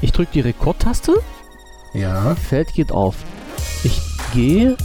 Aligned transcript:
Ich 0.00 0.12
drücke 0.12 0.32
die 0.32 0.40
Rekordtaste. 0.40 1.20
Ja. 1.94 2.34
Feld 2.34 2.72
geht 2.74 2.92
auf. 2.92 3.16
Ich 3.84 4.00
gehe 4.32 4.76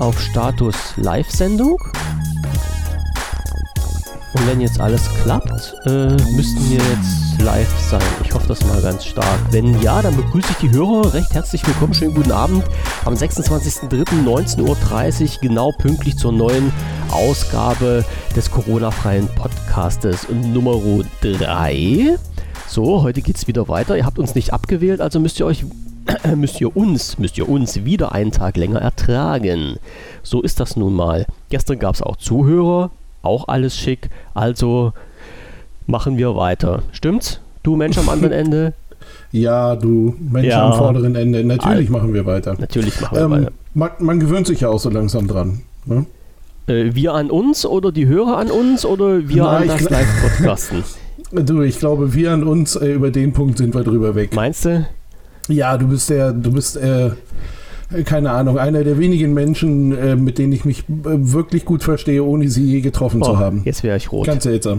auf 0.00 0.20
Status 0.20 0.74
Live-Sendung. 0.96 1.78
Und 4.32 4.46
wenn 4.46 4.60
jetzt 4.60 4.80
alles 4.80 5.02
klappt, 5.22 5.74
äh, 5.86 6.16
müssten 6.32 6.70
wir 6.70 6.78
jetzt 6.78 7.40
live 7.40 7.68
sein. 7.90 8.00
Ich 8.24 8.32
hoffe 8.32 8.48
das 8.48 8.64
mal 8.64 8.80
ganz 8.80 9.04
stark. 9.04 9.38
Wenn 9.50 9.80
ja, 9.82 10.00
dann 10.02 10.16
begrüße 10.16 10.48
ich 10.52 10.58
die 10.58 10.70
Hörer 10.70 11.12
recht 11.14 11.34
herzlich 11.34 11.66
willkommen. 11.66 11.94
Schönen 11.94 12.14
guten 12.14 12.32
Abend 12.32 12.64
am 13.04 13.14
26.03.19.30 13.14 15.22
Uhr, 15.22 15.28
genau 15.40 15.72
pünktlich 15.72 16.16
zur 16.16 16.32
neuen 16.32 16.72
Ausgabe 17.10 18.04
des 18.36 18.50
Corona-freien 18.50 19.28
Podcastes 19.34 20.28
Nummer 20.28 20.80
3. 21.22 22.18
So, 22.70 23.02
heute 23.02 23.20
geht 23.20 23.34
es 23.36 23.48
wieder 23.48 23.66
weiter. 23.66 23.96
Ihr 23.96 24.06
habt 24.06 24.20
uns 24.20 24.36
nicht 24.36 24.52
abgewählt, 24.52 25.00
also 25.00 25.18
müsst 25.18 25.40
ihr 25.40 25.46
euch 25.46 25.64
müsst 26.36 26.60
ihr 26.60 26.76
uns, 26.76 27.18
müsst 27.18 27.36
ihr 27.36 27.48
uns 27.48 27.84
wieder 27.84 28.12
einen 28.12 28.30
Tag 28.30 28.56
länger 28.56 28.80
ertragen. 28.80 29.78
So 30.22 30.40
ist 30.40 30.60
das 30.60 30.76
nun 30.76 30.94
mal. 30.94 31.26
Gestern 31.48 31.80
gab 31.80 31.96
es 31.96 32.00
auch 32.00 32.14
Zuhörer, 32.14 32.92
auch 33.22 33.48
alles 33.48 33.76
schick, 33.76 34.08
also 34.34 34.92
machen 35.88 36.16
wir 36.16 36.36
weiter. 36.36 36.84
Stimmt's? 36.92 37.40
Du 37.64 37.74
Mensch 37.74 37.98
am 37.98 38.08
anderen 38.08 38.32
Ende? 38.44 38.72
Ja, 39.32 39.74
du 39.74 40.14
Mensch 40.20 40.46
ja. 40.46 40.70
am 40.70 40.78
vorderen 40.78 41.16
Ende. 41.16 41.42
Natürlich 41.42 41.88
Al 41.88 41.92
machen 41.92 42.14
wir 42.14 42.24
weiter. 42.24 42.54
Natürlich 42.56 43.00
machen 43.00 43.16
wir 43.16 43.24
ähm, 43.24 43.30
weiter. 43.32 43.52
Man, 43.74 43.90
man, 43.98 44.20
gewöhnt 44.20 44.46
sich 44.46 44.60
ja 44.60 44.68
auch 44.68 44.78
so 44.78 44.90
langsam 44.90 45.26
dran. 45.26 45.62
Ne? 45.86 46.06
Äh, 46.68 46.94
wir 46.94 47.14
an 47.14 47.32
uns 47.32 47.66
oder 47.66 47.90
die 47.90 48.06
Hörer 48.06 48.36
an 48.36 48.48
uns 48.48 48.84
oder 48.84 49.28
wir 49.28 49.42
Na, 49.42 49.56
an 49.56 49.66
das 49.66 49.90
Live-Podcasten? 49.90 50.84
Du, 51.32 51.62
ich 51.62 51.78
glaube, 51.78 52.12
wir 52.12 52.32
an 52.32 52.42
uns, 52.42 52.74
äh, 52.74 52.92
über 52.92 53.10
den 53.10 53.32
Punkt 53.32 53.58
sind 53.58 53.74
wir 53.74 53.84
drüber 53.84 54.14
weg. 54.14 54.34
Meinst 54.34 54.64
du? 54.64 54.86
Ja, 55.48 55.78
du 55.78 55.86
bist 55.88 56.10
der, 56.10 56.32
du 56.32 56.52
bist, 56.52 56.76
äh, 56.76 57.10
keine 58.04 58.32
Ahnung, 58.32 58.58
einer 58.58 58.82
der 58.82 58.98
wenigen 58.98 59.32
Menschen, 59.32 59.96
äh, 59.96 60.16
mit 60.16 60.38
denen 60.38 60.52
ich 60.52 60.64
mich 60.64 60.80
äh, 60.80 60.84
wirklich 61.04 61.64
gut 61.64 61.84
verstehe, 61.84 62.24
ohne 62.24 62.48
sie 62.48 62.64
je 62.64 62.80
getroffen 62.80 63.22
oh, 63.22 63.26
zu 63.26 63.38
haben. 63.38 63.62
Jetzt 63.64 63.82
wäre 63.84 63.96
ich 63.96 64.10
rot. 64.10 64.26
Ganz 64.26 64.42
seltsam. 64.42 64.78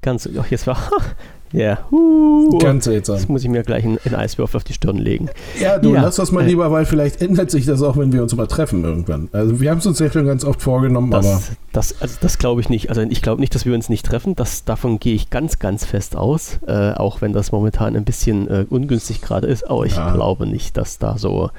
Ganz, 0.00 0.28
ach, 0.38 0.50
jetzt 0.50 0.66
war, 0.66 0.78
ja, 1.54 1.78
uh, 1.92 2.58
ganz 2.58 2.84
seltsam. 2.84 3.16
Jetzt 3.16 3.28
muss 3.28 3.42
ich 3.42 3.48
mir 3.48 3.62
gleich 3.62 3.84
einen, 3.84 3.98
einen 4.04 4.14
Eiswurf 4.16 4.54
auf 4.54 4.64
die 4.64 4.72
Stirn 4.72 4.96
legen. 4.98 5.28
Ja, 5.60 5.78
du, 5.78 5.94
ja. 5.94 6.02
lass 6.02 6.16
das 6.16 6.32
mal 6.32 6.44
lieber, 6.44 6.70
weil 6.72 6.84
vielleicht 6.84 7.22
ändert 7.22 7.50
sich 7.50 7.64
das 7.64 7.80
auch, 7.82 7.96
wenn 7.96 8.12
wir 8.12 8.22
uns 8.22 8.34
mal 8.34 8.46
treffen 8.46 8.82
irgendwann. 8.84 9.28
Also 9.32 9.60
wir 9.60 9.70
haben 9.70 9.78
es 9.78 9.86
uns 9.86 10.00
ja 10.00 10.10
schon 10.10 10.26
ganz 10.26 10.44
oft 10.44 10.60
vorgenommen, 10.60 11.10
das, 11.10 11.26
aber... 11.26 11.42
Das, 11.72 12.00
also 12.02 12.16
das 12.20 12.38
glaube 12.38 12.60
ich 12.60 12.68
nicht. 12.68 12.88
Also 12.88 13.02
ich 13.02 13.22
glaube 13.22 13.40
nicht, 13.40 13.54
dass 13.54 13.64
wir 13.64 13.74
uns 13.74 13.88
nicht 13.88 14.04
treffen. 14.04 14.34
Das, 14.34 14.64
davon 14.64 14.98
gehe 14.98 15.14
ich 15.14 15.30
ganz, 15.30 15.58
ganz 15.58 15.84
fest 15.84 16.16
aus. 16.16 16.58
Äh, 16.66 16.92
auch 16.92 17.20
wenn 17.20 17.32
das 17.32 17.52
momentan 17.52 17.96
ein 17.96 18.04
bisschen 18.04 18.48
äh, 18.48 18.66
ungünstig 18.68 19.20
gerade 19.20 19.46
ist. 19.46 19.70
Aber 19.70 19.86
ich 19.86 19.96
ja. 19.96 20.12
glaube 20.12 20.46
nicht, 20.46 20.76
dass 20.76 20.98
da 20.98 21.16
so 21.18 21.50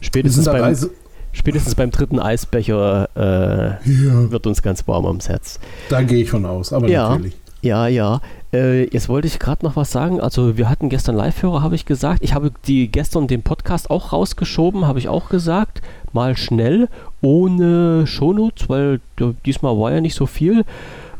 spätestens 0.00 0.46
beim... 0.46 0.62
Reise 0.62 0.90
Spätestens 1.30 1.74
beim 1.74 1.90
dritten 1.90 2.18
Eisbecher 2.18 3.10
äh, 3.14 3.90
ja. 3.90 4.30
wird 4.30 4.46
uns 4.46 4.62
ganz 4.62 4.88
warm 4.88 5.04
ums 5.04 5.28
Herz. 5.28 5.60
Da 5.90 6.02
gehe 6.02 6.22
ich 6.22 6.30
von 6.30 6.44
aus, 6.46 6.72
aber 6.72 6.88
ja, 6.88 7.10
natürlich. 7.10 7.36
Ja, 7.60 7.86
ja. 7.86 8.20
Äh, 8.52 8.84
jetzt 8.92 9.08
wollte 9.08 9.28
ich 9.28 9.38
gerade 9.38 9.64
noch 9.64 9.76
was 9.76 9.90
sagen. 9.90 10.20
Also 10.20 10.56
wir 10.56 10.68
hatten 10.68 10.88
gestern 10.88 11.16
Live-Hörer, 11.16 11.62
habe 11.62 11.74
ich 11.74 11.84
gesagt. 11.84 12.22
Ich 12.22 12.34
habe 12.34 12.50
die 12.66 12.90
gestern 12.90 13.26
den 13.26 13.42
Podcast 13.42 13.90
auch 13.90 14.12
rausgeschoben, 14.12 14.86
habe 14.86 14.98
ich 14.98 15.08
auch 15.08 15.28
gesagt. 15.28 15.82
Mal 16.12 16.36
schnell, 16.36 16.88
ohne 17.20 18.06
Shownotes, 18.06 18.68
weil 18.68 19.00
diesmal 19.44 19.78
war 19.78 19.92
ja 19.92 20.00
nicht 20.00 20.14
so 20.14 20.26
viel. 20.26 20.64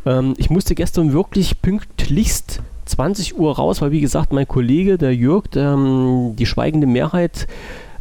Ähm, 0.06 0.34
ich 0.38 0.48
musste 0.48 0.74
gestern 0.74 1.12
wirklich 1.12 1.60
pünktlichst 1.60 2.62
20 2.86 3.38
Uhr 3.38 3.56
raus, 3.56 3.82
weil 3.82 3.90
wie 3.90 4.00
gesagt, 4.00 4.32
mein 4.32 4.48
Kollege, 4.48 4.96
der 4.96 5.14
Jörg, 5.14 5.48
der, 5.48 5.72
ähm, 5.72 6.34
die 6.36 6.46
schweigende 6.46 6.86
Mehrheit 6.86 7.46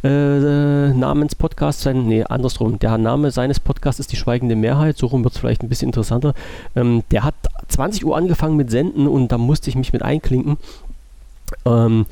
äh, 0.04 0.92
Namens 0.92 1.34
Podcast 1.34 1.80
sein, 1.80 2.06
nee, 2.06 2.24
andersrum, 2.24 2.78
der 2.78 2.98
Name 2.98 3.30
seines 3.30 3.60
Podcasts 3.60 4.00
ist 4.00 4.12
die 4.12 4.16
schweigende 4.16 4.56
Mehrheit, 4.56 4.96
so 4.96 5.06
rum 5.06 5.24
wird 5.24 5.34
es 5.34 5.40
vielleicht 5.40 5.62
ein 5.62 5.68
bisschen 5.68 5.88
interessanter. 5.88 6.34
Ähm, 6.76 7.02
der 7.10 7.24
hat 7.24 7.34
20 7.68 8.04
Uhr 8.04 8.16
angefangen 8.16 8.56
mit 8.56 8.70
Senden 8.70 9.06
und 9.06 9.32
da 9.32 9.38
musste 9.38 9.70
ich 9.70 9.76
mich 9.76 9.92
mit 9.92 10.02
einklinken. 10.02 10.56
Ähm, 11.64 12.06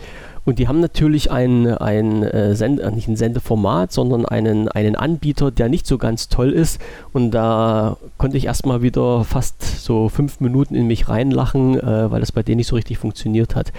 und 0.46 0.60
die 0.60 0.68
haben 0.68 0.78
natürlich 0.78 1.32
ein, 1.32 1.66
ein 1.66 2.22
äh, 2.22 2.54
Send 2.54 2.78
äh, 2.78 2.92
nicht 2.92 3.08
ein 3.08 3.16
Sendeformat, 3.16 3.90
sondern 3.90 4.24
einen, 4.24 4.68
einen 4.68 4.94
Anbieter, 4.94 5.50
der 5.50 5.68
nicht 5.68 5.88
so 5.88 5.98
ganz 5.98 6.28
toll 6.28 6.52
ist. 6.52 6.80
Und 7.12 7.32
da 7.32 7.96
konnte 8.16 8.36
ich 8.36 8.46
erstmal 8.46 8.80
wieder 8.80 9.24
fast 9.24 9.60
so 9.60 10.08
fünf 10.08 10.38
Minuten 10.38 10.76
in 10.76 10.86
mich 10.86 11.08
reinlachen, 11.08 11.80
äh, 11.80 12.10
weil 12.12 12.20
das 12.20 12.30
bei 12.30 12.44
denen 12.44 12.58
nicht 12.58 12.68
so 12.68 12.76
richtig 12.76 12.98
funktioniert 12.98 13.56
hat. 13.56 13.72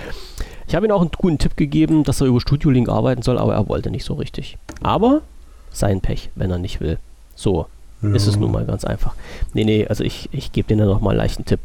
Ich 0.68 0.76
habe 0.76 0.86
ihm 0.86 0.92
auch 0.92 1.02
einen 1.02 1.12
guten 1.18 1.38
Tipp 1.38 1.56
gegeben, 1.56 2.04
dass 2.04 2.20
er 2.20 2.28
über 2.28 2.42
Studio 2.42 2.70
Link 2.70 2.90
arbeiten 2.90 3.22
soll, 3.22 3.38
aber 3.38 3.54
er 3.54 3.70
wollte 3.70 3.90
nicht 3.90 4.04
so 4.04 4.16
richtig. 4.16 4.58
Aber 4.82 5.22
sein 5.72 6.02
Pech, 6.02 6.30
wenn 6.36 6.52
er 6.52 6.58
nicht 6.58 6.82
will. 6.82 6.98
So 7.36 7.68
ja. 8.02 8.14
ist 8.14 8.28
es 8.28 8.38
nun 8.38 8.52
mal 8.52 8.66
ganz 8.66 8.84
einfach. 8.84 9.14
Nee, 9.54 9.64
nee, 9.64 9.88
also 9.88 10.04
ich, 10.04 10.30
ich 10.34 10.52
gebe 10.52 10.68
dir 10.68 10.86
noch 10.86 11.00
mal 11.00 11.12
einen 11.12 11.20
leichten 11.20 11.46
Tipp. 11.46 11.62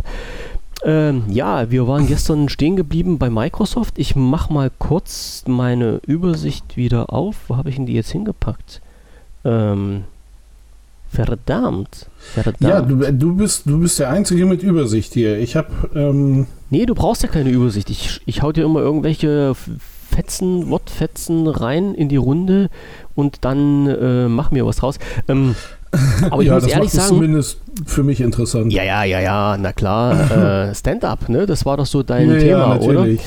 Ähm, 0.85 1.25
ja, 1.29 1.71
wir 1.71 1.87
waren 1.87 2.07
gestern 2.07 2.49
stehen 2.49 2.77
geblieben 2.77 3.19
bei 3.19 3.31
Microsoft. 3.31 3.99
Ich 3.99 4.17
mache 4.17 4.53
mal 4.53 4.71
kurz 4.79 5.45
meine 5.47 6.01
Übersicht 6.07 6.77
wieder 6.77 7.13
auf. 7.13 7.37
Wo 7.49 7.57
habe 7.57 7.71
ich 7.71 7.77
denn 7.77 7.87
die 7.87 7.95
jetzt 7.95 8.11
hingepackt? 8.11 8.81
Ähm, 9.45 10.05
verdammt. 11.09 12.09
Verdammt. 12.35 12.61
Ja, 12.61 12.81
du, 12.81 13.13
du, 13.13 13.37
bist, 13.37 13.63
du 13.67 13.81
bist 13.81 13.99
der 13.99 14.11
Einzige 14.11 14.47
mit 14.47 14.63
Übersicht 14.63 15.13
hier. 15.13 15.39
Ich 15.39 15.57
habe. 15.57 15.71
Ähm 15.95 16.47
nee, 16.73 16.87
du 16.87 16.95
brauchst 16.95 17.23
ja 17.23 17.29
keine 17.29 17.51
Übersicht. 17.51 17.91
Ich, 17.91 18.21
ich 18.27 18.43
hau 18.43 18.51
dir 18.51 18.65
immer 18.65 18.81
irgendwelche 18.81 19.55
Fetzen, 20.11 20.69
Wortfetzen 20.71 21.47
rein 21.47 21.95
in 21.95 22.09
die 22.09 22.17
Runde 22.17 22.71
und 23.15 23.45
dann 23.45 23.87
äh, 23.87 24.29
mach 24.29 24.51
mir 24.51 24.67
was 24.67 24.77
draus. 24.77 24.99
Ähm, 25.29 25.55
aber 26.31 26.43
ich 26.43 26.49
ja, 26.49 26.55
muss 26.55 26.67
ehrlich 26.67 26.91
sagen. 26.91 27.09
zumindest 27.09 27.61
für 27.87 28.03
mich 28.03 28.21
interessant. 28.21 28.73
Ja, 28.73 28.83
ja, 28.83 29.05
ja, 29.05 29.21
ja, 29.21 29.57
na 29.59 29.73
klar. 29.73 30.69
äh, 30.71 30.75
Stand-up, 30.75 31.29
ne? 31.29 31.47
Das 31.47 31.65
war 31.67 31.77
doch 31.77 31.87
so 31.87 32.03
dein 32.03 32.31
ja, 32.31 32.39
Thema, 32.39 32.77
ja, 32.77 32.81
oder? 32.81 33.07
Ähm, 33.07 33.19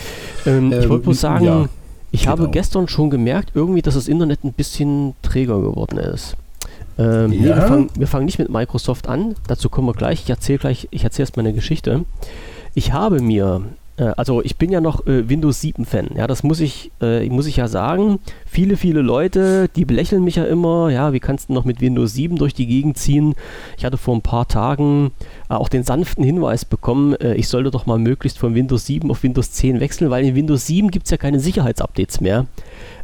ähm, 0.47 0.73
ich 0.73 0.89
wollte 0.89 1.03
bloß 1.03 1.21
sagen, 1.21 1.45
ja, 1.45 1.65
ich 2.11 2.23
genau. 2.23 2.31
habe 2.31 2.49
gestern 2.49 2.87
schon 2.87 3.11
gemerkt, 3.11 3.51
irgendwie, 3.53 3.83
dass 3.83 3.93
das 3.93 4.07
Internet 4.07 4.43
ein 4.43 4.53
bisschen 4.53 5.13
träger 5.21 5.61
geworden 5.61 5.99
ist. 5.99 6.35
Ähm, 6.97 7.29
nee, 7.29 7.43
wir, 7.43 7.57
fangen, 7.57 7.89
wir 7.95 8.07
fangen 8.07 8.25
nicht 8.25 8.39
mit 8.39 8.49
Microsoft 8.49 9.07
an, 9.07 9.35
dazu 9.47 9.69
kommen 9.69 9.87
wir 9.87 9.93
gleich. 9.93 10.23
Ich 10.23 10.29
erzähle 10.29 10.57
gleich, 10.57 10.87
ich 10.89 11.03
erzähle 11.03 11.23
erst 11.23 11.37
meine 11.37 11.53
Geschichte. 11.53 12.05
Ich 12.75 12.93
habe 12.93 13.21
mir 13.21 13.63
äh, 13.97 14.11
also 14.17 14.41
ich 14.43 14.57
bin 14.57 14.71
ja 14.71 14.81
noch 14.81 15.05
äh, 15.07 15.27
Windows 15.29 15.61
7 15.61 15.85
Fan, 15.85 16.09
ja, 16.15 16.27
das 16.27 16.43
muss 16.43 16.59
ich, 16.59 16.91
äh, 17.01 17.27
muss 17.29 17.47
ich 17.47 17.57
ja 17.57 17.67
sagen. 17.67 18.19
Viele, 18.45 18.77
viele 18.77 19.01
Leute, 19.01 19.69
die 19.75 19.85
belächeln 19.85 20.23
mich 20.23 20.35
ja 20.35 20.45
immer, 20.45 20.89
ja, 20.89 21.13
wie 21.13 21.19
kannst 21.19 21.49
du 21.49 21.53
noch 21.53 21.65
mit 21.65 21.81
Windows 21.81 22.13
7 22.13 22.37
durch 22.37 22.53
die 22.53 22.67
Gegend 22.67 22.97
ziehen? 22.97 23.35
Ich 23.77 23.85
hatte 23.85 23.97
vor 23.97 24.15
ein 24.15 24.21
paar 24.21 24.47
Tagen 24.47 25.11
äh, 25.49 25.53
auch 25.53 25.69
den 25.69 25.83
sanften 25.83 26.23
Hinweis 26.23 26.65
bekommen, 26.65 27.15
äh, 27.15 27.35
ich 27.35 27.47
sollte 27.47 27.71
doch 27.71 27.85
mal 27.85 27.99
möglichst 27.99 28.37
von 28.37 28.55
Windows 28.55 28.85
7 28.85 29.09
auf 29.09 29.23
Windows 29.23 29.51
10 29.51 29.79
wechseln, 29.79 30.09
weil 30.09 30.25
in 30.25 30.35
Windows 30.35 30.67
7 30.67 30.91
gibt 30.91 31.05
es 31.05 31.11
ja 31.11 31.17
keine 31.17 31.39
Sicherheitsupdates 31.39 32.21
mehr. 32.21 32.45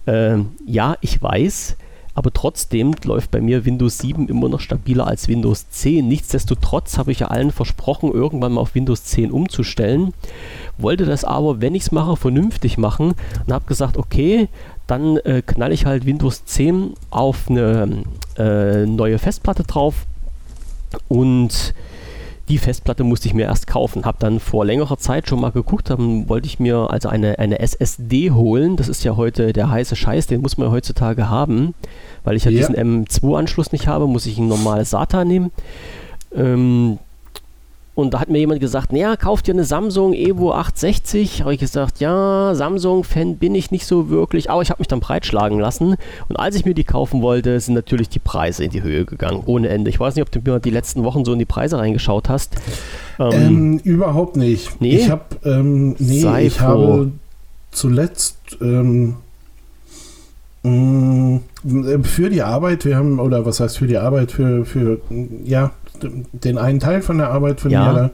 Ähm, 0.07 0.49
ja, 0.65 0.95
ich 1.01 1.21
weiß, 1.21 1.77
aber 2.21 2.31
trotzdem 2.31 2.93
läuft 3.03 3.31
bei 3.31 3.41
mir 3.41 3.65
Windows 3.65 3.97
7 3.97 4.29
immer 4.29 4.47
noch 4.47 4.59
stabiler 4.59 5.07
als 5.07 5.27
Windows 5.27 5.71
10. 5.71 6.07
Nichtsdestotrotz 6.07 6.99
habe 6.99 7.11
ich 7.11 7.21
ja 7.21 7.29
allen 7.29 7.49
versprochen, 7.49 8.11
irgendwann 8.11 8.51
mal 8.51 8.61
auf 8.61 8.75
Windows 8.75 9.05
10 9.05 9.31
umzustellen. 9.31 10.13
Wollte 10.77 11.05
das 11.05 11.23
aber, 11.23 11.61
wenn 11.61 11.73
ich 11.73 11.81
es 11.81 11.91
mache, 11.91 12.15
vernünftig 12.15 12.77
machen 12.77 13.15
und 13.47 13.51
habe 13.51 13.65
gesagt, 13.65 13.97
okay, 13.97 14.49
dann 14.85 15.17
äh, 15.17 15.41
knall 15.43 15.71
ich 15.71 15.87
halt 15.87 16.05
Windows 16.05 16.45
10 16.45 16.93
auf 17.09 17.49
eine 17.49 18.03
äh, 18.37 18.85
neue 18.85 19.17
Festplatte 19.17 19.63
drauf 19.63 20.05
und 21.07 21.73
die 22.51 22.57
Festplatte 22.57 23.05
musste 23.05 23.29
ich 23.29 23.33
mir 23.33 23.43
erst 23.43 23.65
kaufen. 23.65 24.03
Habe 24.03 24.17
dann 24.19 24.41
vor 24.41 24.65
längerer 24.65 24.97
Zeit 24.97 25.29
schon 25.29 25.39
mal 25.39 25.53
geguckt, 25.53 25.89
dann 25.89 26.27
wollte 26.27 26.47
ich 26.47 26.59
mir 26.59 26.89
also 26.91 27.07
eine, 27.07 27.39
eine 27.39 27.59
SSD 27.59 28.31
holen. 28.31 28.75
Das 28.75 28.89
ist 28.89 29.05
ja 29.05 29.15
heute 29.15 29.53
der 29.53 29.71
heiße 29.71 29.95
Scheiß, 29.95 30.27
den 30.27 30.41
muss 30.41 30.57
man 30.57 30.67
ja 30.67 30.73
heutzutage 30.73 31.29
haben. 31.29 31.73
Weil 32.25 32.35
ich 32.35 32.43
ja, 32.43 32.51
ja. 32.51 32.57
diesen 32.57 32.75
M2-Anschluss 32.75 33.71
nicht 33.71 33.87
habe, 33.87 34.05
muss 34.05 34.25
ich 34.25 34.37
ein 34.37 34.49
normales 34.49 34.89
SATA 34.89 35.23
nehmen. 35.23 35.51
Ähm, 36.35 36.99
und 38.01 38.13
da 38.13 38.19
hat 38.19 38.29
mir 38.29 38.39
jemand 38.39 38.59
gesagt, 38.59 38.91
naja, 38.91 39.15
kauf 39.15 39.41
dir 39.41 39.53
eine 39.53 39.63
Samsung 39.63 40.13
Evo 40.13 40.51
860. 40.51 41.41
Habe 41.41 41.53
ich 41.53 41.59
gesagt, 41.59 41.99
ja, 41.99 42.53
Samsung-Fan 42.53 43.37
bin 43.37 43.55
ich 43.55 43.71
nicht 43.71 43.85
so 43.85 44.09
wirklich, 44.09 44.49
aber 44.49 44.61
ich 44.61 44.69
habe 44.69 44.81
mich 44.81 44.87
dann 44.87 44.99
breitschlagen 44.99 45.59
lassen. 45.59 45.95
Und 46.27 46.35
als 46.37 46.55
ich 46.55 46.65
mir 46.65 46.73
die 46.73 46.83
kaufen 46.83 47.21
wollte, 47.21 47.59
sind 47.59 47.75
natürlich 47.75 48.09
die 48.09 48.19
Preise 48.19 48.63
in 48.65 48.71
die 48.71 48.83
Höhe 48.83 49.05
gegangen, 49.05 49.43
ohne 49.45 49.69
Ende. 49.69 49.89
Ich 49.89 49.99
weiß 49.99 50.15
nicht, 50.15 50.23
ob 50.23 50.31
du 50.31 50.39
mir 50.39 50.59
die 50.59 50.71
letzten 50.71 51.03
Wochen 51.03 51.23
so 51.23 51.33
in 51.33 51.39
die 51.39 51.45
Preise 51.45 51.77
reingeschaut 51.77 52.27
hast. 52.29 52.55
Ähm, 53.19 53.31
ähm, 53.31 53.77
überhaupt 53.83 54.35
nicht. 54.35 54.81
Nee? 54.81 54.97
Ich 54.97 55.09
habe, 55.09 55.23
ähm, 55.45 55.95
nee, 55.99 56.25
ich 56.41 56.59
habe 56.59 57.11
zuletzt 57.71 58.37
ähm, 58.61 59.15
mm, 60.63 61.37
für 62.03 62.29
die 62.29 62.41
Arbeit, 62.41 62.85
wir 62.85 62.97
haben, 62.97 63.19
oder 63.19 63.45
was 63.45 63.59
heißt 63.59 63.77
für 63.77 63.87
die 63.87 63.97
Arbeit, 63.97 64.31
für, 64.31 64.65
für 64.65 64.99
ja, 65.43 65.71
den 66.03 66.57
einen 66.57 66.79
Teil 66.79 67.01
von 67.01 67.17
der 67.17 67.29
Arbeit 67.29 67.61
von 67.61 67.71
ja. 67.71 67.93
mir, 67.93 68.11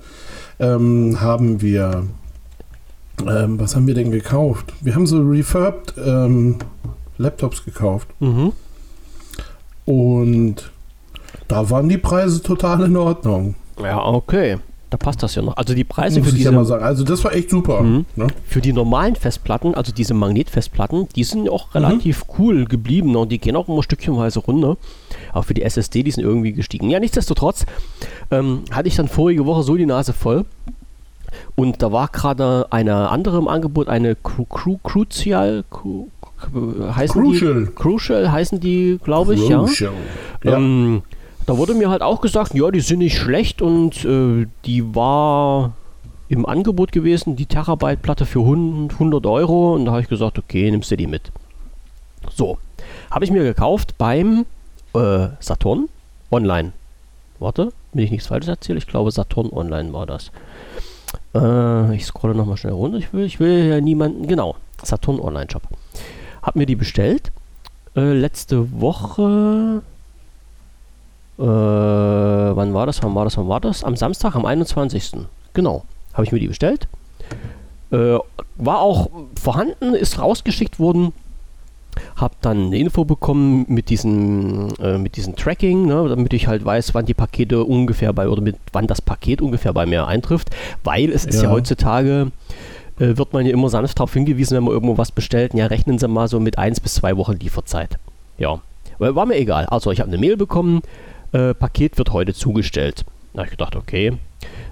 ähm, 0.60 1.20
haben 1.22 1.62
wir 1.62 2.04
Ähm, 3.26 3.60
was 3.60 3.76
haben 3.76 3.88
wir 3.88 3.96
denn 3.96 4.12
gekauft? 4.12 4.74
Wir 4.82 4.94
haben 4.94 5.08
so 5.08 5.20
refurbed 5.22 5.96
ähm, 5.98 6.58
Laptops 7.18 7.66
gekauft. 7.66 8.08
Mhm. 8.20 8.54
Und 9.86 10.72
da 11.48 11.70
waren 11.72 11.90
die 11.90 11.98
Preise 11.98 12.44
total 12.44 12.84
in 12.84 12.96
Ordnung. 12.96 13.56
Ja, 13.82 14.04
okay. 14.06 14.58
Da 14.90 14.98
passt 14.98 15.22
das 15.22 15.36
ja 15.36 15.42
noch. 15.42 15.58
Also 15.58 15.74
die 15.74 15.84
Preise 15.84 16.20
Muss 16.20 16.30
für 16.30 16.36
diese, 16.36 16.50
ja 16.50 16.56
mal 16.56 16.64
sagen. 16.64 16.84
Also 16.84 17.04
das 17.04 17.24
war 17.24 17.34
echt 17.34 17.50
super. 17.50 17.82
Mhm. 17.82 18.06
Ne? 18.16 18.28
Für 18.46 18.62
die 18.62 18.72
normalen 18.72 19.16
Festplatten, 19.16 19.76
also 19.76 19.92
diese 19.92 20.14
Magnetfestplatten, 20.14 21.10
die 21.16 21.26
sind 21.26 21.50
auch 21.50 21.76
relativ 21.76 22.26
mhm. 22.26 22.34
cool 22.40 22.66
geblieben 22.66 23.12
ne? 23.12 23.20
und 23.20 23.32
die 23.32 23.38
gehen 23.38 23.58
auch 23.58 23.68
immer 23.68 23.84
stückchenweise 23.84 24.40
runter. 24.40 24.78
Aber 25.34 25.44
für 25.44 25.54
die 25.54 25.64
SSD, 25.64 26.04
die 26.04 26.12
sind 26.12 26.24
irgendwie 26.24 26.54
gestiegen. 26.54 26.90
Ja, 26.90 27.00
nichtsdestotrotz 27.02 27.66
ähm, 28.32 28.64
hatte 28.72 28.88
ich 28.88 28.96
dann 28.96 29.10
vorige 29.10 29.46
Woche 29.46 29.64
so 29.64 29.76
die 29.76 29.86
Nase 29.86 30.14
voll. 30.14 30.46
Und 31.56 31.84
da 31.84 31.92
war 31.92 32.08
gerade 32.08 32.68
eine 32.70 33.10
andere 33.10 33.38
im 33.38 33.50
Angebot, 33.50 33.90
eine 33.90 34.16
Cru 34.16 34.46
Cru 34.46 34.78
Crucial, 34.84 35.66
Cru 35.70 36.08
heißen 36.96 37.22
Crucial. 37.22 37.66
die 37.66 37.72
Crucial 37.76 38.32
heißen 38.32 38.60
die, 38.60 39.00
glaube 39.04 39.34
ich, 39.34 39.48
Crucial. 39.48 39.92
ja. 40.44 40.52
ja. 40.52 40.58
Ähm, 40.58 41.02
da 41.48 41.58
wurde 41.58 41.74
mir 41.74 41.90
halt 41.90 42.02
auch 42.02 42.20
gesagt, 42.20 42.54
ja, 42.54 42.70
die 42.70 42.82
sind 42.82 43.00
nicht 43.00 43.18
schlecht 43.18 43.62
und 43.62 44.04
äh, 44.04 44.48
die 44.66 44.96
war 44.96 45.74
im 46.28 46.46
Angebot 46.46 46.92
gewesen, 46.92 47.38
die 47.38 47.46
Terabyte-Platte 47.46 48.26
für 48.26 48.42
100 48.42 49.26
Euro. 49.26 49.74
Und 49.74 49.86
da 49.86 49.92
habe 49.92 50.02
ich 50.02 50.10
gesagt, 50.10 50.38
okay, 50.38 50.70
nimmst 50.70 50.92
du 50.92 50.98
die 50.98 51.08
mit. 51.08 51.32
So, 52.36 52.58
habe 53.10 53.24
ich 53.24 53.32
mir 53.32 53.44
gekauft 53.44 53.98
beim 53.98 54.46
äh, 54.94 55.30
Saturn 55.40 55.88
Online. 56.32 56.74
Warte, 57.40 57.72
will 57.94 58.04
ich 58.04 58.12
nichts 58.12 58.28
Falsches 58.28 58.50
erzählen? 58.50 58.78
Ich 58.78 58.88
glaube, 58.88 59.12
Saturn 59.12 59.50
Online 59.50 59.94
war 59.94 60.06
das. 60.06 60.32
Äh, 61.34 61.96
ich 61.96 62.06
scrolle 62.06 62.36
nochmal 62.36 62.58
schnell 62.58 62.74
runter. 62.74 62.98
Ich 62.98 63.14
will, 63.14 63.24
ich 63.24 63.40
will 63.40 63.70
ja 63.70 63.80
niemanden. 63.80 64.28
Genau, 64.28 64.58
Saturn 64.84 65.22
Online 65.22 65.50
Shop. 65.50 65.64
Hab 66.42 66.58
mir 66.58 66.66
die 66.66 66.76
bestellt. 66.76 67.32
Äh, 67.96 68.12
letzte 68.12 68.82
Woche 68.82 69.82
äh, 71.40 71.44
wann 71.44 72.74
war 72.74 72.86
das? 72.86 73.04
Wann 73.04 73.14
war 73.16 73.26
das? 73.26 73.38
Wann 73.38 73.48
war 73.48 73.60
das? 73.60 73.84
Am 73.84 73.96
Samstag, 73.96 74.36
am 74.36 74.46
21. 74.46 75.12
Genau. 75.54 75.84
Habe 76.14 76.26
ich 76.26 76.32
mir 76.32 76.40
die 76.40 76.48
bestellt. 76.48 76.88
Äh, 77.92 78.18
war 78.58 78.80
auch 78.80 79.10
vorhanden, 79.40 79.94
ist 79.94 80.20
rausgeschickt 80.20 80.80
worden. 80.80 81.14
Hab 82.16 82.40
dann 82.42 82.68
eine 82.68 82.78
Info 82.78 83.06
bekommen 83.06 83.66
mit 83.68 83.90
diesem, 83.90 84.70
äh, 84.80 84.98
mit 84.98 85.16
diesem 85.16 85.36
Tracking, 85.36 85.86
ne, 85.86 86.08
damit 86.10 86.34
ich 86.34 86.48
halt 86.48 86.64
weiß, 86.64 86.94
wann 86.94 87.06
die 87.06 87.14
Pakete 87.14 87.64
ungefähr 87.64 88.14
bei 88.14 88.30
oder 88.30 88.42
mit 88.42 88.58
wann 88.72 88.88
das 88.88 89.02
Paket 89.02 89.42
ungefähr 89.42 89.74
bei 89.74 89.86
mir 89.86 90.06
eintrifft, 90.06 90.50
weil 90.84 91.12
es 91.12 91.26
ist 91.26 91.38
ja, 91.38 91.44
ja 91.44 91.50
heutzutage 91.50 92.32
äh, 93.00 93.18
wird 93.18 93.34
man 93.34 93.46
ja 93.46 93.52
immer 93.52 93.70
sanft 93.70 94.00
darauf 94.00 94.14
hingewiesen, 94.14 94.58
wenn 94.58 94.64
man 94.64 94.74
irgendwo 94.74 94.98
was 94.98 95.12
bestellt. 95.12 95.54
Ja, 95.54 95.68
rechnen 95.68 95.98
Sie 95.98 96.08
mal 96.08 96.28
so 96.28 96.40
mit 96.40 96.58
eins 96.58 96.80
bis 96.80 96.96
zwei 96.96 97.18
Wochen 97.18 97.34
Lieferzeit. 97.34 97.98
Ja, 98.38 98.60
war 99.00 99.26
mir 99.26 99.36
egal. 99.36 99.66
Also 99.66 99.92
ich 99.92 100.00
habe 100.00 100.10
eine 100.10 100.20
Mail 100.20 100.38
bekommen, 100.38 100.82
äh, 101.32 101.54
Paket 101.54 101.98
wird 101.98 102.14
heute 102.14 102.34
zugestellt. 102.34 103.06
Da 103.34 103.40
habe 103.40 103.48
ich 103.48 103.52
gedacht, 103.52 103.76
okay, 103.76 104.14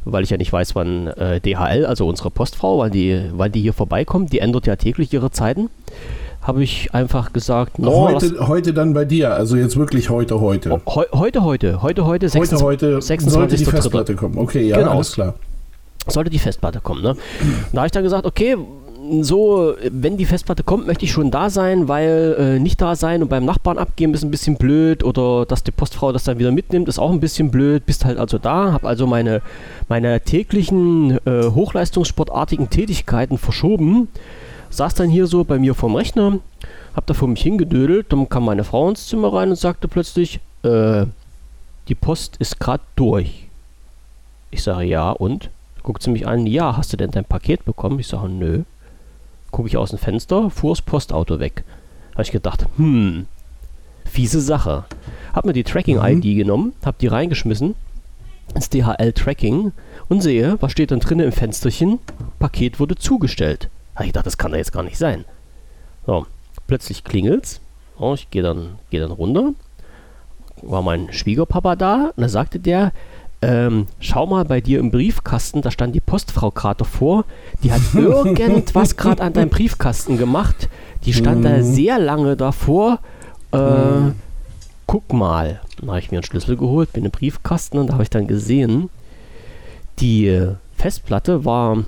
weil 0.06 0.24
ich 0.24 0.30
ja 0.30 0.38
nicht 0.38 0.54
weiß, 0.54 0.76
wann 0.76 1.08
äh, 1.08 1.40
DHL, 1.42 1.86
also 1.86 2.08
unsere 2.08 2.30
Postfrau, 2.30 2.80
wann 2.80 2.92
die, 2.92 3.22
wann 3.34 3.52
die 3.52 3.62
hier 3.62 3.74
vorbeikommt, 3.74 4.32
die 4.34 4.40
ändert 4.40 4.68
ja 4.68 4.76
täglich 4.76 5.12
ihre 5.14 5.32
Zeiten, 5.32 5.70
habe 6.42 6.64
ich 6.64 6.94
einfach 6.94 7.34
gesagt, 7.34 7.80
no, 7.80 8.10
heute, 8.10 8.48
heute 8.48 8.74
dann 8.74 8.94
bei 8.94 9.04
dir, 9.04 9.34
also 9.34 9.56
jetzt 9.56 9.78
wirklich 9.78 10.10
heute, 10.10 10.40
heute. 10.40 10.80
Oh, 10.86 11.02
he 11.02 11.06
heute, 11.12 11.44
heute, 11.44 11.82
heute, 11.82 12.06
heute, 12.06 12.30
26, 12.30 12.64
heute, 12.66 12.86
heute 12.88 13.02
26. 13.02 13.34
sollte 13.34 13.56
die 13.56 13.66
Festplatte 13.66 14.16
kommen. 14.16 14.38
Okay, 14.38 14.68
ja, 14.68 14.78
genau. 14.78 14.92
alles 14.92 15.14
klar. 15.14 15.34
Sollte 16.08 16.30
die 16.30 16.38
Festplatte 16.38 16.82
kommen, 16.82 17.02
ne? 17.02 17.16
Da 17.72 17.80
habe 17.80 17.88
ich 17.88 17.92
dann 17.92 18.04
gesagt, 18.04 18.28
okay, 18.28 18.56
so, 19.22 19.76
wenn 19.90 20.18
die 20.18 20.26
Festplatte 20.26 20.64
kommt, 20.64 20.88
möchte 20.88 21.06
ich 21.06 21.12
schon 21.12 21.32
da 21.32 21.50
sein, 21.50 21.88
weil 21.88 22.36
äh, 22.38 22.60
nicht 22.60 22.82
da 22.82 22.96
sein 22.96 23.22
und 23.22 23.30
beim 23.30 23.46
Nachbarn 23.46 23.78
abgeben 23.78 24.14
ist 24.14 24.24
ein 24.24 24.32
bisschen 24.32 24.58
blöd 24.58 25.04
oder 25.04 25.46
dass 25.46 25.64
die 25.64 25.72
Postfrau 25.72 26.12
das 26.12 26.24
dann 26.24 26.40
wieder 26.40 26.52
mitnimmt, 26.52 26.88
ist 26.88 27.00
auch 27.00 27.12
ein 27.12 27.20
bisschen 27.20 27.52
blöd. 27.52 27.86
Bist 27.86 28.06
halt 28.06 28.18
also 28.18 28.38
da, 28.38 28.72
habe 28.72 28.88
also 28.88 29.08
meine, 29.08 29.42
meine 29.88 30.22
täglichen 30.22 31.18
äh, 31.26 31.50
hochleistungssportartigen 31.50 32.70
Tätigkeiten 32.70 33.38
verschoben, 33.38 34.08
saß 34.70 34.94
dann 34.96 35.10
hier 35.10 35.28
so 35.28 35.44
bei 35.44 35.60
mir 35.60 35.74
vorm 35.74 35.96
Rechner, 35.96 36.40
hab 36.96 37.06
da 37.06 37.14
vor 37.14 37.28
mich 37.28 37.42
hingedödelt, 37.42 38.08
dann 38.12 38.30
kam 38.30 38.46
meine 38.46 38.64
Frau 38.64 38.90
ins 38.90 39.08
Zimmer 39.08 39.34
rein 39.34 39.50
und 39.50 39.58
sagte 39.58 39.88
plötzlich, 39.88 40.40
äh, 40.64 41.06
die 41.88 41.96
Post 41.96 42.38
ist 42.38 42.60
gerade 42.60 42.84
durch. 42.96 43.48
Ich 44.52 44.64
sage 44.64 44.86
ja 44.86 45.12
und? 45.12 45.50
Guckt 45.84 46.02
sie 46.02 46.10
mich 46.10 46.28
an, 46.28 46.48
ja, 46.48 46.78
hast 46.78 46.94
du 46.94 46.98
denn 46.98 47.12
dein 47.12 47.26
Paket 47.26 47.64
bekommen? 47.66 48.00
Ich 48.00 48.08
sage, 48.08 48.30
nö 48.30 48.64
gucke 49.56 49.70
ich 49.70 49.78
aus 49.78 49.92
dem 49.92 50.00
Fenster, 50.00 50.50
fuhr 50.50 50.74
das 50.74 50.82
Postauto 50.82 51.40
weg. 51.40 51.64
Habe 52.12 52.24
ich 52.24 52.32
gedacht, 52.32 52.66
hm, 52.76 53.26
fiese 54.04 54.42
Sache. 54.42 54.84
Hab 55.34 55.46
mir 55.46 55.54
die 55.54 55.64
Tracking-ID 55.64 56.26
mhm. 56.26 56.38
genommen, 56.38 56.74
hab 56.84 56.98
die 56.98 57.08
reingeschmissen 57.08 57.74
ins 58.54 58.70
DHL-Tracking 58.70 59.72
und 60.10 60.22
sehe, 60.22 60.58
was 60.60 60.74
steht 60.74 60.92
dann 60.92 61.00
drinnen 61.00 61.28
im 61.28 61.32
Fensterchen? 61.32 62.00
Paket 62.38 62.82
wurde 62.82 62.98
zugestellt. 62.98 63.70
Habe 63.96 64.04
ich 64.04 64.10
gedacht, 64.10 64.26
das 64.26 64.38
kann 64.38 64.52
da 64.52 64.58
jetzt 64.58 64.74
gar 64.74 64.84
nicht 64.84 64.98
sein. 64.98 65.24
So, 66.06 66.26
plötzlich 66.68 67.06
klingelt's. 67.06 67.62
Oh, 67.98 68.14
ich 68.14 68.30
gehe 68.32 68.44
dann, 68.44 68.78
geh 68.90 69.00
dann 69.00 69.12
runter. 69.12 69.54
War 70.64 70.82
mein 70.82 71.14
Schwiegerpapa 71.14 71.78
da 71.78 72.12
und 72.14 72.22
da 72.22 72.28
sagte 72.28 72.60
der, 72.60 72.92
ähm, 73.42 73.88
schau 74.00 74.26
mal 74.26 74.46
bei 74.46 74.62
dir 74.62 74.80
im 74.80 74.92
Briefkasten, 74.92 75.62
da 75.62 75.72
stand 75.72 75.94
die 75.96 76.02
Postfrau 76.02 76.52
gerade 76.52 76.80
davor, 76.80 77.26
die 77.64 77.72
hat 77.72 77.82
irgendwas 77.94 78.98
gerade 78.98 79.22
an 79.22 79.34
deinem 79.34 79.50
Briefkasten 79.50 80.18
gemacht. 80.18 80.70
Die 81.06 81.14
stand 81.14 81.40
mhm. 81.40 81.44
da 81.44 81.64
sehr 81.64 82.00
lange 82.00 82.36
davor. 82.36 83.00
Äh, 83.52 83.58
mhm. 83.58 84.16
Guck 84.88 85.14
mal. 85.14 85.62
Dann 85.80 85.90
habe 85.90 86.00
ich 86.00 86.12
mir 86.12 86.18
einen 86.18 86.24
Schlüssel 86.24 86.58
geholt, 86.58 86.94
bin 86.94 87.06
im 87.06 87.12
Briefkasten 87.12 87.78
und 87.78 87.88
da 87.88 87.94
habe 87.94 88.04
ich 88.04 88.10
dann 88.10 88.28
gesehen, 88.28 88.90
die 90.00 90.56
Festplatte 90.78 91.46
war, 91.46 91.84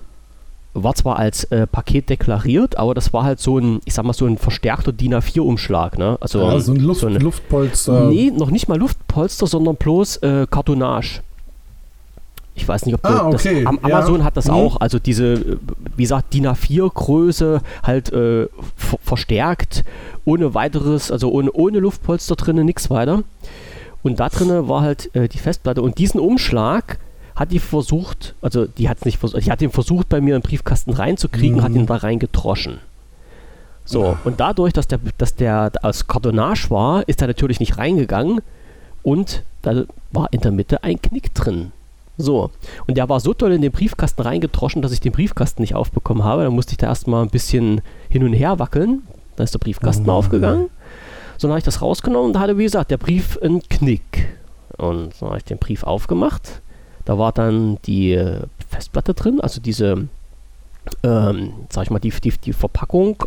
war 0.74 0.96
zwar 0.96 1.18
als 1.18 1.46
äh, 1.46 1.68
Paket 1.68 2.10
deklariert, 2.10 2.78
aber 2.78 2.94
das 2.94 3.14
war 3.14 3.24
halt 3.24 3.40
so 3.40 3.58
ein, 3.58 3.80
ich 3.86 3.94
sag 3.94 4.06
mal, 4.06 4.14
so 4.14 4.26
ein 4.26 4.38
verstärkter 4.38 4.92
DIN 4.92 5.14
A4-Umschlag. 5.16 5.98
Ne? 5.98 6.18
Also 6.20 6.42
ja, 6.42 6.60
so 6.60 6.74
ein, 6.74 6.80
Luft, 6.80 7.02
so 7.02 7.08
eine, 7.08 7.20
Luftpolster. 7.20 8.10
Nee, 8.10 8.32
noch 8.32 8.52
nicht 8.52 8.68
mal 8.68 8.78
Luftpolster, 8.78 9.48
sondern 9.48 9.76
bloß 9.76 10.18
äh, 10.18 10.48
Kartonage. 10.50 11.22
Ich 12.58 12.68
weiß 12.68 12.88
nicht, 12.88 12.96
ob 12.96 13.06
ah, 13.06 13.28
okay. 13.28 13.64
das, 13.64 13.84
Amazon 13.84 14.20
ja. 14.20 14.26
hat 14.26 14.36
das 14.36 14.48
mhm. 14.48 14.54
auch, 14.54 14.82
also 14.82 14.98
diese, 14.98 15.60
wie 15.96 16.02
gesagt, 16.02 16.34
DIN 16.34 16.48
A4-Größe 16.48 17.62
halt 17.84 18.12
äh, 18.12 18.48
verstärkt, 18.76 19.84
ohne 20.26 20.56
weiteres, 20.56 21.12
also 21.12 21.32
ohne, 21.32 21.52
ohne 21.52 21.80
Luftpolster 21.80 22.36
drinnen, 22.36 22.66
nichts 22.66 22.90
weiter. 22.90 23.22
Und 24.02 24.20
da 24.20 24.30
drinnen 24.30 24.68
war 24.68 24.82
halt 24.82 25.14
äh, 25.16 25.28
die 25.28 25.38
Festplatte 25.38 25.84
und 25.84 26.00
diesen 26.00 26.20
Umschlag 26.20 26.98
hat 27.36 27.52
die 27.52 27.60
versucht, 27.60 28.34
also 28.42 28.66
die 28.66 28.90
hat 28.90 28.98
es 28.98 29.06
nicht 29.06 29.20
versucht, 29.20 29.46
die 29.46 29.52
hat 29.52 29.62
den 29.62 29.70
versucht 29.70 30.10
bei 30.10 30.20
mir 30.20 30.36
im 30.36 30.42
Briefkasten 30.42 30.94
reinzukriegen, 30.94 31.58
mhm. 31.58 31.64
hat 31.64 31.72
ihn 31.74 31.86
da 31.86 31.98
reingedroschen. 31.98 32.80
So, 33.86 34.04
ja. 34.04 34.20
und 34.24 34.40
dadurch, 34.40 34.74
dass 34.74 34.88
der, 34.88 35.00
dass 35.20 35.36
der 35.36 35.72
aus 35.84 36.08
Kartonage 36.08 36.72
war, 36.72 37.08
ist 37.08 37.22
er 37.22 37.28
natürlich 37.28 37.60
nicht 37.60 37.78
reingegangen 37.78 38.42
und 39.04 39.44
da 39.62 39.84
war 40.12 40.34
in 40.34 40.42
der 40.42 40.52
Mitte 40.52 40.84
ein 40.84 41.00
Knick 41.00 41.36
drin. 41.36 41.72
So. 42.18 42.50
Und 42.88 42.98
der 42.98 43.10
war 43.10 43.20
so 43.20 43.34
toll 43.34 43.52
in 43.52 43.62
den 43.62 43.72
Briefkasten 43.72 44.22
reingedroschen, 44.22 44.82
dass 44.82 44.92
ich 44.92 45.00
den 45.00 45.12
Briefkasten 45.12 45.62
nicht 45.62 45.76
aufbekommen 45.76 46.24
habe. 46.24 46.44
Da 46.44 46.50
musste 46.50 46.72
ich 46.74 46.78
da 46.78 46.88
erstmal 46.88 47.24
ein 47.24 47.30
bisschen 47.30 47.82
hin 48.10 48.24
und 48.24 48.34
her 48.34 48.60
wackeln. 48.60 49.04
Da 49.36 49.44
ist 49.44 49.54
der 49.54 49.60
Briefkasten 49.60 50.10
oh, 50.10 50.14
aufgegangen. 50.14 50.70
So, 51.38 51.48
dann 51.48 51.52
habe 51.52 51.60
ich 51.60 51.66
das 51.66 51.82
rausgenommen 51.82 52.28
und 52.28 52.34
da 52.34 52.40
hatte, 52.40 52.58
wie 52.58 52.64
gesagt, 52.64 52.90
der 52.90 52.98
Brief 52.98 53.38
einen 53.42 53.62
Knick. 53.70 54.28
Und 54.78 55.14
dann 55.20 55.30
habe 55.30 55.38
ich 55.38 55.46
den 55.46 55.60
Brief 55.60 55.84
aufgemacht. 55.84 56.62
Da 57.06 57.18
war 57.18 57.32
dann 57.32 57.78
die 57.86 58.14
äh, 58.14 58.42
Festplatte 58.70 59.14
drin, 59.14 59.40
also 59.40 59.62
diese, 59.62 60.08
ähm, 61.04 61.54
sag 61.70 61.84
ich 61.84 61.90
mal, 61.90 62.00
die, 62.00 62.10
die, 62.10 62.32
die 62.32 62.54
Verpackung 62.54 63.24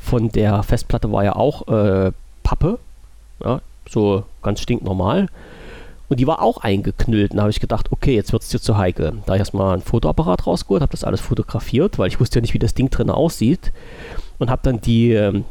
von 0.00 0.30
der 0.30 0.62
Festplatte 0.62 1.12
war 1.12 1.24
ja 1.24 1.36
auch 1.36 1.68
äh, 1.68 2.12
Pappe. 2.42 2.78
Ja, 3.44 3.60
so 3.88 4.24
ganz 4.42 4.60
stinknormal. 4.60 5.28
Und 6.12 6.20
die 6.20 6.26
war 6.26 6.42
auch 6.42 6.58
eingeknüllt. 6.58 7.30
Und 7.30 7.38
da 7.38 7.44
habe 7.44 7.50
ich 7.50 7.58
gedacht, 7.58 7.90
okay, 7.90 8.14
jetzt 8.14 8.34
wird 8.34 8.42
es 8.42 8.50
dir 8.50 8.60
zu 8.60 8.76
heikel. 8.76 9.12
Da 9.24 9.28
habe 9.28 9.36
ich 9.36 9.40
erstmal 9.40 9.72
einen 9.72 9.80
Fotoapparat 9.80 10.46
rausgeholt, 10.46 10.82
habe 10.82 10.90
das 10.90 11.04
alles 11.04 11.22
fotografiert, 11.22 11.98
weil 11.98 12.08
ich 12.08 12.20
wusste 12.20 12.38
ja 12.38 12.42
nicht, 12.42 12.52
wie 12.52 12.58
das 12.58 12.74
Ding 12.74 12.90
drin 12.90 13.08
aussieht. 13.08 13.72
Und 14.36 14.50
habe 14.50 14.60
dann 14.62 14.82
die, 14.82 15.12
ähm, 15.12 15.46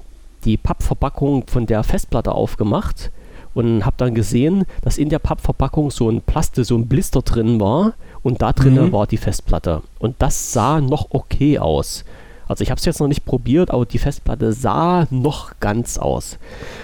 die 0.45 0.57
Pappverpackung 0.57 1.47
von 1.47 1.65
der 1.65 1.81
Festplatte 1.81 2.33
aufgemacht 2.33 3.09
und 3.55 3.87
habe 3.87 3.95
dann 3.97 4.13
gesehen, 4.13 4.65
dass 4.83 4.99
in 4.99 5.09
der 5.09 5.17
Pappverpackung 5.17 5.89
so 5.89 6.11
ein 6.11 6.21
Plaste, 6.21 6.63
so 6.63 6.77
ein 6.77 6.87
Blister 6.87 7.23
drin 7.23 7.59
war 7.59 7.93
und 8.21 8.43
da 8.43 8.53
drinnen 8.53 8.89
mhm. 8.89 8.91
war 8.91 9.07
die 9.07 9.17
Festplatte. 9.17 9.81
Und 9.97 10.17
das 10.19 10.53
sah 10.53 10.79
noch 10.79 11.07
okay 11.09 11.57
aus. 11.57 12.05
Also 12.47 12.61
ich 12.61 12.69
habe 12.69 12.77
es 12.77 12.85
jetzt 12.85 12.99
noch 12.99 13.07
nicht 13.07 13.25
probiert, 13.25 13.71
aber 13.71 13.87
die 13.87 13.97
Festplatte 13.97 14.53
sah 14.53 15.07
noch 15.09 15.53
ganz 15.59 15.97
aus. 15.97 16.37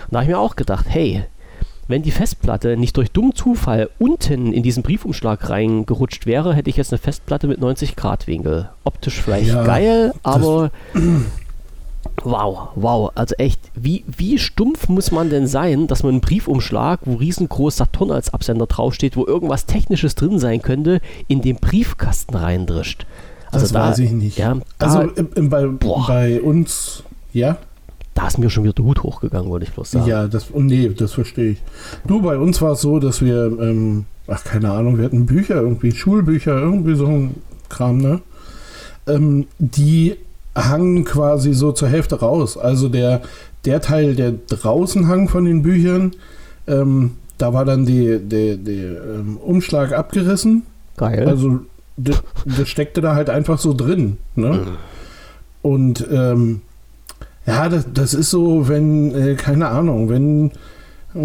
Und 0.06 0.14
da 0.14 0.18
habe 0.18 0.24
ich 0.24 0.36
mir 0.36 0.40
auch 0.40 0.56
gedacht, 0.56 0.88
hey, 0.90 1.26
wenn 1.88 2.02
die 2.02 2.12
Festplatte 2.12 2.78
nicht 2.78 2.98
durch 2.98 3.12
dummen 3.12 3.36
Zufall 3.36 3.90
unten 4.00 4.54
in 4.54 4.64
diesen 4.64 4.84
Briefumschlag 4.84 5.50
reingerutscht 5.50 6.26
wäre, 6.26 6.54
hätte 6.54 6.70
ich 6.70 6.78
jetzt 6.78 6.92
eine 6.92 7.00
Festplatte 7.00 7.48
mit 7.48 7.60
90 7.60 7.96
Grad 7.96 8.28
Winkel. 8.28 8.70
Optisch 8.84 9.22
vielleicht 9.22 9.50
ja, 9.50 9.64
geil, 9.64 10.14
aber 10.24 10.72
wow, 12.24 12.70
wow, 12.76 13.12
also 13.16 13.36
echt, 13.36 13.60
wie, 13.76 14.04
wie 14.08 14.38
stumpf 14.38 14.90
muss 14.90 15.12
man 15.12 15.30
denn 15.30 15.48
sein, 15.48 15.88
dass 15.88 16.04
man 16.04 16.14
einen 16.14 16.22
Briefumschlag, 16.22 17.02
wo 17.06 17.16
riesengroß 17.16 17.78
Saturn 17.78 18.12
als 18.12 18.34
Absender 18.34 18.68
draufsteht, 18.68 19.16
wo 19.16 19.26
irgendwas 19.26 19.66
Technisches 19.66 20.16
drin 20.16 20.40
sein 20.40 20.62
könnte, 20.62 21.02
in 21.28 21.42
den 21.42 21.56
Briefkasten 21.58 22.36
reindrischt. 22.36 23.06
Also 23.52 23.64
das 23.64 23.72
da, 23.72 23.90
weiß 23.90 24.00
ich 24.00 24.12
nicht. 24.12 24.38
Ja, 24.38 24.58
also 24.78 25.02
im, 25.02 25.50
bei, 25.50 25.66
bei 25.68 26.42
uns, 26.42 27.04
ja 27.32 27.58
da 28.18 28.26
ist 28.26 28.40
mir 28.40 28.50
schon 28.50 28.64
wieder 28.64 28.74
der 28.74 28.84
Hut 28.84 29.04
hochgegangen, 29.04 29.48
wollte 29.48 29.68
ich 29.68 29.74
bloß 29.74 29.92
sagen. 29.92 30.08
Ja, 30.08 30.28
das, 30.28 30.48
nee, 30.56 30.90
das 30.90 31.14
verstehe 31.14 31.52
ich. 31.52 31.62
Du, 32.08 32.24
bei 32.24 32.36
uns 32.36 32.60
war 32.64 32.72
es 32.72 32.82
so, 32.82 32.98
dass 32.98 33.22
wir, 33.22 33.46
ähm, 33.46 34.06
ach, 34.26 34.44
keine 34.44 34.72
Ahnung, 34.72 34.98
wir 34.98 35.06
hatten 35.06 35.28
Bücher, 35.28 35.62
irgendwie 35.62 35.92
Schulbücher, 35.92 36.58
irgendwie 36.58 36.96
so 36.96 37.06
ein 37.06 37.36
Kram, 37.70 38.00
ne? 38.00 38.22
Ähm, 39.06 39.46
die 39.60 40.16
hangen 40.56 41.06
quasi 41.06 41.54
so 41.54 41.72
zur 41.74 41.90
Hälfte 41.90 42.20
raus. 42.20 42.58
Also 42.58 42.90
der, 42.90 43.22
der 43.66 43.82
Teil, 43.82 44.16
der 44.16 44.32
draußen 44.32 45.08
hang 45.08 45.30
von 45.30 45.46
den 45.46 45.62
Büchern, 45.62 46.14
ähm, 46.66 47.18
da 47.38 47.54
war 47.54 47.66
dann 47.66 47.86
die, 47.86 48.18
die, 48.18 48.58
die 48.58 48.82
ähm, 48.82 49.38
Umschlag 49.38 49.94
abgerissen. 49.94 50.64
Geil. 50.98 51.28
Also 51.28 51.60
das, 51.98 52.24
das, 52.46 52.68
steckte 52.68 53.02
da 53.02 53.14
halt 53.14 53.30
einfach 53.30 53.60
so 53.60 53.76
drin. 53.76 54.18
Ne? 54.34 54.54
Mhm. 54.54 54.68
Und 55.62 56.08
ähm, 56.12 56.62
ja, 57.48 57.70
das, 57.70 57.88
das 57.94 58.14
ist 58.14 58.30
so, 58.30 58.68
wenn, 58.68 59.16
äh, 59.16 59.36
keine 59.36 59.70
Ahnung, 59.70 60.10
wenn 60.10 60.52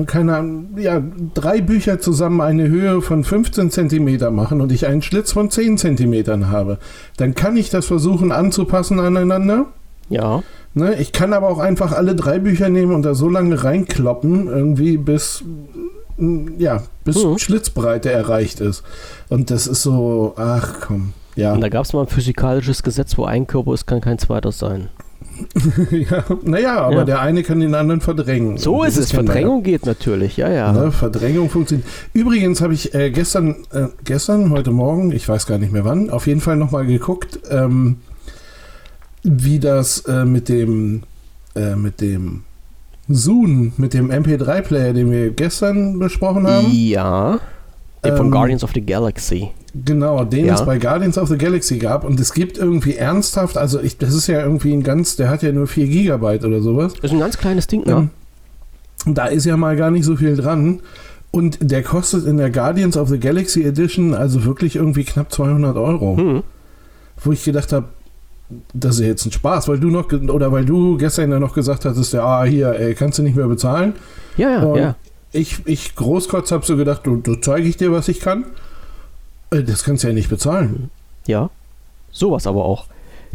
keine 0.06 0.64
ja, 0.76 1.02
drei 1.34 1.60
Bücher 1.60 2.00
zusammen 2.00 2.40
eine 2.40 2.68
Höhe 2.68 3.02
von 3.02 3.24
15 3.24 3.70
cm 3.70 4.34
machen 4.34 4.60
und 4.60 4.72
ich 4.72 4.86
einen 4.86 5.02
Schlitz 5.02 5.32
von 5.32 5.50
10 5.50 5.76
cm 5.76 6.50
habe, 6.50 6.78
dann 7.16 7.34
kann 7.34 7.56
ich 7.56 7.68
das 7.68 7.86
versuchen 7.86 8.32
anzupassen 8.32 9.00
aneinander. 9.00 9.66
Ja. 10.08 10.42
Ne, 10.74 10.94
ich 10.94 11.12
kann 11.12 11.34
aber 11.34 11.48
auch 11.48 11.58
einfach 11.58 11.92
alle 11.92 12.14
drei 12.14 12.38
Bücher 12.38 12.70
nehmen 12.70 12.94
und 12.94 13.02
da 13.02 13.14
so 13.14 13.28
lange 13.28 13.62
reinkloppen, 13.62 14.46
irgendwie 14.46 14.96
bis, 14.96 15.44
ja, 16.56 16.82
bis 17.04 17.22
mhm. 17.22 17.38
Schlitzbreite 17.38 18.10
erreicht 18.10 18.60
ist. 18.60 18.82
Und 19.28 19.50
das 19.50 19.66
ist 19.66 19.82
so, 19.82 20.32
ach 20.36 20.76
komm, 20.80 21.12
ja. 21.34 21.52
Und 21.52 21.60
da 21.60 21.68
gab 21.68 21.84
es 21.84 21.92
mal 21.92 22.02
ein 22.02 22.08
physikalisches 22.08 22.82
Gesetz, 22.82 23.18
wo 23.18 23.24
ein 23.24 23.46
Körper 23.46 23.74
ist, 23.74 23.86
kann 23.86 24.00
kein 24.00 24.18
zweiter 24.18 24.52
sein. 24.52 24.88
ja, 25.90 26.24
naja, 26.42 26.80
aber 26.80 26.98
ja. 26.98 27.04
der 27.04 27.20
eine 27.20 27.42
kann 27.42 27.60
den 27.60 27.74
anderen 27.74 28.00
verdrängen. 28.00 28.58
So 28.58 28.84
ist 28.84 28.96
es. 28.96 29.12
Verdrängung 29.12 29.62
geht 29.62 29.86
natürlich, 29.86 30.36
ja, 30.36 30.50
ja. 30.50 30.72
Ne, 30.72 30.92
Verdrängung 30.92 31.50
funktioniert. 31.50 31.88
Übrigens 32.12 32.60
habe 32.60 32.74
ich 32.74 32.94
äh, 32.94 33.10
gestern, 33.10 33.56
äh, 33.72 33.86
gestern, 34.04 34.50
heute 34.50 34.70
Morgen, 34.70 35.12
ich 35.12 35.28
weiß 35.28 35.46
gar 35.46 35.58
nicht 35.58 35.72
mehr 35.72 35.84
wann, 35.84 36.10
auf 36.10 36.26
jeden 36.26 36.40
Fall 36.40 36.56
nochmal 36.56 36.86
geguckt, 36.86 37.40
ähm, 37.50 37.98
wie 39.22 39.58
das 39.58 40.00
äh, 40.06 40.24
mit 40.24 40.48
dem, 40.48 41.02
äh, 41.54 41.76
mit 41.76 42.00
dem 42.00 42.44
Zoom, 43.08 43.72
mit 43.76 43.94
dem 43.94 44.10
MP3-Player, 44.10 44.92
den 44.92 45.10
wir 45.10 45.30
gestern 45.30 45.98
besprochen 45.98 46.46
haben. 46.46 46.68
Ja. 46.70 47.40
Ähm, 48.02 48.16
von 48.16 48.30
Guardians 48.30 48.64
of 48.64 48.72
the 48.74 48.80
Galaxy. 48.80 49.50
Genau, 49.74 50.24
den 50.24 50.46
ja. 50.46 50.54
es 50.54 50.64
bei 50.64 50.78
Guardians 50.78 51.16
of 51.16 51.28
the 51.28 51.38
Galaxy 51.38 51.78
gab. 51.78 52.04
Und 52.04 52.18
es 52.20 52.32
gibt 52.34 52.58
irgendwie 52.58 52.96
ernsthaft, 52.96 53.56
also 53.56 53.80
ich, 53.80 53.96
das 53.96 54.12
ist 54.12 54.26
ja 54.26 54.42
irgendwie 54.42 54.72
ein 54.72 54.82
ganz, 54.82 55.16
der 55.16 55.30
hat 55.30 55.42
ja 55.42 55.52
nur 55.52 55.66
4 55.66 55.86
Gigabyte 55.86 56.44
oder 56.44 56.60
sowas. 56.60 56.94
Das 56.94 57.04
ist 57.04 57.12
ein 57.12 57.20
ganz 57.20 57.38
kleines 57.38 57.66
Ding, 57.66 57.84
ne? 57.86 58.10
Ähm, 59.06 59.14
da 59.14 59.26
ist 59.26 59.46
ja 59.46 59.56
mal 59.56 59.76
gar 59.76 59.90
nicht 59.90 60.04
so 60.04 60.16
viel 60.16 60.36
dran. 60.36 60.80
Und 61.30 61.58
der 61.60 61.82
kostet 61.82 62.26
in 62.26 62.36
der 62.36 62.50
Guardians 62.50 62.96
of 62.96 63.08
the 63.08 63.18
Galaxy 63.18 63.64
Edition 63.64 64.14
also 64.14 64.44
wirklich 64.44 64.76
irgendwie 64.76 65.04
knapp 65.04 65.32
200 65.32 65.76
Euro. 65.76 66.16
Hm. 66.16 66.42
Wo 67.24 67.32
ich 67.32 67.42
gedacht 67.42 67.72
habe, 67.72 67.86
das 68.74 68.96
ist 68.96 69.00
ja 69.00 69.06
jetzt 69.06 69.24
ein 69.24 69.32
Spaß, 69.32 69.68
weil 69.68 69.80
du 69.80 69.88
noch, 69.88 70.12
oder 70.12 70.52
weil 70.52 70.66
du 70.66 70.98
gestern 70.98 71.30
ja 71.30 71.40
noch 71.40 71.54
gesagt 71.54 71.86
hattest, 71.86 72.12
ja, 72.12 72.24
ah, 72.24 72.44
hier, 72.44 72.78
ey, 72.78 72.94
kannst 72.94 73.18
du 73.18 73.22
nicht 73.22 73.36
mehr 73.36 73.46
bezahlen. 73.46 73.94
Ja, 74.36 74.50
ja, 74.50 74.62
Und 74.62 74.78
ja. 74.78 74.96
Ich, 75.32 75.66
ich 75.66 75.94
Großkotz 75.94 76.52
habe 76.52 76.64
so 76.64 76.76
gedacht, 76.76 77.06
du, 77.06 77.16
du 77.16 77.36
zeige 77.36 77.66
ich 77.66 77.76
dir, 77.76 77.92
was 77.92 78.08
ich 78.08 78.20
kann. 78.20 78.44
Äh, 79.50 79.62
das 79.62 79.84
kannst 79.84 80.04
du 80.04 80.08
ja 80.08 80.14
nicht 80.14 80.28
bezahlen. 80.28 80.90
Ja, 81.26 81.50
sowas 82.10 82.46
aber 82.46 82.64
auch. 82.64 82.86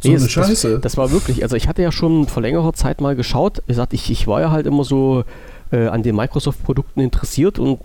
So 0.01 0.09
nee, 0.09 0.15
eine 0.15 0.29
Scheiße. 0.29 0.73
Das, 0.73 0.81
das, 0.81 0.97
war 0.97 1.11
wirklich, 1.11 1.41
also 1.41 1.55
ich 1.55 1.67
hatte 1.67 1.81
ja 1.81 1.91
schon 1.91 2.27
vor 2.27 2.43
längerer 2.43 2.73
Zeit 2.73 3.01
mal 3.01 3.15
geschaut. 3.15 3.63
Wie 3.65 3.71
gesagt, 3.71 3.93
ich, 3.93 4.11
ich 4.11 4.27
war 4.27 4.41
ja 4.41 4.51
halt 4.51 4.67
immer 4.67 4.83
so 4.83 5.23
äh, 5.71 5.87
an 5.87 6.03
den 6.03 6.15
Microsoft-Produkten 6.15 6.99
interessiert 6.99 7.57
und 7.57 7.79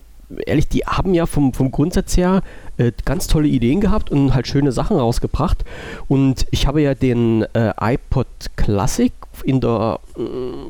ehrlich, 0.46 0.68
die 0.68 0.80
haben 0.80 1.14
ja 1.14 1.26
vom, 1.26 1.52
vom 1.52 1.70
Grundsatz 1.70 2.16
her 2.16 2.42
äh, 2.76 2.92
ganz 3.04 3.26
tolle 3.28 3.48
Ideen 3.48 3.80
gehabt 3.80 4.10
und 4.10 4.34
halt 4.34 4.46
schöne 4.46 4.72
Sachen 4.72 4.98
rausgebracht. 4.98 5.64
Und 6.08 6.46
ich 6.50 6.66
habe 6.66 6.82
ja 6.82 6.94
den 6.94 7.42
äh, 7.54 7.72
iPod 7.80 8.26
Classic 8.56 9.12
in 9.44 9.60
der 9.60 10.00
äh, 10.16 10.22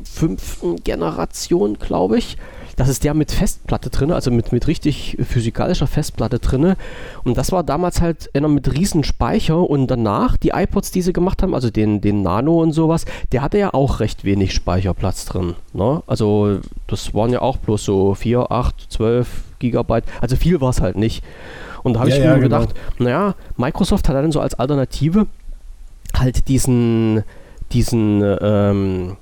fünften 0.05 0.77
Generation, 0.77 1.79
glaube 1.79 2.19
ich. 2.19 2.37
Das 2.83 2.89
ist 2.89 3.05
der 3.05 3.15
mit 3.15 3.31
Festplatte 3.31 3.91
drin, 3.91 4.11
also 4.11 4.33
mit, 4.33 4.51
mit 4.51 4.67
richtig 4.67 5.17
physikalischer 5.23 5.87
Festplatte 5.87 6.41
drin. 6.41 6.75
Und 7.23 7.37
das 7.37 7.53
war 7.53 7.63
damals 7.63 8.01
halt 8.01 8.29
einer 8.35 8.49
mit 8.49 8.73
riesen 8.73 9.05
Speicher 9.05 9.71
und 9.71 9.87
danach 9.87 10.37
die 10.37 10.49
iPods, 10.49 10.91
die 10.91 11.01
sie 11.01 11.13
gemacht 11.13 11.45
haben, 11.45 11.55
also 11.55 11.71
den, 11.71 12.01
den 12.01 12.23
Nano 12.23 12.61
und 12.61 12.73
sowas, 12.73 13.05
der 13.31 13.43
hatte 13.43 13.57
ja 13.57 13.73
auch 13.73 14.01
recht 14.01 14.25
wenig 14.25 14.53
Speicherplatz 14.53 15.27
drin. 15.27 15.55
Ne? 15.73 16.03
Also 16.09 16.59
das 16.89 17.15
waren 17.15 17.31
ja 17.31 17.41
auch 17.41 17.57
bloß 17.59 17.85
so 17.85 18.17
4, 18.17 18.51
8, 18.51 18.87
12 18.91 19.29
Gigabyte. 19.61 20.05
Also 20.21 20.35
viel 20.35 20.61
war 20.61 20.71
es 20.71 20.81
halt 20.81 20.97
nicht. 20.97 21.23
Und 21.85 21.93
da 21.93 22.01
habe 22.01 22.11
ja, 22.11 22.17
ich 22.17 22.21
mir 22.21 22.31
ja, 22.31 22.35
genau. 22.35 22.59
gedacht, 22.59 22.75
naja, 22.99 23.37
Microsoft 23.57 24.09
hat 24.09 24.17
dann 24.17 24.33
so 24.33 24.41
als 24.41 24.55
Alternative 24.55 25.29
halt 26.19 26.49
diesen, 26.49 27.23
diesen 27.71 28.25
ähm, 28.41 29.19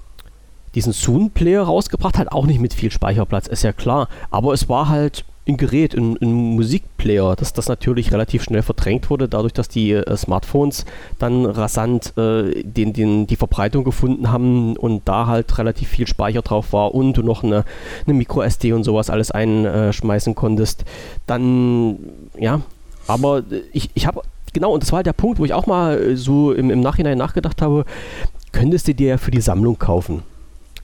diesen 0.75 0.93
Zoom-Player 0.93 1.63
rausgebracht, 1.63 2.19
halt 2.19 2.33
auch 2.33 2.47
nicht 2.47 2.61
mit 2.61 2.75
viel 2.75 2.91
Speicherplatz, 2.91 3.47
ist 3.47 3.63
ja 3.63 3.73
klar. 3.73 4.09
Aber 4.31 4.53
es 4.53 4.69
war 4.69 4.89
halt 4.89 5.25
ein 5.49 5.57
Gerät, 5.57 5.95
ein, 5.95 6.17
ein 6.21 6.33
Musikplayer, 6.33 7.35
dass 7.35 7.53
das 7.53 7.69
natürlich 7.69 8.13
relativ 8.13 8.43
schnell 8.43 8.63
verdrängt 8.63 9.11
wurde, 9.11 9.29
dadurch, 9.29 9.53
dass 9.53 9.69
die 9.69 9.93
äh, 9.93 10.17
Smartphones 10.17 10.85
dann 11.19 11.47
rasant 11.47 12.17
äh, 12.17 12.63
den, 12.63 12.93
den, 12.93 13.27
die 13.27 13.37
Verbreitung 13.37 13.85
gefunden 13.85 14.31
haben 14.31 14.77
und 14.77 15.09
da 15.09 15.27
halt 15.27 15.59
relativ 15.59 15.89
viel 15.89 16.07
Speicher 16.07 16.43
drauf 16.43 16.73
war 16.73 16.95
und 16.95 17.15
du 17.15 17.23
noch 17.23 17.43
eine, 17.43 17.65
eine 18.07 18.15
Micro-SD 18.15 18.73
und 18.73 18.85
sowas 18.85 19.11
alles 19.11 19.31
einschmeißen 19.31 20.35
konntest. 20.35 20.85
Dann, 21.27 21.99
ja, 22.39 22.61
aber 23.07 23.43
ich, 23.73 23.91
ich 23.95 24.07
habe, 24.07 24.23
genau, 24.53 24.73
und 24.73 24.83
das 24.83 24.93
war 24.93 24.99
halt 24.99 25.07
der 25.07 25.15
Punkt, 25.15 25.39
wo 25.39 25.45
ich 25.45 25.55
auch 25.55 25.67
mal 25.67 26.17
so 26.17 26.53
im, 26.53 26.71
im 26.71 26.81
Nachhinein 26.81 27.19
nachgedacht 27.19 27.61
habe, 27.61 27.85
könntest 28.53 28.89
du 28.89 28.95
dir 28.95 29.09
ja 29.09 29.19
für 29.19 29.31
die 29.31 29.41
Sammlung 29.41 29.79
kaufen 29.79 30.23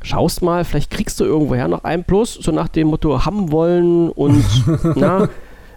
schaust 0.06 0.42
mal, 0.42 0.64
vielleicht 0.64 0.90
kriegst 0.90 1.18
du 1.20 1.25
irgendwoher 1.25 1.68
noch 1.68 1.84
einen 1.84 2.04
Plus, 2.04 2.34
so 2.34 2.52
nach 2.52 2.68
dem 2.68 2.88
Motto 2.88 3.25
haben 3.25 3.50
wollen 3.50 4.10
und 4.10 4.44
na, 4.94 5.28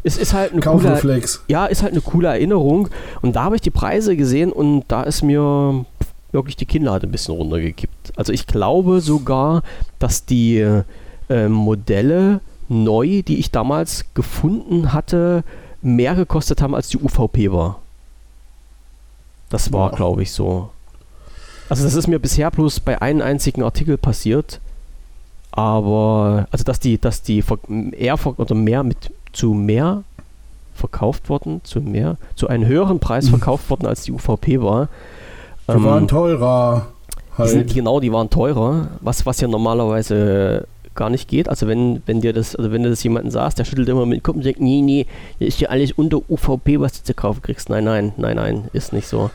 es 0.04 0.18
ist 0.18 0.34
halt 0.34 0.54
eine 0.54 0.62
coole, 0.62 1.22
ja, 1.48 1.66
ist 1.66 1.82
halt 1.82 1.94
eine 1.94 2.02
coole 2.02 2.30
Erinnerung. 2.30 2.90
Und 3.22 3.36
da 3.36 3.44
habe 3.44 3.56
ich 3.56 3.62
die 3.62 3.72
Preise 3.72 4.16
gesehen 4.16 4.52
und 4.52 4.86
da 4.88 5.04
ist 5.04 5.24
mir 5.24 5.86
wirklich 6.32 6.56
die 6.56 6.66
Kinnlade 6.66 7.08
ein 7.08 7.12
bisschen 7.12 7.36
runtergekippt. 7.36 8.14
Also 8.16 8.32
ich 8.32 8.48
glaube 8.48 9.02
sogar, 9.02 9.64
dass 9.98 10.26
die 10.26 10.60
äh, 11.30 11.48
Modelle 11.50 12.40
neu, 12.70 13.24
die 13.24 13.40
ich 13.40 13.52
damals 13.52 14.06
gefunden 14.14 14.94
hatte, 14.94 15.44
mehr 15.82 16.16
gekostet 16.16 16.62
haben 16.62 16.76
als 16.76 16.90
die 16.90 16.98
UVP 16.98 17.52
war. 17.52 17.80
Das 19.50 19.74
war, 19.74 19.92
glaube 19.92 20.22
ich, 20.22 20.32
so. 20.32 20.70
Also 21.70 21.84
das 21.84 21.94
ist 21.94 22.08
mir 22.08 22.20
bisher 22.20 22.50
bloß 22.52 22.80
bei 22.80 23.02
einem 23.02 23.22
einzigen 23.22 23.64
Artikel 23.64 23.98
passiert. 23.98 24.60
Aber, 25.52 26.48
also 26.52 26.64
dass 26.64 26.80
die, 26.80 27.00
dass 27.00 27.22
die 27.22 27.44
eher 27.92 28.18
oder 28.38 28.56
mehr 28.56 28.84
mit 28.84 29.12
zu 29.32 29.54
mehr 29.54 30.04
verkauft 30.74 31.30
worden, 31.30 31.62
zu 31.64 31.82
mehr, 31.82 32.18
zu 32.36 32.48
einem 32.48 32.66
höheren 32.66 33.00
Preis 33.00 33.26
mhm. 33.26 33.32
verkauft 33.32 33.70
worden 33.70 33.86
als 33.86 34.04
die 34.04 34.12
UVP 34.12 34.62
war. 34.62 34.90
Die 35.68 35.74
ähm, 35.74 35.84
waren 35.84 36.08
teurer. 36.08 36.88
Halt. 37.38 37.50
Die 37.50 37.54
sind, 37.54 37.74
genau, 37.74 38.00
die 38.00 38.12
waren 38.12 38.30
teurer, 38.30 38.90
was, 39.02 39.26
was 39.26 39.40
ja 39.42 39.48
normalerweise 39.48 40.68
gar 40.96 41.10
nicht 41.10 41.28
geht. 41.28 41.48
Also 41.50 41.68
wenn, 41.68 42.02
wenn 42.06 42.22
dir 42.22 42.34
das, 42.34 42.56
also 42.56 42.72
wenn 42.72 42.84
du 42.84 42.90
das 42.90 43.04
jemanden 43.04 43.32
sagst, 43.32 43.60
der 43.60 43.66
schüttelt 43.66 43.88
immer 43.90 44.06
mit 44.06 44.20
dem 44.20 44.24
Kopf 44.24 44.38
und 44.38 44.44
sagt, 44.44 44.60
nee, 44.60 44.82
nee, 44.82 45.06
ist 45.40 45.60
ja 45.62 45.70
alles 45.70 45.92
unter 45.94 46.18
UVP, 46.30 46.80
was 46.80 46.94
du 46.94 47.04
zu 47.04 47.14
kaufen 47.14 47.42
kriegst. 47.42 47.70
Nein, 47.70 47.84
nein, 47.84 48.14
nein, 48.18 48.36
nein, 48.36 48.70
ist 48.74 48.94
nicht 48.94 49.08
so. 49.08 49.30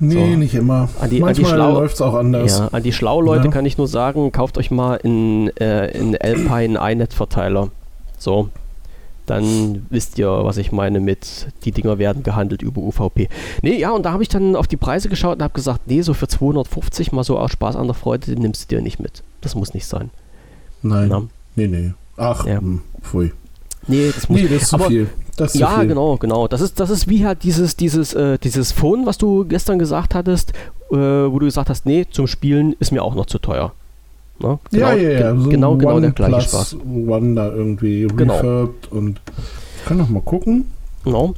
Nee, 0.00 0.32
so. 0.32 0.38
nicht 0.38 0.54
immer. 0.54 0.88
An 1.00 1.10
die, 1.10 1.20
Manchmal 1.20 1.56
läuft 1.56 1.96
es 1.96 2.02
auch 2.02 2.14
anders. 2.14 2.58
Ja, 2.58 2.68
an 2.68 2.82
die 2.82 2.92
Schlau-Leute 2.92 3.46
ja. 3.46 3.50
kann 3.50 3.66
ich 3.66 3.78
nur 3.78 3.88
sagen, 3.88 4.30
kauft 4.32 4.58
euch 4.58 4.70
mal 4.70 4.96
in, 4.96 5.48
äh, 5.56 5.88
in 5.98 6.16
Alpine 6.16 6.78
iNet-Verteiler. 6.78 7.70
So. 8.18 8.48
Dann 9.26 9.86
wisst 9.90 10.18
ihr, 10.18 10.28
was 10.28 10.56
ich 10.56 10.72
meine 10.72 11.00
mit, 11.00 11.48
die 11.64 11.72
Dinger 11.72 11.98
werden 11.98 12.22
gehandelt 12.22 12.62
über 12.62 12.80
UVP. 12.80 13.28
Nee, 13.60 13.78
ja, 13.78 13.90
und 13.90 14.06
da 14.06 14.12
habe 14.12 14.22
ich 14.22 14.30
dann 14.30 14.56
auf 14.56 14.66
die 14.66 14.78
Preise 14.78 15.10
geschaut 15.10 15.36
und 15.36 15.42
habe 15.42 15.52
gesagt, 15.52 15.82
nee, 15.86 16.00
so 16.00 16.14
für 16.14 16.28
250 16.28 17.12
mal 17.12 17.24
so 17.24 17.38
aus 17.38 17.52
Spaß 17.52 17.76
an 17.76 17.86
der 17.88 17.94
Freude, 17.94 18.26
den 18.26 18.40
nimmst 18.40 18.70
du 18.70 18.76
dir 18.76 18.82
nicht 18.82 19.00
mit. 19.00 19.22
Das 19.42 19.54
muss 19.54 19.74
nicht 19.74 19.84
sein. 19.84 20.10
Nein. 20.82 21.08
Na? 21.10 21.22
Nee, 21.56 21.66
nee. 21.66 21.92
Ach, 22.16 22.46
ja. 22.46 22.58
Hm, 22.58 22.80
pfui. 23.02 23.32
Nee, 23.86 24.10
das 24.14 24.28
muss 24.28 24.40
nee, 24.40 24.48
das 24.48 24.62
ist 24.62 24.74
aber, 24.74 24.84
zu 24.84 24.90
viel. 24.90 25.08
Das 25.36 25.54
ist 25.54 25.60
ja, 25.60 25.78
viel. 25.78 25.88
genau, 25.88 26.16
genau. 26.16 26.48
Das 26.48 26.60
ist, 26.60 26.80
das 26.80 26.90
ist 26.90 27.08
wie 27.08 27.24
halt 27.24 27.42
dieses, 27.42 27.76
dieses, 27.76 28.14
äh, 28.14 28.38
dieses 28.38 28.72
Phone, 28.72 29.06
was 29.06 29.18
du 29.18 29.44
gestern 29.44 29.78
gesagt 29.78 30.14
hattest, 30.14 30.52
äh, 30.90 30.96
wo 30.96 31.38
du 31.38 31.46
gesagt 31.46 31.70
hast, 31.70 31.86
nee, 31.86 32.06
zum 32.10 32.26
Spielen 32.26 32.74
ist 32.80 32.92
mir 32.92 33.02
auch 33.02 33.14
noch 33.14 33.26
zu 33.26 33.38
teuer. 33.38 33.72
Ne? 34.40 34.58
Genau, 34.70 34.86
ja, 34.88 34.94
ja, 34.94 35.10
ja. 35.10 35.36
So 35.36 35.48
genau, 35.48 35.76
genau 35.76 36.00
der 36.00 36.10
gleiche 36.10 36.32
Plus 36.32 36.44
Spaß. 36.44 36.76
One 36.84 37.34
da 37.34 37.52
irgendwie 37.52 38.06
genau. 38.14 38.36
refurbed 38.36 38.92
und 38.92 39.20
ich 39.76 39.84
kann 39.84 39.96
noch 39.96 40.08
mal 40.08 40.22
gucken. 40.22 40.66
Genau. 41.04 41.34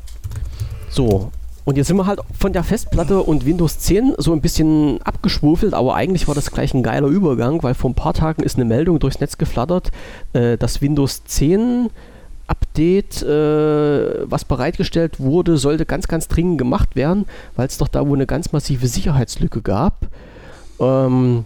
So, 0.90 1.30
und 1.64 1.76
jetzt 1.76 1.86
sind 1.86 1.96
wir 1.98 2.06
halt 2.06 2.20
von 2.38 2.52
der 2.52 2.64
Festplatte 2.64 3.22
und 3.22 3.44
Windows 3.44 3.78
10 3.78 4.14
so 4.18 4.32
ein 4.32 4.40
bisschen 4.40 5.00
abgeschwufelt, 5.02 5.74
aber 5.74 5.94
eigentlich 5.94 6.26
war 6.26 6.34
das 6.34 6.50
gleich 6.50 6.74
ein 6.74 6.82
geiler 6.82 7.06
Übergang, 7.06 7.62
weil 7.62 7.74
vor 7.74 7.90
ein 7.90 7.94
paar 7.94 8.14
Tagen 8.14 8.42
ist 8.42 8.56
eine 8.56 8.64
Meldung 8.64 8.98
durchs 8.98 9.20
Netz 9.20 9.38
geflattert, 9.38 9.92
äh, 10.32 10.56
dass 10.56 10.82
Windows 10.82 11.22
10 11.24 11.90
Update, 12.50 13.22
äh, 13.22 14.30
was 14.30 14.44
bereitgestellt 14.44 15.20
wurde, 15.20 15.56
sollte 15.56 15.86
ganz, 15.86 16.08
ganz 16.08 16.26
dringend 16.26 16.58
gemacht 16.58 16.96
werden, 16.96 17.26
weil 17.56 17.68
es 17.68 17.78
doch 17.78 17.88
da 17.88 18.06
wohl 18.06 18.18
eine 18.18 18.26
ganz 18.26 18.52
massive 18.52 18.88
Sicherheitslücke 18.88 19.62
gab. 19.62 20.08
Ähm, 20.80 21.44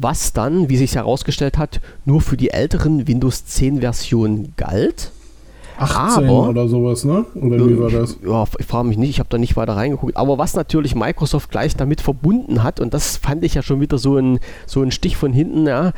was 0.00 0.32
dann, 0.32 0.68
wie 0.68 0.76
sich 0.76 0.94
herausgestellt 0.94 1.58
hat, 1.58 1.80
nur 2.04 2.20
für 2.20 2.36
die 2.36 2.50
älteren 2.50 3.06
Windows 3.06 3.46
10 3.46 3.80
Versionen 3.80 4.54
galt. 4.56 5.12
18 5.78 6.24
aber, 6.24 6.48
oder 6.48 6.68
sowas, 6.68 7.04
ne? 7.04 7.24
Oder 7.34 7.56
wie 7.68 7.78
war 7.78 7.90
das? 7.90 8.18
Ja, 8.24 8.44
ich 8.58 8.66
frage 8.66 8.88
mich 8.88 8.98
nicht, 8.98 9.10
ich 9.10 9.18
habe 9.20 9.28
da 9.28 9.38
nicht 9.38 9.56
weiter 9.56 9.76
reingeguckt. 9.76 10.16
Aber 10.16 10.38
was 10.38 10.54
natürlich 10.54 10.94
Microsoft 10.94 11.50
gleich 11.50 11.76
damit 11.76 12.00
verbunden 12.00 12.62
hat, 12.62 12.80
und 12.80 12.94
das 12.94 13.16
fand 13.16 13.44
ich 13.44 13.54
ja 13.54 13.62
schon 13.62 13.80
wieder 13.80 13.98
so 13.98 14.16
ein, 14.16 14.40
so 14.66 14.82
ein 14.82 14.90
Stich 14.90 15.16
von 15.16 15.32
hinten, 15.32 15.66
ja, 15.66 15.92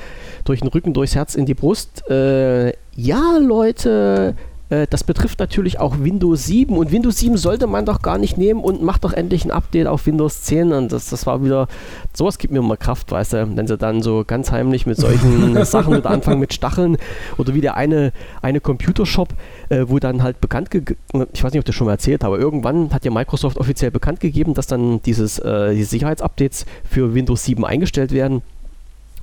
durch 0.45 0.61
den 0.61 0.69
Rücken, 0.69 0.93
durchs 0.93 1.15
Herz 1.15 1.35
in 1.35 1.47
die 1.47 1.55
Brust. 1.55 2.09
Äh, 2.11 2.73
ja, 2.95 3.39
Leute, 3.39 4.37
äh, 4.71 4.87
das 4.89 5.05
betrifft 5.05 5.39
natürlich 5.39 5.79
auch 5.79 5.99
Windows 5.99 6.47
7 6.47 6.77
und 6.77 6.93
Windows 6.93 7.19
7 7.19 7.37
sollte 7.37 7.67
man 7.67 7.85
doch 7.85 8.03
gar 8.03 8.19
nicht 8.19 8.39
nehmen 8.39 8.61
und 8.61 8.83
macht 8.83 9.05
doch 9.05 9.13
endlich 9.13 9.45
ein 9.45 9.51
Update 9.51 9.87
auf 9.87 10.07
Windows 10.07 10.43
10 10.43 10.73
und 10.73 10.93
das, 10.93 11.11
das 11.11 11.27
war 11.27 11.45
wieder, 11.45 11.69
sowas 12.15 12.39
gibt 12.39 12.53
mir 12.53 12.63
mal 12.63 12.77
Kraft, 12.77 13.11
weißt 13.11 13.33
du, 13.35 13.57
wenn 13.57 13.67
sie 13.67 13.77
dann 13.77 14.03
so 14.03 14.25
ganz 14.27 14.51
heimlich 14.51 14.87
mit 14.87 14.97
solchen 14.97 15.63
Sachen 15.65 15.97
wieder 15.97 16.11
anfangen 16.11 16.41
mit 16.41 16.55
Stacheln 16.55 16.97
oder 17.37 17.55
wie 17.55 17.61
der 17.61 17.77
eine, 17.77 18.13
eine 18.43 18.61
Computershop, 18.61 19.31
äh, 19.69 19.85
wo 19.87 19.99
dann 19.99 20.23
halt 20.23 20.41
bekannt, 20.41 20.71
ich 20.73 21.45
weiß 21.45 21.53
nicht, 21.53 21.61
ob 21.61 21.65
das 21.65 21.75
schon 21.75 21.87
mal 21.87 21.93
erzählt 21.93 22.25
habe, 22.25 22.39
irgendwann 22.39 22.93
hat 22.95 23.05
ja 23.05 23.11
Microsoft 23.11 23.59
offiziell 23.59 23.91
bekannt 23.91 24.21
gegeben, 24.21 24.55
dass 24.55 24.67
dann 24.67 25.03
dieses, 25.03 25.39
äh, 25.41 25.75
die 25.75 25.85
Sicherheitsupdates 25.85 26.65
für 26.89 27.15
Windows 27.15 27.45
7 27.45 27.65
eingestellt 27.65 28.13
werden. 28.13 28.43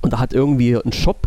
Und 0.00 0.12
da 0.12 0.20
hat 0.20 0.32
irgendwie 0.32 0.76
ein 0.76 0.92
Shop, 0.92 1.26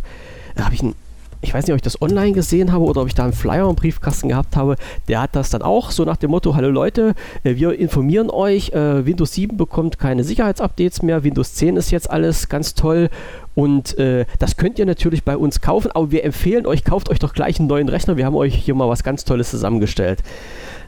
da 0.56 0.66
habe 0.66 0.76
ich 0.76 0.82
einen 0.82 0.96
ich 1.42 1.54
weiß 1.54 1.66
nicht, 1.66 1.74
ob 1.74 1.78
ich 1.78 1.82
das 1.82 2.02
online 2.02 2.34
gesehen 2.34 2.72
habe 2.72 2.86
oder 2.86 3.02
ob 3.02 3.08
ich 3.08 3.16
da 3.16 3.24
einen 3.24 3.34
Flyer 3.34 3.70
im 3.70 3.76
Briefkasten 3.76 4.30
gehabt 4.30 4.56
habe, 4.56 4.76
der 5.08 5.22
hat 5.22 5.36
das 5.36 5.50
dann 5.50 5.62
auch 5.62 5.92
so 5.92 6.06
nach 6.06 6.18
dem 6.18 6.32
Motto, 6.32 6.56
hallo 6.56 6.70
Leute, 6.70 7.16
äh, 7.44 7.56
wir 7.56 7.78
informieren 7.78 8.30
euch, 8.30 8.70
äh, 8.70 9.06
Windows 9.06 9.34
7 9.34 9.58
bekommt 9.58 10.00
keine 10.00 10.24
Sicherheitsupdates 10.24 11.02
mehr, 11.02 11.24
Windows 11.24 11.56
10 11.56 11.78
ist 11.78 11.92
jetzt 11.92 12.10
alles 12.10 12.50
ganz 12.50 12.76
toll 12.76 13.10
und 13.56 13.98
äh, 13.98 14.26
das 14.40 14.56
könnt 14.56 14.80
ihr 14.80 14.86
natürlich 14.86 15.24
bei 15.24 15.36
uns 15.36 15.62
kaufen, 15.62 15.92
aber 15.92 16.12
wir 16.12 16.24
empfehlen 16.24 16.66
euch, 16.66 16.84
kauft 16.84 17.10
euch 17.10 17.20
doch 17.20 17.34
gleich 17.34 17.60
einen 17.60 17.68
neuen 17.68 17.90
Rechner, 17.90 18.18
wir 18.18 18.26
haben 18.26 18.36
euch 18.36 18.56
hier 18.56 18.76
mal 18.76 18.88
was 18.88 19.04
ganz 19.04 19.26
Tolles 19.26 19.50
zusammengestellt. 19.50 20.20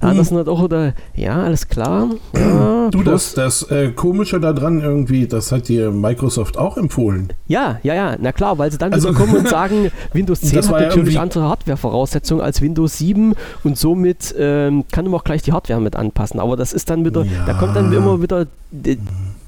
Hat 0.03 0.47
auch 0.47 0.61
oder 0.61 0.93
ja, 1.15 1.43
alles 1.43 1.67
klar. 1.67 2.09
Ja, 2.35 2.89
du, 2.89 3.03
das, 3.03 3.33
das 3.33 3.63
äh, 3.71 3.91
Komische 3.91 4.39
daran 4.39 4.81
irgendwie, 4.81 5.27
das 5.27 5.51
hat 5.51 5.69
dir 5.69 5.91
Microsoft 5.91 6.57
auch 6.57 6.77
empfohlen. 6.77 7.31
Ja, 7.47 7.79
ja, 7.83 7.93
ja, 7.93 8.17
na 8.19 8.31
klar, 8.31 8.57
weil 8.57 8.71
sie 8.71 8.77
dann 8.77 8.91
also, 8.93 9.13
kommen 9.13 9.37
und 9.37 9.47
sagen, 9.59 9.91
Windows 10.11 10.41
10 10.41 10.57
hat 10.67 10.71
natürlich 10.71 11.19
andere 11.19 11.47
Hardware-Voraussetzungen 11.47 12.43
als 12.43 12.61
Windows 12.61 12.97
7 12.97 13.33
und 13.63 13.77
somit 13.77 14.35
ähm, 14.37 14.83
kann 14.91 15.05
man 15.05 15.13
auch 15.13 15.23
gleich 15.23 15.41
die 15.41 15.53
Hardware 15.53 15.79
mit 15.79 15.95
anpassen. 15.95 16.39
Aber 16.39 16.57
das 16.57 16.73
ist 16.73 16.89
dann 16.89 17.05
wieder, 17.05 17.23
ja. 17.23 17.45
da 17.45 17.53
kommt 17.53 17.75
dann 17.75 17.91
immer 17.93 18.21
wieder, 18.21 18.47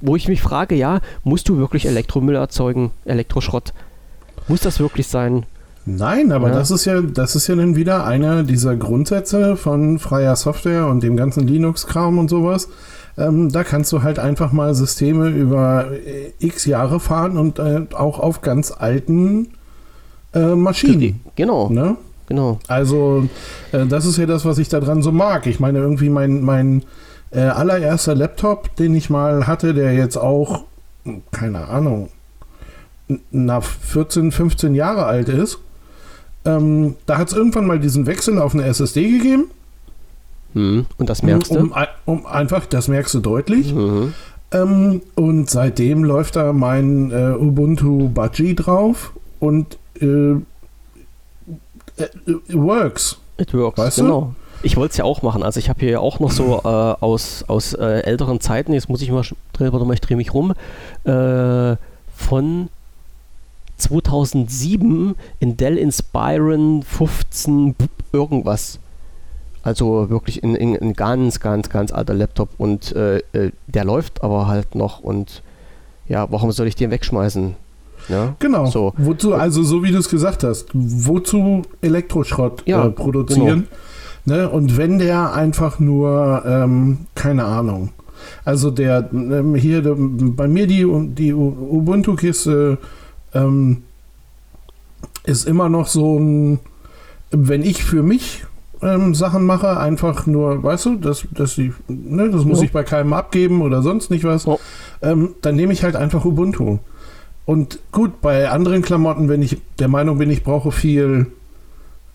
wo 0.02 0.16
ich 0.16 0.28
mich 0.28 0.42
frage, 0.42 0.76
ja, 0.76 1.02
musst 1.24 1.50
du 1.50 1.58
wirklich 1.58 1.86
Elektromüll 1.86 2.36
erzeugen, 2.36 2.92
Elektroschrott? 3.06 3.74
Muss 4.48 4.62
das 4.62 4.80
wirklich 4.80 5.08
sein? 5.08 5.46
Nein, 5.86 6.32
aber 6.32 6.50
ja. 6.50 6.56
das 6.56 6.72
ist 6.72 6.86
ja, 6.86 7.02
das 7.02 7.36
ist 7.36 7.48
ja 7.48 7.56
dann 7.56 7.76
wieder 7.76 8.06
einer 8.06 8.44
dieser 8.44 8.76
Grundsätze 8.76 9.56
von 9.56 10.00
freier 10.00 10.36
Software 10.36 10.88
und 10.88 11.04
dem 11.04 11.16
ganzen 11.16 11.48
Linux-Kram 11.48 12.18
und 12.18 12.30
sowas. 12.30 12.70
Ähm, 13.18 13.52
da 13.52 13.64
kannst 13.64 13.92
du 13.94 14.02
halt 14.02 14.20
einfach 14.20 14.52
mal 14.52 14.74
Systeme 14.74 15.30
über 15.30 15.92
äh, 15.92 16.34
x 16.40 16.66
Jahre 16.66 17.00
fahren 17.00 17.38
und 17.38 17.60
äh, 17.60 17.86
auch 17.94 18.20
auf 18.20 18.42
ganz 18.42 18.72
alten 18.72 19.50
äh, 20.34 20.56
Maschinen. 20.56 21.22
Genau. 21.36 21.70
Ne? 21.70 21.96
Genau. 22.28 22.60
Also, 22.68 23.30
äh, 23.72 23.86
das 23.86 24.06
ist 24.06 24.18
ja 24.18 24.26
das, 24.26 24.44
was 24.44 24.58
ich 24.58 24.68
daran 24.68 25.02
so 25.02 25.12
mag. 25.12 25.46
Ich 25.46 25.60
meine, 25.60 25.80
irgendwie 25.80 26.10
mein, 26.10 26.42
mein 26.42 26.84
äh, 27.32 27.42
allererster 27.42 28.16
Laptop, 28.16 28.76
den 28.76 28.96
ich 28.96 29.10
mal 29.10 29.48
hatte, 29.48 29.74
der 29.74 29.94
jetzt 29.94 30.18
auch, 30.18 30.64
keine 31.32 31.68
Ahnung, 31.68 32.10
nach 33.32 33.64
14, 33.64 34.32
15 34.32 34.74
Jahre 34.74 35.06
alt 35.06 35.30
ist, 35.30 35.60
ähm, 36.46 36.96
da 37.06 37.18
hat 37.18 37.30
es 37.30 37.34
irgendwann 37.34 37.68
mal 37.68 37.80
diesen 37.80 38.06
Wechsel 38.06 38.40
auf 38.40 38.54
eine 38.54 38.66
SSD 38.66 39.12
gegeben. 39.12 39.46
Mhm. 40.54 40.86
Und 40.98 41.10
das 41.10 41.22
merkst 41.22 41.54
du? 41.54 41.60
Um, 41.60 41.74
um, 42.06 42.26
einfach, 42.26 42.66
das 42.66 42.88
merkst 42.88 43.14
du 43.14 43.20
deutlich. 43.20 43.74
Mhm. 43.74 44.14
Ähm, 44.52 45.02
und 45.16 45.50
seitdem 45.50 46.04
läuft 46.04 46.36
da 46.36 46.54
mein 46.54 47.12
äh, 47.12 47.36
Ubuntu 47.38 48.10
Budgie 48.10 48.56
drauf 48.56 49.12
und 49.40 49.78
äh, 50.00 50.06
äh, 50.36 50.38
it 52.28 52.54
works. 52.54 53.18
It 53.38 53.54
works, 53.54 53.78
weißt 53.78 53.98
genau. 53.98 54.22
Du? 54.22 54.36
Ich 54.64 54.78
wollte 54.78 54.92
es 54.92 54.98
ja 54.98 55.04
auch 55.04 55.22
machen. 55.22 55.44
Also 55.44 55.60
ich 55.60 55.70
habe 55.70 55.80
hier 55.82 56.02
auch 56.02 56.20
noch 56.20 56.32
so 56.32 56.62
äh, 56.64 56.68
aus, 56.68 57.44
aus 57.48 57.74
äh, 57.74 58.02
älteren 58.02 58.40
Zeiten, 58.40 58.74
jetzt 58.74 58.90
muss 58.90 59.02
ich 59.02 59.12
mal, 59.12 59.24
warte 59.60 59.86
mal, 59.86 59.94
ich 59.94 60.02
drehe 60.02 60.18
mich 60.18 60.34
rum, 60.34 60.54
äh, 61.04 61.76
von 62.16 62.70
2007 63.78 65.16
in 65.40 65.58
Dell 65.58 65.78
Inspiron 65.78 66.84
15 66.84 67.76
irgendwas. 68.12 68.80
Also 69.64 70.10
wirklich 70.10 70.44
ein, 70.44 70.56
ein, 70.56 70.94
ganz, 70.94 71.40
ganz, 71.40 71.70
ganz 71.70 71.92
alter 71.92 72.14
Laptop 72.14 72.50
und 72.58 72.96
äh, 72.96 73.18
äh, 73.34 73.52
der 73.66 73.84
läuft 73.84 74.24
aber 74.24 74.48
halt 74.48 74.76
noch 74.76 75.00
und 75.00 75.42
ja, 76.08 76.32
warum 76.32 76.52
soll 76.52 76.68
ich 76.68 76.76
den 76.76 76.92
wegschmeißen? 76.92 77.56
Ja? 78.08 78.36
Genau. 78.38 78.68
So. 78.68 78.94
Wozu, 78.98 79.34
also 79.34 79.64
so 79.64 79.84
wie 79.84 79.92
du 79.92 79.98
es 79.98 80.10
gesagt 80.10 80.44
hast, 80.44 80.68
wozu 80.74 81.64
Elektroschrott 81.82 82.62
ja, 82.68 82.86
äh, 82.86 82.90
produzieren? 82.92 83.68
Genau. 84.26 84.38
Ne? 84.38 84.50
Und 84.50 84.78
wenn 84.78 85.00
der 85.00 85.34
einfach 85.34 85.80
nur, 85.80 86.44
ähm, 86.46 87.08
keine 87.16 87.46
Ahnung, 87.46 87.90
also 88.44 88.72
der 88.72 89.10
ähm, 89.12 89.56
hier 89.56 89.82
der, 89.82 89.96
bei 89.98 90.48
mir 90.48 90.68
die, 90.68 90.86
die 91.14 91.34
Ubuntu-Kiste 91.34 92.78
ähm, 93.36 93.84
ist 95.26 95.48
immer 95.48 95.70
noch 95.70 95.88
so 95.88 96.18
ein, 96.18 96.60
wenn 97.32 97.62
ich 97.62 97.84
für 97.84 98.02
mich 98.02 98.46
ähm, 98.82 99.16
Sachen 99.16 99.44
mache, 99.46 99.80
einfach 99.80 100.26
nur, 100.26 100.64
weißt 100.64 100.86
du, 100.86 100.96
das, 100.96 101.28
das, 101.32 101.58
ich, 101.58 101.72
ne, 101.88 102.30
das 102.30 102.46
muss 102.46 102.60
ja. 102.60 102.66
ich 102.66 102.72
bei 102.72 102.84
keinem 102.84 103.14
abgeben 103.14 103.62
oder 103.62 103.82
sonst 103.82 104.10
nicht 104.10 104.24
was, 104.24 104.46
ja. 104.46 104.58
ähm, 105.02 105.36
dann 105.42 105.56
nehme 105.56 105.74
ich 105.74 105.84
halt 105.84 105.96
einfach 105.96 106.26
Ubuntu. 106.26 106.80
Und 107.46 107.80
gut, 107.92 108.22
bei 108.22 108.50
anderen 108.50 108.82
Klamotten, 108.82 109.30
wenn 109.30 109.42
ich 109.42 109.58
der 109.78 109.88
Meinung 109.88 110.18
bin, 110.18 110.32
ich 110.32 110.44
brauche 110.44 110.72
viel, 110.72 111.28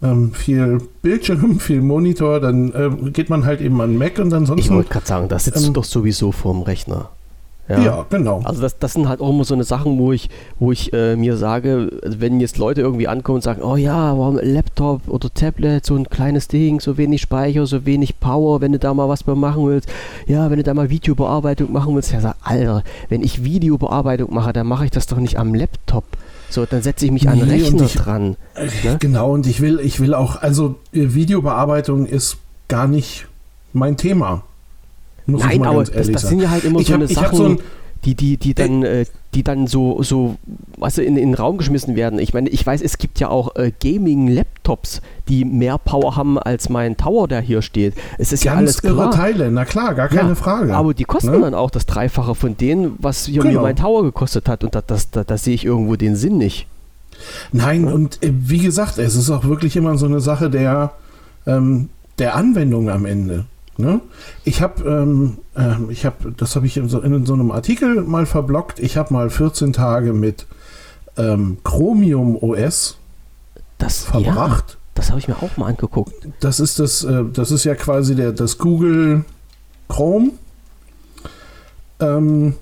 ähm, 0.02 0.32
viel 0.32 0.80
Bildschirm, 1.02 1.60
viel 1.60 1.82
Monitor, 1.82 2.40
dann 2.40 2.72
äh, 2.72 3.10
geht 3.10 3.30
man 3.30 3.44
halt 3.44 3.60
eben 3.60 3.80
an 3.80 3.96
Mac 3.96 4.18
und 4.18 4.32
ansonsten. 4.32 4.58
Ich 4.58 4.70
wollte 4.70 4.90
gerade 4.90 5.06
sagen, 5.06 5.28
da 5.28 5.38
sitzt 5.38 5.62
du 5.62 5.68
ähm, 5.68 5.74
doch 5.74 5.84
sowieso 5.84 6.32
vorm 6.32 6.62
Rechner. 6.62 7.10
Ja, 7.70 7.78
ja 7.78 8.06
genau. 8.10 8.40
Also 8.44 8.60
das, 8.60 8.78
das 8.78 8.94
sind 8.94 9.08
halt 9.08 9.20
auch 9.20 9.30
immer 9.30 9.44
so 9.44 9.54
eine 9.54 9.64
Sachen, 9.64 9.98
wo 9.98 10.12
ich, 10.12 10.28
wo 10.58 10.72
ich 10.72 10.92
äh, 10.92 11.14
mir 11.14 11.36
sage, 11.36 11.90
wenn 12.04 12.40
jetzt 12.40 12.58
Leute 12.58 12.80
irgendwie 12.80 13.06
ankommen 13.06 13.36
und 13.36 13.42
sagen, 13.42 13.62
oh 13.62 13.76
ja, 13.76 14.18
warum 14.18 14.38
Laptop 14.42 15.02
oder 15.08 15.32
Tablet, 15.32 15.86
so 15.86 15.94
ein 15.94 16.08
kleines 16.08 16.48
Ding, 16.48 16.80
so 16.80 16.98
wenig 16.98 17.22
Speicher, 17.22 17.66
so 17.66 17.86
wenig 17.86 18.18
Power, 18.18 18.60
wenn 18.60 18.72
du 18.72 18.78
da 18.78 18.92
mal 18.92 19.08
was 19.08 19.24
machen 19.26 19.66
willst, 19.66 19.88
ja, 20.26 20.50
wenn 20.50 20.56
du 20.56 20.64
da 20.64 20.74
mal 20.74 20.90
Videobearbeitung 20.90 21.72
machen 21.72 21.94
willst, 21.94 22.12
ja, 22.12 22.20
sag, 22.20 22.34
Alter, 22.42 22.82
wenn 23.08 23.22
ich 23.22 23.44
Videobearbeitung 23.44 24.34
mache, 24.34 24.52
dann 24.52 24.66
mache 24.66 24.86
ich 24.86 24.90
das 24.90 25.06
doch 25.06 25.18
nicht 25.18 25.38
am 25.38 25.54
Laptop. 25.54 26.04
So, 26.48 26.66
dann 26.66 26.82
setze 26.82 27.04
ich 27.04 27.12
mich 27.12 27.24
nee, 27.24 27.30
an 27.30 27.38
den 27.38 27.48
Rechner 27.48 27.84
ich, 27.84 27.94
dran. 27.94 28.36
Ne? 28.82 28.96
Genau, 28.98 29.32
und 29.32 29.46
ich 29.46 29.60
will, 29.60 29.78
ich 29.80 30.00
will 30.00 30.14
auch, 30.14 30.42
also 30.42 30.74
äh, 30.92 31.14
Videobearbeitung 31.14 32.06
ist 32.06 32.38
gar 32.66 32.88
nicht 32.88 33.28
mein 33.72 33.96
Thema. 33.96 34.42
Muss 35.26 35.42
Nein, 35.42 35.64
aber 35.64 35.84
das, 35.84 36.10
das 36.10 36.22
sind 36.22 36.40
ja 36.40 36.50
halt 36.50 36.64
immer 36.64 36.80
ich 36.80 36.88
so 36.88 36.94
hab, 36.94 37.00
eine 37.00 37.08
Sachen, 37.08 37.36
so 37.36 37.44
ein, 37.46 37.58
die, 38.04 38.14
die, 38.14 38.36
die 38.36 38.54
dann, 38.54 38.82
äh, 38.82 39.04
die 39.34 39.42
dann 39.42 39.66
so, 39.66 40.02
so 40.02 40.36
weißt 40.78 40.98
du, 40.98 41.02
in, 41.02 41.16
in 41.16 41.30
den 41.30 41.34
Raum 41.34 41.58
geschmissen 41.58 41.96
werden. 41.96 42.18
Ich 42.18 42.32
meine, 42.32 42.48
ich 42.48 42.66
weiß, 42.66 42.80
es 42.80 42.98
gibt 42.98 43.20
ja 43.20 43.28
auch 43.28 43.56
äh, 43.56 43.72
Gaming-Laptops, 43.78 45.02
die 45.28 45.44
mehr 45.44 45.78
Power 45.78 46.16
haben 46.16 46.38
als 46.38 46.68
mein 46.68 46.96
Tower, 46.96 47.28
der 47.28 47.40
hier 47.40 47.62
steht. 47.62 47.94
Es 48.18 48.32
ist 48.32 48.44
Ganz 48.44 48.44
ja 48.44 48.54
alles 48.54 48.82
klar. 48.82 49.10
Teile, 49.10 49.50
na 49.50 49.64
klar, 49.64 49.94
gar 49.94 50.08
keine 50.08 50.30
ja, 50.30 50.34
Frage. 50.34 50.74
Aber 50.74 50.94
die 50.94 51.04
kosten 51.04 51.32
ne? 51.32 51.40
dann 51.40 51.54
auch 51.54 51.70
das 51.70 51.86
Dreifache 51.86 52.34
von 52.34 52.56
denen, 52.56 52.94
was 52.98 53.26
hier 53.26 53.42
genau. 53.42 53.54
mir 53.54 53.60
mein 53.60 53.76
Tower 53.76 54.02
gekostet 54.02 54.48
hat. 54.48 54.64
Und 54.64 54.74
da, 54.74 54.82
das, 54.82 55.10
da, 55.10 55.22
da 55.22 55.36
sehe 55.36 55.54
ich 55.54 55.64
irgendwo 55.64 55.96
den 55.96 56.16
Sinn 56.16 56.38
nicht. 56.38 56.66
Nein, 57.52 57.86
ja. 57.86 57.92
und 57.92 58.22
äh, 58.22 58.32
wie 58.32 58.58
gesagt, 58.58 58.98
es 58.98 59.14
ist 59.14 59.30
auch 59.30 59.44
wirklich 59.44 59.76
immer 59.76 59.98
so 59.98 60.06
eine 60.06 60.20
Sache 60.20 60.48
der, 60.48 60.92
ähm, 61.46 61.90
der 62.18 62.34
Anwendung 62.34 62.88
am 62.88 63.04
Ende. 63.04 63.44
Ne? 63.80 64.00
Ich 64.44 64.62
habe, 64.62 64.82
ähm, 64.84 65.38
äh, 65.56 65.90
ich 65.90 66.04
habe, 66.04 66.32
das 66.36 66.56
habe 66.56 66.66
ich 66.66 66.76
in 66.76 66.88
so, 66.88 67.00
in 67.00 67.26
so, 67.26 67.34
einem 67.34 67.50
Artikel 67.50 68.02
mal 68.02 68.26
verblockt. 68.26 68.78
Ich 68.78 68.96
habe 68.96 69.12
mal 69.12 69.30
14 69.30 69.72
Tage 69.72 70.12
mit 70.12 70.46
ähm, 71.16 71.58
Chromium 71.64 72.36
OS 72.36 72.98
das, 73.78 74.04
verbracht. 74.04 74.70
Ja, 74.70 74.76
das 74.94 75.10
habe 75.10 75.18
ich 75.18 75.28
mir 75.28 75.36
auch 75.36 75.56
mal 75.56 75.66
angeguckt. 75.66 76.14
Das 76.40 76.60
ist 76.60 76.78
das, 76.78 77.04
äh, 77.04 77.24
das 77.32 77.50
ist 77.50 77.64
ja 77.64 77.74
quasi 77.74 78.14
der, 78.14 78.32
das 78.32 78.58
Google 78.58 79.24
Chrome. 79.88 80.32
Ähm, 82.00 82.54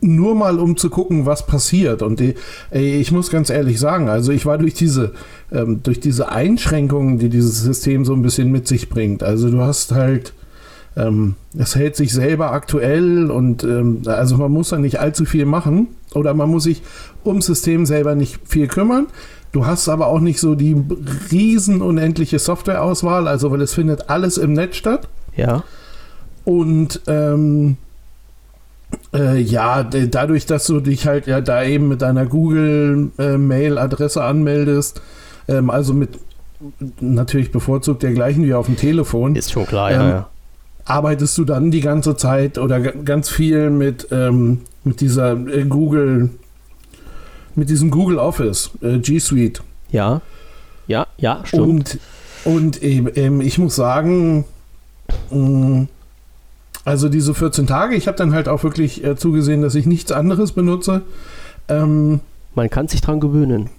nur 0.00 0.34
mal 0.34 0.58
um 0.58 0.76
zu 0.76 0.90
gucken, 0.90 1.26
was 1.26 1.46
passiert. 1.46 2.02
Und 2.02 2.20
die, 2.20 2.34
ey, 2.70 2.96
ich 2.96 3.12
muss 3.12 3.30
ganz 3.30 3.50
ehrlich 3.50 3.80
sagen, 3.80 4.08
also 4.08 4.30
ich 4.30 4.44
war 4.44 4.58
durch 4.58 4.74
diese, 4.74 5.12
ähm, 5.50 5.82
durch 5.82 6.00
diese 6.00 6.30
Einschränkungen, 6.30 7.18
die 7.18 7.30
dieses 7.30 7.62
System 7.62 8.04
so 8.04 8.12
ein 8.12 8.22
bisschen 8.22 8.52
mit 8.52 8.68
sich 8.68 8.90
bringt. 8.90 9.22
Also 9.22 9.50
du 9.50 9.60
hast 9.62 9.92
halt, 9.92 10.34
ähm, 10.96 11.36
es 11.56 11.76
hält 11.76 11.96
sich 11.96 12.12
selber 12.12 12.52
aktuell 12.52 13.30
und 13.30 13.64
ähm, 13.64 14.02
also 14.06 14.36
man 14.36 14.52
muss 14.52 14.68
da 14.68 14.78
nicht 14.78 15.00
allzu 15.00 15.24
viel 15.24 15.46
machen 15.46 15.88
oder 16.14 16.34
man 16.34 16.50
muss 16.50 16.64
sich 16.64 16.82
ums 17.24 17.46
System 17.46 17.86
selber 17.86 18.14
nicht 18.14 18.38
viel 18.44 18.66
kümmern. 18.66 19.06
Du 19.52 19.66
hast 19.66 19.88
aber 19.88 20.06
auch 20.08 20.20
nicht 20.20 20.40
so 20.40 20.54
die 20.54 20.76
riesen 21.32 21.82
unendliche 21.82 22.38
Softwareauswahl, 22.38 23.26
also 23.26 23.50
weil 23.50 23.62
es 23.62 23.74
findet 23.74 24.10
alles 24.10 24.36
im 24.36 24.52
Netz 24.52 24.76
statt. 24.76 25.08
Ja. 25.36 25.64
Und 26.44 27.00
ähm, 27.06 27.76
äh, 29.14 29.40
ja, 29.40 29.82
dadurch, 29.82 30.46
dass 30.46 30.66
du 30.66 30.80
dich 30.80 31.06
halt 31.06 31.26
ja 31.26 31.40
da 31.40 31.64
eben 31.64 31.88
mit 31.88 32.02
deiner 32.02 32.26
Google-Mail-Adresse 32.26 34.20
äh, 34.20 34.22
anmeldest, 34.22 35.00
ähm, 35.48 35.70
also 35.70 35.94
mit 35.94 36.18
natürlich 37.00 37.50
bevorzugt 37.52 38.02
der 38.02 38.12
gleichen 38.12 38.44
wie 38.44 38.54
auf 38.54 38.66
dem 38.66 38.76
Telefon. 38.76 39.34
Ist 39.36 39.52
schon 39.52 39.66
klar, 39.66 39.90
ähm, 39.90 40.00
ja, 40.00 40.08
ja. 40.08 40.28
Arbeitest 40.84 41.38
du 41.38 41.44
dann 41.44 41.70
die 41.70 41.80
ganze 41.80 42.16
Zeit 42.16 42.58
oder 42.58 42.80
ganz 42.80 43.28
viel 43.28 43.70
mit, 43.70 44.08
ähm, 44.10 44.62
mit 44.84 45.00
dieser 45.00 45.32
äh, 45.32 45.64
Google, 45.64 46.30
mit 47.54 47.70
diesem 47.70 47.90
Google 47.90 48.18
Office, 48.18 48.70
äh, 48.82 48.98
G 48.98 49.18
Suite. 49.18 49.62
Ja, 49.90 50.20
ja, 50.86 51.06
ja, 51.18 51.40
stimmt. 51.44 51.98
Und, 52.44 52.78
und 52.80 52.82
ähm, 52.82 53.40
ich 53.40 53.58
muss 53.58 53.76
sagen, 53.76 54.44
mh, 55.30 55.38
mm, 55.38 55.88
also 56.84 57.08
diese 57.08 57.34
14 57.34 57.66
Tage, 57.66 57.94
ich 57.94 58.06
habe 58.06 58.16
dann 58.16 58.32
halt 58.32 58.48
auch 58.48 58.64
wirklich 58.64 59.04
äh, 59.04 59.16
zugesehen, 59.16 59.62
dass 59.62 59.74
ich 59.74 59.86
nichts 59.86 60.12
anderes 60.12 60.52
benutze. 60.52 61.02
Ähm, 61.68 62.20
Man 62.54 62.70
kann 62.70 62.88
sich 62.88 63.00
dran 63.00 63.20
gewöhnen. 63.20 63.70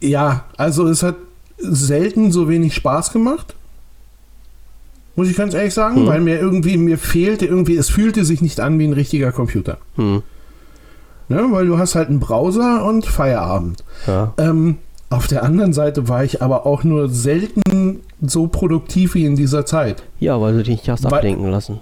Ja, 0.00 0.44
also 0.56 0.86
es 0.86 1.02
hat 1.02 1.16
selten 1.58 2.32
so 2.32 2.48
wenig 2.48 2.74
Spaß 2.74 3.12
gemacht. 3.12 3.54
Muss 5.16 5.28
ich 5.28 5.36
ganz 5.36 5.52
ehrlich 5.52 5.74
sagen, 5.74 5.96
hm. 5.96 6.06
weil 6.06 6.20
mir 6.20 6.38
irgendwie, 6.38 6.76
mir 6.76 6.96
fehlte 6.96 7.44
irgendwie, 7.44 7.76
es 7.76 7.90
fühlte 7.90 8.24
sich 8.24 8.40
nicht 8.40 8.60
an 8.60 8.78
wie 8.78 8.86
ein 8.86 8.92
richtiger 8.92 9.32
Computer. 9.32 9.78
Hm. 9.96 10.22
Ne, 11.28 11.44
weil 11.50 11.66
du 11.66 11.76
hast 11.76 11.94
halt 11.94 12.08
einen 12.08 12.20
Browser 12.20 12.84
und 12.84 13.04
Feierabend. 13.04 13.84
Ja. 14.06 14.32
Ähm, 14.38 14.78
auf 15.10 15.26
der 15.26 15.42
anderen 15.42 15.72
Seite 15.72 16.08
war 16.08 16.24
ich 16.24 16.42
aber 16.42 16.66
auch 16.66 16.84
nur 16.84 17.08
selten 17.08 18.00
so 18.20 18.46
produktiv 18.46 19.14
wie 19.14 19.24
in 19.24 19.36
dieser 19.36 19.64
Zeit. 19.64 20.02
Ja, 20.20 20.40
weil 20.40 20.52
du 20.54 20.62
dich 20.62 20.68
nicht 20.76 20.88
hast 20.88 21.04
weil 21.04 21.14
ablenken 21.14 21.50
lassen. 21.50 21.80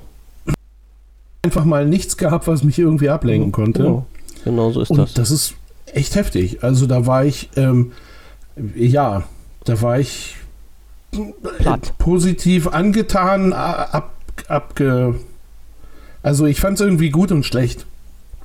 Einfach 1.43 1.65
mal 1.65 1.87
nichts 1.87 2.17
gehabt, 2.17 2.47
was 2.47 2.63
mich 2.63 2.79
irgendwie 2.79 3.09
ablenken 3.09 3.53
konnte. 3.53 3.83
Genau, 3.83 4.07
genau 4.45 4.71
so 4.71 4.81
ist 4.83 4.91
Und 4.91 4.99
das. 4.99 5.15
Das 5.15 5.31
ist 5.31 5.55
echt 5.93 6.15
heftig. 6.15 6.63
Also 6.63 6.87
da 6.87 7.07
war 7.07 7.25
ich, 7.25 7.51
ähm, 7.57 7.93
ja, 8.75 9.25
da 9.65 9.83
war 9.83 9.99
ich 9.99 10.37
Platt. 11.59 11.95
positiv 11.99 12.69
angetan, 12.69 13.53
ab, 13.53 14.13
abge. 14.49 15.17
Also 16.23 16.47
ich 16.47 16.61
fand 16.61 16.79
es 16.79 16.87
irgendwie 16.87 17.11
gut 17.11 17.33
und 17.33 17.45
schlecht. 17.45 17.87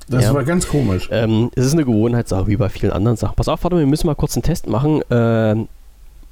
Das 0.07 0.25
ja. 0.25 0.33
war 0.33 0.43
ganz 0.43 0.67
komisch. 0.67 1.09
Ähm, 1.11 1.51
es 1.55 1.65
ist 1.65 1.73
eine 1.73 1.85
Gewohnheitssache, 1.85 2.47
wie 2.47 2.57
bei 2.57 2.69
vielen 2.69 2.91
anderen 2.91 3.17
Sachen. 3.17 3.35
Pass 3.35 3.47
auf, 3.47 3.63
warte, 3.63 3.77
wir 3.77 3.85
müssen 3.85 4.07
mal 4.07 4.15
kurz 4.15 4.35
einen 4.35 4.43
Test 4.43 4.67
machen. 4.67 5.01
Ähm, 5.09 5.67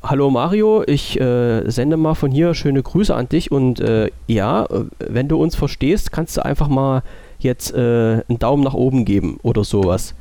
hallo 0.03 0.29
Mario, 0.29 0.83
ich 0.85 1.19
äh, 1.19 1.69
sende 1.69 1.97
mal 1.97 2.15
von 2.15 2.31
hier 2.31 2.53
schöne 2.53 2.81
Grüße 2.81 3.13
an 3.13 3.29
dich 3.29 3.51
und 3.51 3.79
äh, 3.79 4.09
ja, 4.27 4.67
wenn 4.99 5.27
du 5.27 5.41
uns 5.41 5.55
verstehst, 5.55 6.11
kannst 6.11 6.37
du 6.37 6.45
einfach 6.45 6.67
mal 6.67 7.03
jetzt 7.39 7.73
äh, 7.73 8.23
einen 8.27 8.39
Daumen 8.39 8.63
nach 8.63 8.73
oben 8.73 9.05
geben 9.05 9.39
oder 9.43 9.63
sowas. 9.63 10.13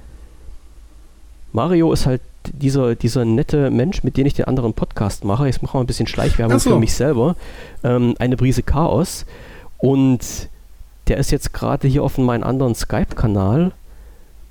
Mario 1.52 1.92
ist 1.92 2.06
halt 2.06 2.20
dieser, 2.52 2.94
dieser 2.94 3.24
nette 3.24 3.70
Mensch, 3.70 4.02
mit 4.04 4.16
dem 4.16 4.26
ich 4.26 4.34
den 4.34 4.46
anderen 4.46 4.74
Podcast 4.74 5.24
mache. 5.24 5.46
Jetzt 5.46 5.62
mache 5.62 5.70
ich 5.70 5.74
mal 5.74 5.80
ein 5.80 5.86
bisschen 5.86 6.06
Schleichwerbung 6.06 6.58
so. 6.58 6.70
für 6.70 6.78
mich 6.78 6.94
selber. 6.94 7.36
Ähm, 7.84 8.14
eine 8.18 8.36
Brise 8.36 8.62
Chaos. 8.62 9.26
Und 9.78 10.48
der 11.08 11.16
ist 11.16 11.30
jetzt 11.30 11.52
gerade 11.52 11.88
hier 11.88 12.02
auf 12.02 12.18
meinem 12.18 12.42
anderen 12.42 12.74
Skype-Kanal 12.74 13.72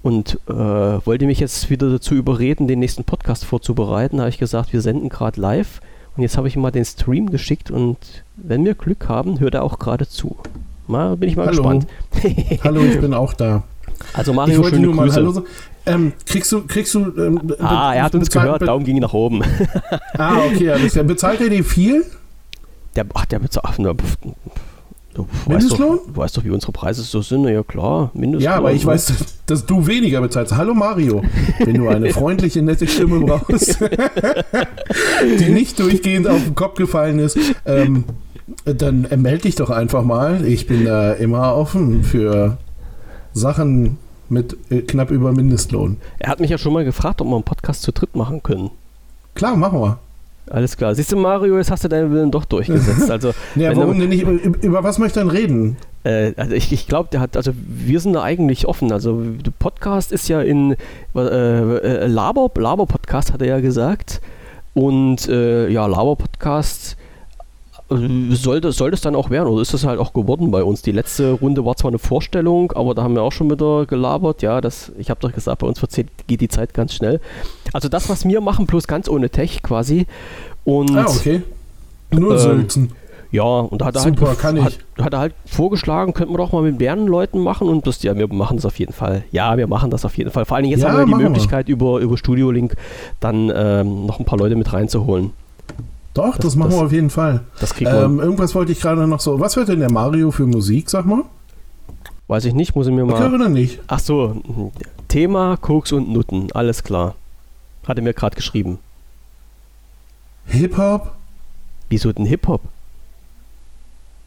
und 0.01 0.39
äh, 0.47 0.53
wollte 0.53 1.25
mich 1.25 1.39
jetzt 1.39 1.69
wieder 1.69 1.89
dazu 1.89 2.15
überreden, 2.15 2.67
den 2.67 2.79
nächsten 2.79 3.03
Podcast 3.03 3.45
vorzubereiten. 3.45 4.17
Da 4.17 4.23
habe 4.23 4.29
ich 4.29 4.37
gesagt, 4.37 4.73
wir 4.73 4.81
senden 4.81 5.09
gerade 5.09 5.39
live. 5.39 5.81
Und 6.15 6.23
jetzt 6.23 6.35
habe 6.35 6.47
ich 6.47 6.55
ihm 6.55 6.63
mal 6.63 6.71
den 6.71 6.85
Stream 6.85 7.29
geschickt 7.29 7.69
und 7.69 7.97
wenn 8.35 8.65
wir 8.65 8.73
Glück 8.73 9.07
haben, 9.07 9.39
hört 9.39 9.53
er 9.53 9.63
auch 9.63 9.77
gerade 9.77 10.07
zu. 10.07 10.35
Mal 10.87 11.15
bin 11.15 11.29
ich 11.29 11.35
mal 11.35 11.45
Hallo. 11.45 11.57
gespannt. 11.57 11.87
Hallo, 12.63 12.81
ich 12.81 12.99
bin 12.99 13.13
auch 13.13 13.33
da. 13.33 13.63
Also 14.13 14.33
Mario, 14.33 14.61
ich 14.61 14.69
schöne 14.69 14.89
Grüße. 14.89 15.15
Hallo, 15.15 15.43
ähm, 15.85 16.13
kriegst 16.25 16.51
du, 16.51 16.65
kriegst 16.65 16.95
du. 16.95 17.13
Ähm, 17.17 17.53
ah, 17.59 17.93
er 17.93 18.03
hat 18.03 18.15
uns 18.15 18.31
gehört, 18.31 18.63
Daumen 18.63 18.83
ging 18.83 18.97
nach 18.97 19.13
oben. 19.13 19.43
ah, 20.17 20.39
okay, 20.47 20.71
alles 20.71 20.93
klar. 20.93 21.03
Bezahlt 21.05 21.39
er 21.39 21.49
dir 21.49 21.63
viel? 21.63 22.03
Der, 22.95 23.05
ach, 23.13 23.25
der 23.25 23.39
bezahlt. 23.39 23.77
Du 25.17 25.27
Mindestlohn? 25.47 25.89
Weißt 25.89 25.99
doch, 25.99 26.13
du 26.13 26.15
weißt 26.17 26.37
doch, 26.37 26.43
wie 26.43 26.51
unsere 26.51 26.71
Preise 26.71 27.01
so 27.01 27.23
sind. 27.23 27.47
Ja, 27.47 27.63
klar, 27.63 28.11
Mindestlohn. 28.13 28.43
Ja, 28.43 28.55
aber 28.55 28.71
ich 28.73 28.85
weiß, 28.85 29.13
dass 29.47 29.65
du 29.65 29.87
weniger 29.87 30.21
bezahlst. 30.21 30.55
Hallo 30.55 30.75
Mario, 30.75 31.23
wenn 31.59 31.73
du 31.73 31.87
eine 31.87 32.09
freundliche, 32.13 32.61
nette 32.61 32.87
Stimme 32.87 33.21
brauchst, 33.21 33.79
die 35.39 35.49
nicht 35.49 35.79
durchgehend 35.79 36.27
auf 36.27 36.43
den 36.43 36.53
Kopf 36.53 36.75
gefallen 36.75 37.17
ist, 37.17 37.37
ähm, 37.65 38.03
dann 38.63 39.07
melde 39.17 39.43
dich 39.43 39.55
doch 39.55 39.71
einfach 39.71 40.03
mal. 40.03 40.45
Ich 40.45 40.67
bin 40.67 40.85
da 40.85 41.13
immer 41.13 41.55
offen 41.55 42.03
für 42.03 42.59
Sachen 43.33 43.97
mit 44.29 44.55
äh, 44.69 44.81
knapp 44.81 45.09
über 45.09 45.31
Mindestlohn. 45.31 45.97
Er 46.19 46.29
hat 46.29 46.39
mich 46.39 46.51
ja 46.51 46.59
schon 46.59 46.73
mal 46.73 46.85
gefragt, 46.85 47.21
ob 47.21 47.27
wir 47.27 47.35
einen 47.35 47.43
Podcast 47.43 47.81
zu 47.81 47.91
dritt 47.91 48.15
machen 48.15 48.43
können. 48.43 48.69
Klar, 49.33 49.55
machen 49.55 49.79
wir. 49.81 49.99
Alles 50.49 50.77
klar. 50.77 50.95
Siehst 50.95 51.11
du, 51.11 51.17
Mario, 51.17 51.57
jetzt 51.57 51.71
hast 51.71 51.83
du 51.83 51.87
deinen 51.89 52.11
Willen 52.11 52.31
doch 52.31 52.45
durchgesetzt. 52.45 53.11
Also, 53.11 53.33
ja, 53.55 53.75
warum 53.75 53.99
denn 53.99 54.09
nicht? 54.09 54.23
Über, 54.23 54.83
was 54.83 54.97
möchte 54.97 55.19
er 55.19 55.25
denn 55.25 55.31
reden? 55.31 55.77
Äh, 56.03 56.33
also 56.37 56.53
ich, 56.53 56.71
ich 56.71 56.87
glaube, 56.87 57.09
der 57.11 57.19
hat, 57.19 57.35
also 57.35 57.51
wir 57.55 57.99
sind 57.99 58.13
da 58.13 58.23
eigentlich 58.23 58.65
offen. 58.65 58.91
Also 58.91 59.21
der 59.21 59.51
Podcast 59.51 60.11
ist 60.11 60.27
ja 60.29 60.41
in 60.41 60.75
äh, 61.15 61.19
äh, 61.19 62.07
Laber, 62.07 62.49
Laber-Podcast 62.55 63.33
hat 63.33 63.41
er 63.41 63.47
ja 63.47 63.59
gesagt. 63.59 64.21
Und 64.73 65.27
äh, 65.27 65.67
ja, 65.69 65.85
Laber-Podcast 65.85 66.97
sollte, 67.89 68.71
sollte 68.73 68.95
es 68.95 69.01
dann 69.01 69.15
auch 69.15 69.29
werden 69.29 69.47
oder 69.47 69.61
ist 69.61 69.73
das 69.73 69.85
halt 69.85 69.99
auch 69.99 70.11
geworden 70.11 70.51
bei 70.51 70.63
uns? 70.63 70.81
Die 70.81 70.91
letzte 70.91 71.31
Runde 71.31 71.65
war 71.65 71.75
zwar 71.77 71.89
eine 71.89 71.99
Vorstellung, 71.99 72.73
aber 72.73 72.93
da 72.93 73.03
haben 73.03 73.15
wir 73.15 73.21
auch 73.21 73.31
schon 73.31 73.49
wieder 73.49 73.85
gelabert. 73.85 74.41
Ja, 74.41 74.59
das, 74.59 74.91
ich 74.97 75.09
habe 75.09 75.19
doch 75.21 75.31
gesagt, 75.31 75.59
bei 75.59 75.67
uns 75.67 75.81
geht 76.27 76.41
die 76.41 76.49
Zeit 76.49 76.73
ganz 76.73 76.93
schnell. 76.93 77.21
Also 77.71 77.87
das, 77.87 78.09
was 78.09 78.25
wir 78.25 78.41
machen, 78.41 78.65
bloß 78.65 78.87
ganz 78.87 79.07
ohne 79.07 79.29
Tech 79.29 79.63
quasi. 79.63 80.05
Und, 80.65 80.97
ah, 80.97 81.05
okay. 81.07 81.43
Nur 82.11 82.33
ähm, 82.33 82.39
Sülzen. 82.39 82.91
Ja, 83.31 83.43
und 83.43 83.81
da 83.81 83.85
hat 83.87 83.95
er, 83.95 84.01
Super, 84.01 84.35
halt, 84.41 84.61
hat, 84.63 84.79
hat, 84.99 85.13
er 85.13 85.19
halt 85.19 85.33
vorgeschlagen, 85.45 86.13
könnten 86.13 86.33
wir 86.33 86.37
doch 86.37 86.53
mal 86.53 86.63
mit 86.63 86.79
mehreren 86.79 87.07
Leuten 87.07 87.39
machen 87.39 87.67
und 87.67 87.85
das, 87.85 88.01
ja, 88.03 88.15
wir 88.15 88.27
machen 88.27 88.57
das 88.57 88.65
auf 88.65 88.79
jeden 88.79 88.93
Fall. 88.93 89.23
Ja, 89.31 89.57
wir 89.57 89.67
machen 89.67 89.91
das 89.91 90.05
auf 90.05 90.17
jeden 90.17 90.31
Fall. 90.31 90.45
Vor 90.45 90.55
allen 90.55 90.63
Dingen 90.63 90.77
jetzt 90.77 90.83
ja, 90.83 90.93
haben 90.93 91.09
wir 91.09 91.17
die 91.17 91.23
Möglichkeit, 91.23 91.67
wir. 91.67 91.73
über, 91.73 91.99
über 91.99 92.17
Studio 92.17 92.51
Link 92.51 92.75
dann 93.19 93.51
ähm, 93.53 94.05
noch 94.05 94.19
ein 94.19 94.25
paar 94.25 94.39
Leute 94.39 94.55
mit 94.55 94.71
reinzuholen. 94.71 95.31
Doch, 96.17 96.35
das, 96.35 96.45
das 96.45 96.55
machen 96.55 96.71
das, 96.71 96.79
wir 96.79 96.85
auf 96.85 96.91
jeden 96.91 97.09
Fall. 97.09 97.41
Das 97.59 97.73
kriegen 97.73 97.91
wir. 97.91 98.03
Ähm, 98.03 98.19
irgendwas 98.19 98.55
wollte 98.55 98.71
ich 98.71 98.81
gerade 98.81 99.07
noch 99.07 99.19
so. 99.19 99.39
Was 99.39 99.55
hört 99.55 99.69
denn 99.69 99.79
der 99.79 99.91
Mario 99.91 100.31
für 100.31 100.45
Musik, 100.45 100.89
sag 100.89 101.05
mal? 101.05 101.23
Weiß 102.27 102.43
ich 102.45 102.53
nicht, 102.53 102.75
muss 102.75 102.87
ich 102.87 102.93
mir 102.93 103.05
mal. 103.05 103.13
Okay, 103.13 103.33
oder 103.33 103.49
nicht? 103.49 103.79
Ach 103.87 103.99
so, 103.99 104.41
Thema 105.07 105.57
Koks 105.57 105.91
und 105.93 106.09
Nutten, 106.09 106.51
alles 106.51 106.83
klar. 106.83 107.15
Hat 107.87 107.97
er 107.97 108.03
mir 108.03 108.13
gerade 108.13 108.35
geschrieben. 108.35 108.79
Hip-Hop? 110.47 111.11
Wieso 111.89 112.11
denn 112.11 112.25
Hip-Hop? 112.25 112.61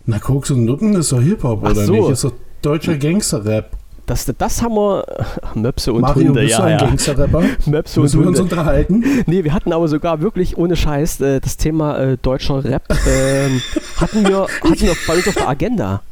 Na, 0.06 0.18
Koks 0.18 0.50
und 0.50 0.64
Nutten 0.64 0.94
ist 0.94 1.12
doch 1.12 1.20
Hip-Hop, 1.20 1.62
oder 1.62 1.74
so. 1.74 1.92
nicht? 1.92 2.08
Ist 2.08 2.24
doch 2.24 2.32
deutscher 2.62 2.96
Gangster-Rap. 2.96 3.76
Das, 4.10 4.28
das 4.36 4.60
haben 4.60 4.74
wir. 4.74 5.04
Möpse 5.54 5.92
und 5.92 6.00
Mario, 6.00 6.28
Hunde, 6.28 6.40
bist 6.40 6.50
ja. 6.50 6.58
Du 6.58 6.64
ein 6.64 6.72
ja. 6.72 6.78
Gangster-Rapper? 6.78 7.42
Möpse 7.66 8.00
Müssen 8.00 8.18
und 8.18 8.24
wir 8.24 8.28
uns 8.30 8.40
unterhalten? 8.40 9.04
Nee, 9.26 9.44
wir 9.44 9.54
hatten 9.54 9.72
aber 9.72 9.86
sogar 9.86 10.20
wirklich 10.20 10.58
ohne 10.58 10.74
Scheiß 10.74 11.20
äh, 11.20 11.40
das 11.40 11.56
Thema 11.56 11.96
äh, 11.98 12.16
deutscher 12.20 12.64
Rap 12.64 12.90
äh, 12.90 13.48
hatten, 14.00 14.26
wir, 14.26 14.48
hatten 14.62 14.80
wir 14.80 14.96
bei 15.06 15.14
uns 15.14 15.28
auf 15.28 15.34
der 15.34 15.48
Agenda. 15.48 16.02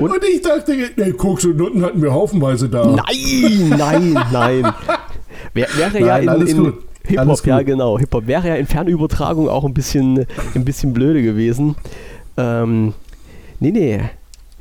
Und, 0.00 0.10
und 0.10 0.24
ich 0.24 0.42
dachte, 0.42 0.76
nee, 0.96 1.12
Koks 1.12 1.46
und 1.46 1.56
Nutten 1.56 1.82
hatten 1.82 2.02
wir 2.02 2.12
haufenweise 2.12 2.68
da. 2.68 2.86
Nein, 2.86 3.68
nein, 3.70 4.12
nein. 4.30 4.74
Wär, 5.54 5.68
wäre 5.76 5.92
nein, 5.92 6.04
ja 6.04 6.34
in, 6.34 6.46
in 6.46 6.72
Hip-Hop, 7.06 7.46
ja 7.46 7.62
genau. 7.62 7.98
Hip-Hop 7.98 8.26
wäre 8.26 8.48
ja 8.48 8.54
in 8.56 8.66
Fernübertragung 8.66 9.48
auch 9.48 9.64
ein 9.64 9.72
bisschen, 9.72 10.26
ein 10.54 10.64
bisschen 10.66 10.92
blöde 10.92 11.22
gewesen. 11.22 11.76
Ähm, 12.36 12.92
nee, 13.60 13.70
nee. 13.70 14.00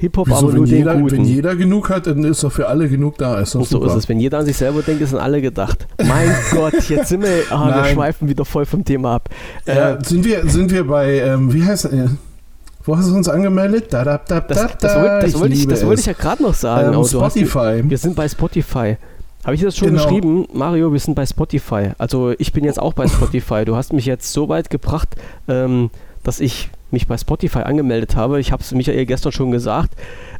Hip-Hop 0.04 0.30
aber 0.30 0.52
nur 0.52 0.66
den 0.66 0.78
jeder, 0.78 0.96
Guten. 0.96 1.12
Wenn 1.12 1.24
jeder 1.24 1.56
genug 1.56 1.90
hat, 1.90 2.08
dann 2.08 2.26
ist 2.26 2.44
doch 2.44 2.52
für 2.52 2.68
alle 2.68 2.90
genug 2.90 3.18
da. 3.18 3.40
Ist 3.40 3.52
so 3.52 3.64
super. 3.64 3.88
ist 3.88 3.96
es. 3.96 4.10
Wenn 4.10 4.20
jeder 4.20 4.40
an 4.40 4.46
sich 4.46 4.58
selber 4.58 4.82
denkt, 4.82 5.02
ist 5.02 5.14
an 5.14 5.22
alle 5.22 5.42
gedacht. 5.42 5.88
Mein 5.98 6.30
Gott, 6.52 6.74
jetzt 6.90 7.08
sind 7.08 7.24
wir, 7.24 7.44
ah, 7.50 7.84
wir 7.84 7.86
schweifen 7.94 8.28
wieder 8.28 8.44
voll 8.44 8.66
vom 8.66 8.84
Thema 8.84 9.16
ab. 9.16 9.30
Äh, 9.66 9.96
sind, 10.04 10.26
wir, 10.26 10.46
sind 10.50 10.72
wir 10.72 10.86
bei, 10.86 11.20
ähm, 11.20 11.54
wie 11.54 11.64
heißt 11.64 11.86
äh, 11.86 12.08
wo 12.84 12.98
hast 12.98 13.10
du 13.10 13.16
uns 13.16 13.30
angemeldet? 13.30 13.94
Da, 13.94 14.04
da, 14.04 14.18
da, 14.18 14.42
das, 14.42 14.58
das, 14.58 14.78
das, 14.78 14.96
wollte 14.96 15.28
ich, 15.28 15.40
wollte 15.40 15.54
ich, 15.54 15.68
das 15.68 15.86
wollte 15.86 16.02
ich 16.02 16.06
ja 16.06 16.14
gerade 16.14 16.44
noch 16.44 16.54
sagen. 16.54 16.94
Ähm, 16.94 17.06
Spotify. 17.06 17.82
Du, 17.82 17.90
wir 17.90 17.98
sind 17.98 18.18
bei 18.18 18.28
Spotify. 18.28 18.98
Habe 19.46 19.56
ich 19.56 19.62
das 19.62 19.78
schon 19.78 19.90
genau. 19.90 20.04
geschrieben? 20.04 20.48
Mario, 20.54 20.92
wir 20.92 21.00
sind 21.00 21.16
bei 21.16 21.26
Spotify. 21.26 21.92
Also 21.98 22.34
ich 22.38 22.52
bin 22.52 22.66
jetzt 22.66 22.80
auch 22.80 22.92
bei 22.92 23.08
Spotify. 23.08 23.64
Du 23.64 23.78
hast 23.78 23.94
mich 23.94 24.06
jetzt 24.06 24.34
so 24.34 24.50
weit 24.50 24.70
gebracht, 24.70 25.16
ähm, 25.48 25.92
dass 26.24 26.42
ich 26.42 26.70
mich 26.94 27.08
bei 27.08 27.18
Spotify 27.18 27.60
angemeldet 27.60 28.16
habe. 28.16 28.40
Ich 28.40 28.52
habe 28.52 28.64
es 28.64 28.72
Michael 28.72 29.06
gestern 29.06 29.32
schon 29.32 29.52
gesagt. 29.52 29.94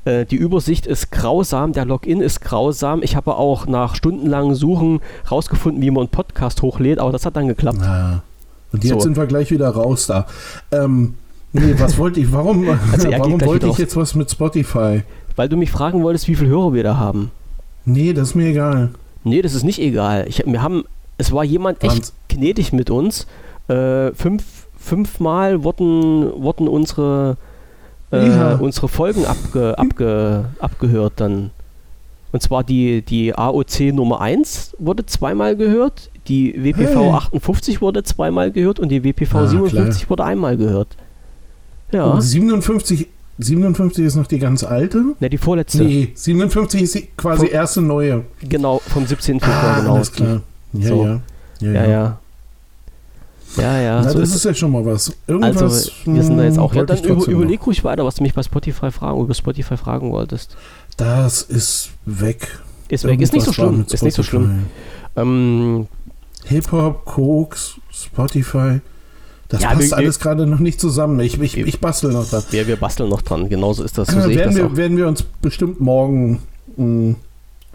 Äh, 0.06 0.26
die 0.26 0.36
Übersicht 0.36 0.86
ist 0.86 1.12
grausam, 1.12 1.74
der 1.74 1.86
Login 1.86 2.22
ist 2.22 2.42
grausam. 2.42 3.04
Ich 3.04 3.16
habe 3.16 3.36
auch 3.36 3.68
nach 3.68 3.96
stundenlangem 3.96 4.56
Suchen 4.56 5.02
rausgefunden, 5.30 5.82
wie 5.82 5.92
man 5.92 6.04
einen 6.04 6.10
Podcast 6.10 6.62
hochlädt, 6.62 7.00
aber 7.00 7.12
das 7.12 7.26
hat 7.26 7.36
dann 7.36 7.48
geklappt. 7.48 7.80
Ja. 7.82 8.24
Und 8.72 8.84
jetzt 8.84 8.94
so. 8.94 9.00
sind 9.02 9.18
wir 9.18 9.26
gleich 9.26 9.52
wieder 9.52 9.70
raus 9.70 10.08
da. 10.08 10.26
Ähm, 10.72 11.16
nee, 11.52 11.76
was 11.78 11.98
wollte 11.98 12.20
ich, 12.20 12.32
warum, 12.32 12.68
also 12.92 13.12
warum 13.18 13.42
wollte 13.42 13.68
ich 13.68 13.78
jetzt 13.78 13.96
was 13.96 14.16
mit 14.16 14.32
Spotify? 14.32 15.04
Weil 15.36 15.50
du 15.50 15.58
mich 15.58 15.72
fragen 15.72 16.04
wolltest, 16.04 16.28
wie 16.28 16.36
viele 16.36 16.50
Hörer 16.50 16.74
wir 16.74 16.84
da 16.84 16.98
haben. 16.98 17.32
Nee, 17.86 18.14
das 18.14 18.30
ist 18.30 18.36
mir 18.36 18.48
egal. 18.48 18.92
Nee, 19.24 19.42
das 19.42 19.54
ist 19.54 19.64
nicht 19.64 19.80
egal. 19.80 20.26
Ich, 20.28 20.44
wir 20.46 20.62
haben, 20.62 20.84
es 21.18 21.32
war 21.32 21.44
jemand 21.44 21.84
echt 21.84 22.14
gnädig 22.30 22.74
mit 22.74 22.90
uns. 22.90 23.26
Äh, 23.68 24.12
fünf 24.14 24.63
fünfmal 24.84 25.64
wurden, 25.64 26.32
wurden 26.42 26.68
unsere, 26.68 27.38
äh, 28.12 28.28
ja. 28.28 28.56
unsere 28.56 28.88
Folgen 28.88 29.26
abge, 29.26 29.78
abge, 29.78 30.46
abgehört 30.60 31.14
dann. 31.18 31.52
Und 32.32 32.42
zwar 32.42 32.64
die, 32.64 33.02
die 33.04 33.36
AOC 33.36 33.94
Nummer 33.94 34.20
1 34.22 34.76
wurde 34.80 35.06
zweimal 35.06 35.56
gehört, 35.56 36.10
die 36.28 36.54
WPV 36.56 36.96
hey. 36.96 37.10
58 37.12 37.82
wurde 37.82 38.04
zweimal 38.04 38.52
gehört 38.52 38.80
und 38.80 38.90
die 38.90 39.04
WPV 39.04 39.36
ah, 39.36 39.48
57 39.48 40.02
klar. 40.02 40.10
wurde 40.10 40.26
einmal 40.26 40.58
gehört. 40.58 40.98
Ja. 41.92 42.06
Und 42.06 42.22
57, 42.22 43.08
57 43.38 44.06
ist 44.06 44.16
noch 44.16 44.26
die 44.26 44.40
ganz 44.40 44.64
alte? 44.64 45.04
Ne, 45.20 45.30
die 45.30 45.38
vorletzte. 45.38 45.84
Nee, 45.84 46.12
57 46.14 46.82
ist 46.82 47.18
quasi 47.18 47.46
Von, 47.46 47.56
erste 47.56 47.82
neue. 47.82 48.24
Genau, 48.42 48.80
vom 48.80 49.06
17. 49.06 49.40
Februar, 49.40 49.64
ah, 49.64 49.80
genau. 49.80 49.96
Alles 49.96 50.12
klar. 50.12 50.42
Ja, 50.74 50.88
so. 50.88 51.06
ja. 51.06 51.22
Ja, 51.60 51.72
ja. 51.72 51.88
ja. 51.88 52.20
Ja, 53.58 53.80
ja. 53.80 54.02
Na, 54.02 54.10
so 54.10 54.20
das 54.20 54.30
ist, 54.30 54.38
ist 54.38 54.46
ja 54.46 54.54
schon 54.54 54.72
mal 54.72 54.86
was. 54.86 55.16
Irgendwas, 55.28 55.62
also, 55.62 55.92
wir 56.06 56.24
sind 56.24 56.38
da 56.38 56.44
jetzt 56.44 56.60
auch. 56.60 56.74
Ja, 56.74 56.84
dann 56.84 57.04
über, 57.04 57.28
überleg 57.28 57.66
ruhig 57.66 57.84
weiter, 57.84 58.06
was 58.06 58.16
du 58.16 58.24
mich 58.24 58.34
bei 58.34 58.44
Spotify 58.44 58.92
fragen, 58.92 59.22
über 59.22 59.34
Spotify 59.34 59.78
fragen 59.78 60.12
wolltest. 60.12 60.56
Das 60.98 61.42
ist 61.42 61.92
weg. 62.06 62.60
Ist 62.90 63.06
weg. 63.06 63.22
Ist 63.22 63.34
nicht 63.34 63.46
so 63.46 63.54
schlimm. 63.54 63.86
Ist 63.90 64.04
nicht 64.04 64.16
so 64.16 64.24
schlimm. 64.24 64.66
Ähm, 65.16 65.88
Hip-Hop, 66.46 67.06
Koks, 67.06 67.76
Spotify. 67.92 68.82
Das 69.50 69.62
ja, 69.62 69.74
passt 69.74 69.92
wir, 69.92 69.98
alles 69.98 70.20
gerade 70.20 70.48
noch 70.48 70.60
nicht 70.60 70.80
zusammen. 70.80 71.20
Ich, 71.20 71.40
ich, 71.40 71.58
ich 71.58 71.80
bastel 71.80 72.12
noch 72.12 72.28
dran. 72.28 72.44
Ja, 72.52 72.66
wir 72.66 72.76
basteln 72.76 73.10
noch 73.10 73.22
dran. 73.22 73.50
Genauso 73.50 73.84
ist 73.84 73.98
das. 73.98 74.08
So 74.08 74.18
ja, 74.18 74.30
werden, 74.30 74.56
wir, 74.56 74.76
werden 74.76 74.98
wir 74.98 75.08
uns 75.08 75.22
bestimmt 75.22 75.80
morgen 75.80 76.42
mh, 76.76 76.86
mm, 76.86 77.16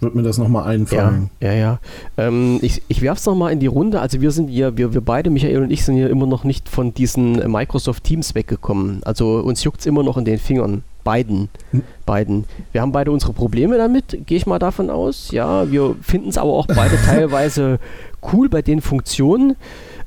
wird 0.00 0.14
mir 0.14 0.22
das 0.22 0.38
nochmal 0.38 0.68
einfallen. 0.68 1.30
Ja, 1.40 1.52
ja. 1.52 1.58
ja. 1.58 1.78
Ähm, 2.16 2.58
ich 2.62 2.82
ich 2.88 3.02
werfe 3.02 3.18
es 3.18 3.26
nochmal 3.26 3.52
in 3.52 3.60
die 3.60 3.66
Runde. 3.66 4.00
Also 4.00 4.20
wir 4.20 4.30
sind 4.30 4.48
hier, 4.48 4.76
wir, 4.76 4.94
wir 4.94 5.00
beide, 5.00 5.30
Michael 5.30 5.62
und 5.62 5.70
ich, 5.70 5.84
sind 5.84 5.96
hier 5.96 6.10
immer 6.10 6.26
noch 6.26 6.44
nicht 6.44 6.68
von 6.68 6.94
diesen 6.94 7.50
Microsoft 7.50 8.04
Teams 8.04 8.34
weggekommen. 8.34 9.00
Also 9.04 9.38
uns 9.40 9.64
juckt 9.64 9.80
es 9.80 9.86
immer 9.86 10.02
noch 10.02 10.16
in 10.16 10.24
den 10.24 10.38
Fingern. 10.38 10.82
Beiden. 11.04 11.48
Hm. 11.70 11.82
Beiden. 12.04 12.44
Wir 12.72 12.82
haben 12.82 12.92
beide 12.92 13.10
unsere 13.10 13.32
Probleme 13.32 13.78
damit, 13.78 14.26
gehe 14.26 14.36
ich 14.36 14.46
mal 14.46 14.58
davon 14.58 14.90
aus. 14.90 15.30
Ja, 15.30 15.70
wir 15.70 15.96
finden 16.02 16.28
es 16.28 16.36
aber 16.36 16.52
auch 16.52 16.66
beide 16.66 16.96
teilweise 17.06 17.78
cool 18.32 18.48
bei 18.48 18.62
den 18.62 18.80
Funktionen. 18.82 19.56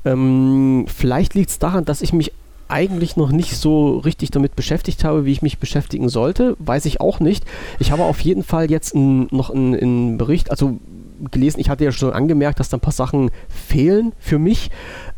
Ähm, 0.04 0.86
vielleicht 0.86 1.34
liegt 1.34 1.50
es 1.50 1.58
daran, 1.58 1.84
dass 1.84 2.02
ich 2.02 2.12
mich 2.12 2.32
eigentlich 2.72 3.16
noch 3.16 3.30
nicht 3.30 3.56
so 3.56 3.98
richtig 3.98 4.30
damit 4.30 4.56
beschäftigt 4.56 5.04
habe, 5.04 5.24
wie 5.24 5.32
ich 5.32 5.42
mich 5.42 5.58
beschäftigen 5.58 6.08
sollte. 6.08 6.56
Weiß 6.58 6.86
ich 6.86 7.00
auch 7.00 7.20
nicht. 7.20 7.44
Ich 7.78 7.92
habe 7.92 8.04
auf 8.04 8.20
jeden 8.20 8.42
Fall 8.42 8.70
jetzt 8.70 8.94
ein, 8.94 9.28
noch 9.30 9.50
einen 9.50 10.18
Bericht, 10.18 10.50
also 10.50 10.78
gelesen, 11.30 11.60
ich 11.60 11.70
hatte 11.70 11.84
ja 11.84 11.92
schon 11.92 12.12
angemerkt, 12.12 12.58
dass 12.58 12.68
da 12.68 12.78
ein 12.78 12.80
paar 12.80 12.92
Sachen 12.92 13.30
fehlen 13.48 14.12
für 14.18 14.38
mich. 14.38 14.70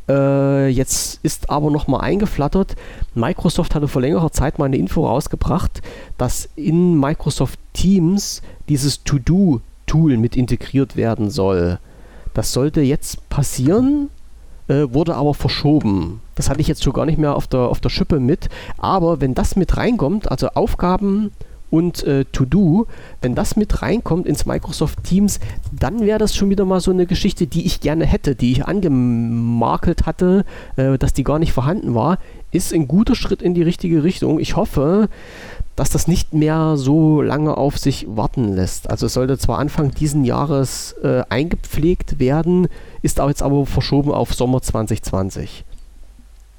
Äh, 0.09 0.69
jetzt 0.69 1.21
ist 1.23 1.49
aber 1.49 1.71
noch 1.71 1.87
mal 1.87 2.01
eingeflattert. 2.01 2.77
Microsoft 3.15 3.75
hatte 3.75 3.89
vor 3.89 4.03
längerer 4.03 4.31
Zeit 4.31 4.59
mal 4.59 4.67
eine 4.67 4.77
Info 4.77 5.07
rausgebracht, 5.07 5.81
dass 6.19 6.49
in 6.57 6.99
Microsoft 6.99 7.59
Teams 7.73 8.43
dieses 8.69 9.03
To-Do-Tool 9.05 10.19
mit 10.19 10.37
integriert 10.37 10.97
werden 10.97 11.31
soll. 11.31 11.79
Das 12.35 12.53
sollte 12.53 12.83
jetzt 12.83 13.27
passieren 13.31 14.11
äh, 14.69 14.87
wurde 14.93 15.15
aber 15.15 15.35
verschoben. 15.35 16.21
Das 16.35 16.49
hatte 16.49 16.61
ich 16.61 16.69
jetzt 16.69 16.83
schon 16.83 16.93
gar 16.93 17.07
nicht 17.07 17.19
mehr 17.19 17.37
auf 17.37 17.47
der, 17.47 17.61
auf 17.61 17.81
der 17.81 17.91
Schippe 17.91 18.21
mit. 18.21 18.49
Aber 18.79 19.21
wenn 19.21 19.35
das 19.35 19.57
mit 19.57 19.77
reinkommt, 19.77 20.31
also 20.31 20.49
Aufgaben 20.49 21.31
und 21.75 22.05
äh, 22.05 22.25
To-Do, 22.27 22.87
wenn 23.21 23.35
das 23.35 23.57
mit 23.57 23.83
reinkommt 23.83 24.27
ins 24.27 24.47
Microsoft 24.47 25.03
Teams, 25.03 25.41
dann 25.73 26.01
wäre 26.01 26.21
das 26.21 26.37
schon 26.37 26.51
wieder 26.51 26.65
mal 26.65 26.81
so 26.81 26.93
eine 26.93 27.05
Geschichte, 27.05 27.49
die 27.49 27.67
ich 27.67 27.81
gerne 27.81 28.07
hätte, 28.07 28.37
die 28.37 28.53
ich 28.53 28.65
angemakelt 28.65 30.07
hatte, 30.07 30.45
äh, 30.77 30.99
dass 30.99 31.15
die 31.15 31.25
gar 31.25 31.41
nicht 31.41 31.53
vorhanden 31.53 31.95
war. 31.95 32.19
Ist 32.53 32.73
ein 32.73 32.87
guter 32.87 33.17
Schritt 33.17 33.43
in 33.43 33.55
die 33.55 33.63
richtige 33.63 34.05
Richtung. 34.05 34.39
Ich 34.39 34.55
hoffe, 34.55 35.09
dass 35.75 35.91
das 35.91 36.07
nicht 36.07 36.33
mehr 36.33 36.77
so 36.77 37.21
lange 37.21 37.57
auf 37.57 37.79
sich 37.79 38.07
warten 38.09 38.53
lässt. 38.53 38.89
Also 38.89 39.07
es 39.07 39.15
sollte 39.15 39.37
zwar 39.39 39.59
Anfang 39.59 39.91
diesen 39.91 40.25
Jahres 40.25 40.95
äh, 41.03 41.23
eingepflegt 41.29 42.21
werden, 42.21 42.69
ist 43.03 43.19
aber 43.19 43.31
jetzt 43.31 43.43
aber 43.43 43.67
verschoben 43.67 44.13
auf 44.13 44.33
Sommer 44.35 44.63
2020. 44.63 45.65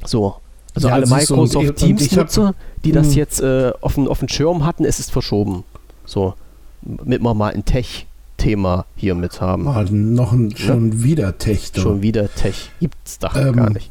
So. 0.05 0.35
Also 0.73 0.89
ja, 0.89 0.93
alle 0.93 1.07
Microsoft 1.07 1.67
so, 1.67 1.71
Teams-Nutzer, 1.71 2.53
die 2.83 2.91
das 2.91 3.07
hm. 3.07 3.15
jetzt 3.15 3.39
äh, 3.39 3.71
auf, 3.79 3.95
den, 3.95 4.07
auf 4.07 4.19
den 4.19 4.27
Schirm 4.27 4.65
hatten, 4.65 4.83
es 4.83 4.99
ist 4.99 5.11
verschoben. 5.11 5.63
So. 6.05 6.33
Damit 6.81 7.21
wir 7.21 7.33
mal 7.33 7.53
ein 7.53 7.63
Tech-Thema 7.63 8.85
hier 8.95 9.15
mit 9.15 9.39
haben. 9.39 9.67
Ah, 9.67 9.85
noch 9.89 10.33
ein, 10.33 10.47
ne? 10.47 10.57
schon 10.57 10.91
ja? 10.91 11.03
wieder 11.03 11.37
Tech. 11.37 11.71
Doch. 11.71 11.83
Schon 11.83 12.01
wieder 12.01 12.33
Tech. 12.33 12.71
Gibt's 12.79 13.19
da 13.19 13.33
ähm, 13.35 13.55
gar 13.55 13.69
nicht. 13.69 13.89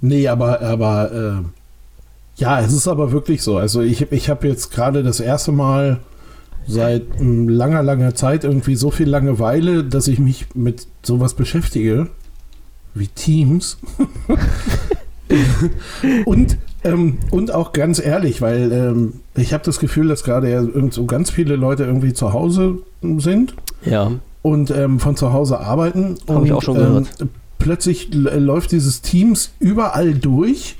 Nee, 0.00 0.28
aber, 0.28 0.60
aber 0.60 1.12
äh, 1.12 2.40
ja, 2.40 2.60
es 2.60 2.72
ist 2.72 2.86
aber 2.88 3.10
wirklich 3.10 3.42
so. 3.42 3.58
Also 3.58 3.80
ich, 3.80 4.12
ich 4.12 4.30
habe 4.30 4.46
jetzt 4.46 4.70
gerade 4.70 5.02
das 5.02 5.18
erste 5.18 5.50
Mal 5.50 6.00
seit 6.66 7.02
ähm, 7.20 7.48
langer, 7.48 7.82
langer 7.82 8.14
Zeit 8.14 8.44
irgendwie 8.44 8.76
so 8.76 8.90
viel 8.90 9.08
Langeweile, 9.08 9.84
dass 9.84 10.08
ich 10.08 10.18
mich 10.18 10.46
mit 10.54 10.86
sowas 11.02 11.34
beschäftige 11.34 12.08
wie 12.94 13.08
Teams. 13.08 13.78
und, 16.24 16.58
ähm, 16.84 17.18
und 17.30 17.52
auch 17.52 17.72
ganz 17.72 17.98
ehrlich, 17.98 18.40
weil 18.42 18.72
ähm, 18.72 19.20
ich 19.34 19.52
habe 19.52 19.64
das 19.64 19.78
Gefühl, 19.78 20.08
dass 20.08 20.24
gerade 20.24 20.50
ja 20.50 20.62
so 20.90 21.06
ganz 21.06 21.30
viele 21.30 21.56
Leute 21.56 21.84
irgendwie 21.84 22.12
zu 22.12 22.32
Hause 22.32 22.78
sind. 23.02 23.54
Ja. 23.84 24.12
Und 24.42 24.70
ähm, 24.70 25.00
von 25.00 25.16
zu 25.16 25.32
Hause 25.32 25.60
arbeiten. 25.60 26.16
Habe 26.28 26.46
ich 26.46 26.52
auch 26.52 26.62
schon 26.62 26.76
gehört. 26.76 27.08
Ähm, 27.20 27.30
plötzlich 27.58 28.12
läuft 28.12 28.72
dieses 28.72 29.00
Teams 29.00 29.52
überall 29.58 30.12
durch 30.14 30.76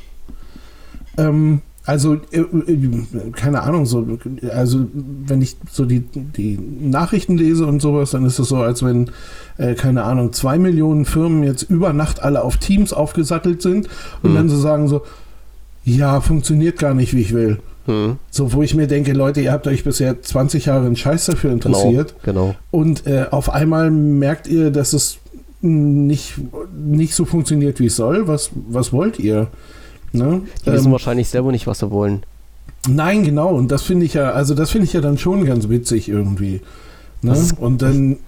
ähm, 1.17 1.63
also, 1.87 2.15
äh, 2.31 2.41
äh, 2.41 3.31
keine 3.33 3.63
Ahnung, 3.63 3.85
so, 3.85 4.07
also 4.51 4.87
wenn 4.93 5.43
ich 5.43 5.57
so 5.71 5.85
die, 5.85 6.01
die 6.01 6.59
Nachrichten 6.59 7.37
lese 7.37 7.67
und 7.67 7.83
sowas, 7.83 8.13
dann 8.13 8.25
ist 8.25 8.39
es 8.39 8.49
so, 8.49 8.57
als 8.57 8.83
wenn, 8.83 9.11
äh, 9.59 9.75
keine 9.75 10.05
Ahnung, 10.05 10.33
zwei 10.33 10.59
Millionen 10.59 11.05
Firmen 11.05 11.43
jetzt 11.45 11.63
über 11.65 11.93
Nacht 11.93 12.23
alle 12.23 12.43
auf 12.43 12.57
Teams 12.57 12.95
aufgesattelt 12.95 13.61
sind 13.61 13.89
und 14.23 14.31
hm. 14.31 14.35
dann 14.35 14.49
so 14.49 14.57
sagen 14.57 14.89
so, 14.89 15.03
ja, 15.85 16.23
funktioniert 16.23 16.79
gar 16.79 16.95
nicht, 16.95 17.13
wie 17.13 17.21
ich 17.21 17.35
will. 17.35 17.59
Hm. 17.85 18.17
So, 18.31 18.55
wo 18.55 18.63
ich 18.63 18.75
mir 18.75 18.87
denke, 18.87 19.13
Leute, 19.13 19.43
ihr 19.43 19.53
habt 19.53 19.67
euch 19.67 19.85
bisher 19.85 20.23
20 20.23 20.65
Jahre 20.65 20.87
einen 20.87 20.97
Scheiß 20.97 21.27
dafür 21.27 21.53
interessiert. 21.53 22.15
Genau. 22.23 22.47
genau. 22.47 22.55
Und 22.71 23.07
äh, 23.07 23.27
auf 23.31 23.51
einmal 23.51 23.91
merkt 23.91 24.47
ihr, 24.47 24.71
dass 24.71 24.95
es 24.95 25.19
nicht, 25.61 26.35
nicht 26.75 27.15
so 27.15 27.27
funktioniert, 27.27 27.79
wie 27.79 27.87
es 27.87 27.97
soll. 27.97 28.27
Was, 28.27 28.51
was 28.55 28.91
wollt 28.91 29.19
ihr? 29.19 29.49
Ne? 30.15 30.43
Die 30.65 30.73
wissen 30.73 30.87
ähm, 30.87 30.93
wahrscheinlich 30.93 31.29
selber 31.29 31.51
nicht, 31.53 31.67
was 31.67 31.81
sie 31.81 31.91
wollen. 31.91 32.23
Nein, 32.89 33.25
genau. 33.25 33.49
Und 33.49 33.71
das 33.71 33.83
finde 33.83 34.07
ich 34.07 34.15
ja, 34.15 34.31
also 34.31 34.55
das 34.55 34.71
finde 34.71 34.87
ich 34.87 34.93
ja 34.93 35.01
dann 35.01 35.19
schon 35.19 35.45
ganz 35.45 35.69
witzig 35.69 36.09
irgendwie. 36.09 36.61
Ne? 37.23 37.33
Ist, 37.33 37.59
und 37.59 37.83
dann, 37.83 38.19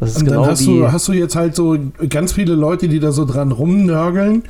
und 0.00 0.24
genau 0.24 0.42
dann 0.42 0.50
hast, 0.50 0.66
du, 0.66 0.90
hast 0.90 1.08
du 1.08 1.12
jetzt 1.12 1.36
halt 1.36 1.54
so 1.54 1.76
ganz 2.08 2.32
viele 2.32 2.54
Leute, 2.54 2.88
die 2.88 3.00
da 3.00 3.12
so 3.12 3.24
dran 3.24 3.52
rumnörgeln. 3.52 4.44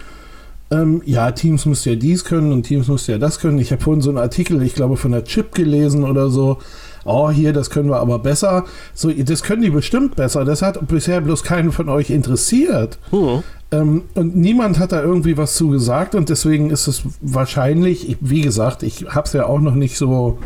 ähm, 0.70 1.02
ja, 1.04 1.30
Teams 1.32 1.66
müsste 1.66 1.90
ja 1.90 1.96
dies 1.96 2.24
können 2.24 2.52
und 2.52 2.64
Teams 2.64 2.88
müsste 2.88 3.12
ja 3.12 3.18
das 3.18 3.38
können. 3.38 3.58
Ich 3.58 3.72
habe 3.72 3.82
vorhin 3.82 4.00
so 4.02 4.10
einen 4.10 4.18
Artikel, 4.18 4.62
ich 4.62 4.74
glaube, 4.74 4.96
von 4.96 5.12
der 5.12 5.24
Chip 5.24 5.54
gelesen 5.54 6.04
oder 6.04 6.30
so. 6.30 6.58
Oh, 7.04 7.30
hier, 7.30 7.52
das 7.52 7.70
können 7.70 7.88
wir 7.88 7.98
aber 8.00 8.18
besser. 8.18 8.64
So, 8.92 9.10
das 9.10 9.44
können 9.44 9.62
die 9.62 9.70
bestimmt 9.70 10.16
besser. 10.16 10.44
Das 10.44 10.62
hat 10.62 10.88
bisher 10.88 11.20
bloß 11.20 11.44
keinen 11.44 11.70
von 11.70 11.88
euch 11.88 12.10
interessiert. 12.10 12.98
Mhm. 13.12 13.44
Ähm, 13.72 14.02
und 14.14 14.36
niemand 14.36 14.78
hat 14.78 14.92
da 14.92 15.02
irgendwie 15.02 15.36
was 15.36 15.54
zu 15.54 15.70
gesagt 15.70 16.14
und 16.14 16.28
deswegen 16.28 16.70
ist 16.70 16.86
es 16.86 17.02
wahrscheinlich, 17.20 18.08
ich, 18.08 18.16
wie 18.20 18.42
gesagt, 18.42 18.82
ich 18.82 19.06
habe 19.08 19.26
es 19.26 19.32
ja 19.32 19.46
auch 19.46 19.60
noch 19.60 19.74
nicht 19.74 19.96
so, 19.96 20.38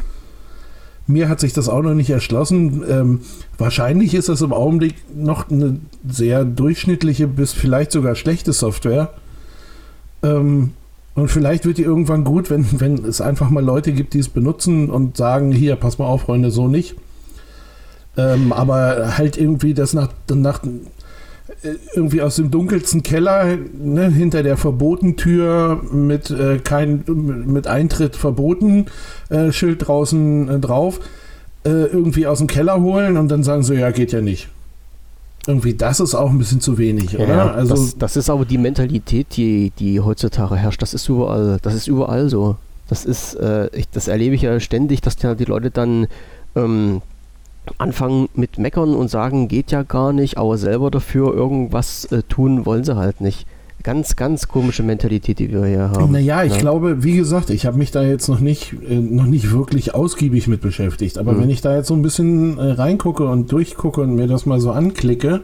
mir 1.07 1.29
hat 1.29 1.41
sich 1.41 1.53
das 1.53 1.69
auch 1.69 1.83
noch 1.83 1.95
nicht 1.95 2.11
erschlossen. 2.11 2.83
Ähm, 2.89 3.21
wahrscheinlich 3.59 4.15
ist 4.15 4.29
das 4.29 4.41
im 4.41 4.53
Augenblick 4.53 4.95
noch 5.15 5.51
eine 5.51 5.81
sehr 6.09 6.45
durchschnittliche 6.45 7.27
bis 7.27 7.53
vielleicht 7.53 7.93
sogar 7.93 8.15
schlechte 8.15 8.53
Software. 8.53 9.13
Ähm, 10.23 10.73
und 11.15 11.29
vielleicht 11.29 11.67
wird 11.67 11.79
die 11.79 11.83
irgendwann 11.83 12.25
gut, 12.25 12.49
wenn, 12.49 12.81
wenn 12.81 13.05
es 13.05 13.21
einfach 13.21 13.51
mal 13.51 13.65
Leute 13.65 13.93
gibt, 13.93 14.15
die 14.15 14.21
es 14.21 14.29
benutzen 14.29 14.89
und 14.89 15.17
sagen, 15.17 15.53
hier, 15.53 15.77
pass 15.77 15.99
mal 15.99 16.07
auf, 16.07 16.23
Freunde, 16.23 16.51
so 16.51 16.69
nicht. 16.69 16.95
Ähm, 18.17 18.53
aber 18.53 19.19
halt 19.19 19.37
irgendwie 19.37 19.75
das 19.75 19.93
nach, 19.93 20.09
nach 20.33 20.63
irgendwie 21.95 22.23
aus 22.23 22.37
dem 22.37 22.51
dunkelsten 22.51 23.03
Keller 23.03 23.59
ne, 23.79 24.09
hinter 24.09 24.43
der 24.43 24.57
Verbotentür 24.57 25.83
mit 25.93 26.31
äh, 26.31 26.59
kein 26.59 27.05
mit 27.07 27.67
Eintritt 27.67 28.17
verboten 28.17 28.87
äh, 29.29 29.53
Schild 29.53 29.87
draußen 29.87 30.49
äh, 30.49 30.59
drauf 30.59 31.01
äh, 31.65 31.71
irgendwie 31.71 32.27
aus 32.27 32.39
dem 32.39 32.47
Keller 32.47 32.81
holen 32.81 33.17
und 33.17 33.29
dann 33.29 33.43
sagen 33.43 33.63
sie 33.63 33.75
ja 33.75 33.91
geht 33.91 34.13
ja 34.13 34.21
nicht. 34.21 34.49
Irgendwie 35.47 35.75
das 35.75 36.01
ist 36.01 36.15
auch 36.15 36.31
ein 36.31 36.39
bisschen 36.39 36.61
zu 36.61 36.79
wenig 36.79 37.19
oder? 37.19 37.29
ja, 37.29 37.51
also 37.51 37.75
das, 37.75 37.99
das, 37.99 38.17
ist 38.17 38.31
aber 38.31 38.45
die 38.45 38.59
Mentalität 38.59 39.27
die 39.37 39.73
die 39.79 40.01
heutzutage 40.01 40.57
herrscht. 40.57 40.83
Das 40.83 40.95
ist 40.95 41.09
überall 41.09 41.59
das 41.63 41.75
ist 41.75 41.89
überall 41.89 42.29
so. 42.29 42.57
Das 42.89 43.05
ist 43.05 43.35
äh, 43.35 43.69
ich, 43.77 43.89
das 43.91 44.09
erlebe 44.09 44.35
ich 44.35 44.43
ja 44.43 44.59
ständig 44.61 45.01
dass 45.01 45.21
ja 45.23 45.35
die 45.35 45.45
Leute 45.45 45.71
dann 45.71 46.07
ähm, 46.57 47.03
anfangen 47.79 48.29
mit 48.35 48.59
meckern 48.59 48.95
und 48.95 49.09
sagen, 49.09 49.49
geht 49.49 49.71
ja 49.71 49.83
gar 49.83 50.13
nicht, 50.13 50.39
aber 50.39 50.59
selber 50.59 50.91
dafür 50.91 51.35
irgendwas 51.35 52.05
äh, 52.07 52.23
tun 52.23 52.67
wollen 52.67 52.85
sie 52.85 52.97
halt 52.97 53.21
nicht. 53.21 53.47
Ganz, 53.83 54.15
ganz 54.17 54.47
komische 54.47 54.83
Mentalität, 54.83 55.39
die 55.39 55.51
wir 55.51 55.65
hier 55.65 55.91
haben. 55.91 56.13
Naja, 56.13 56.45
ich 56.45 56.53
ja. 56.53 56.59
glaube, 56.59 57.03
wie 57.03 57.17
gesagt, 57.17 57.49
ich 57.49 57.65
habe 57.65 57.79
mich 57.79 57.91
da 57.91 58.03
jetzt 58.03 58.29
noch 58.29 58.41
nicht, 58.41 58.75
äh, 58.87 58.97
noch 58.97 59.25
nicht 59.25 59.53
wirklich 59.53 59.95
ausgiebig 59.95 60.49
mit 60.49 60.61
beschäftigt. 60.61 61.17
Aber 61.17 61.33
mhm. 61.33 61.43
wenn 61.43 61.51
ich 61.51 61.63
da 61.63 61.75
jetzt 61.75 61.89
so 61.89 61.95
ein 61.95 62.03
bisschen 62.03 62.59
äh, 62.59 62.73
reingucke 62.73 63.25
und 63.25 63.51
durchgucke 63.51 64.03
und 64.03 64.15
mir 64.15 64.27
das 64.27 64.45
mal 64.45 64.61
so 64.61 64.71
anklicke, 64.71 65.41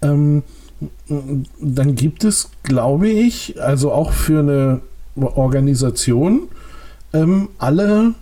ähm, 0.00 0.44
dann 1.60 1.94
gibt 1.94 2.24
es, 2.24 2.50
glaube 2.62 3.08
ich, 3.08 3.60
also 3.60 3.92
auch 3.92 4.12
für 4.12 4.38
eine 4.40 4.80
Organisation 5.16 6.48
ähm, 7.12 7.48
alle 7.58 8.14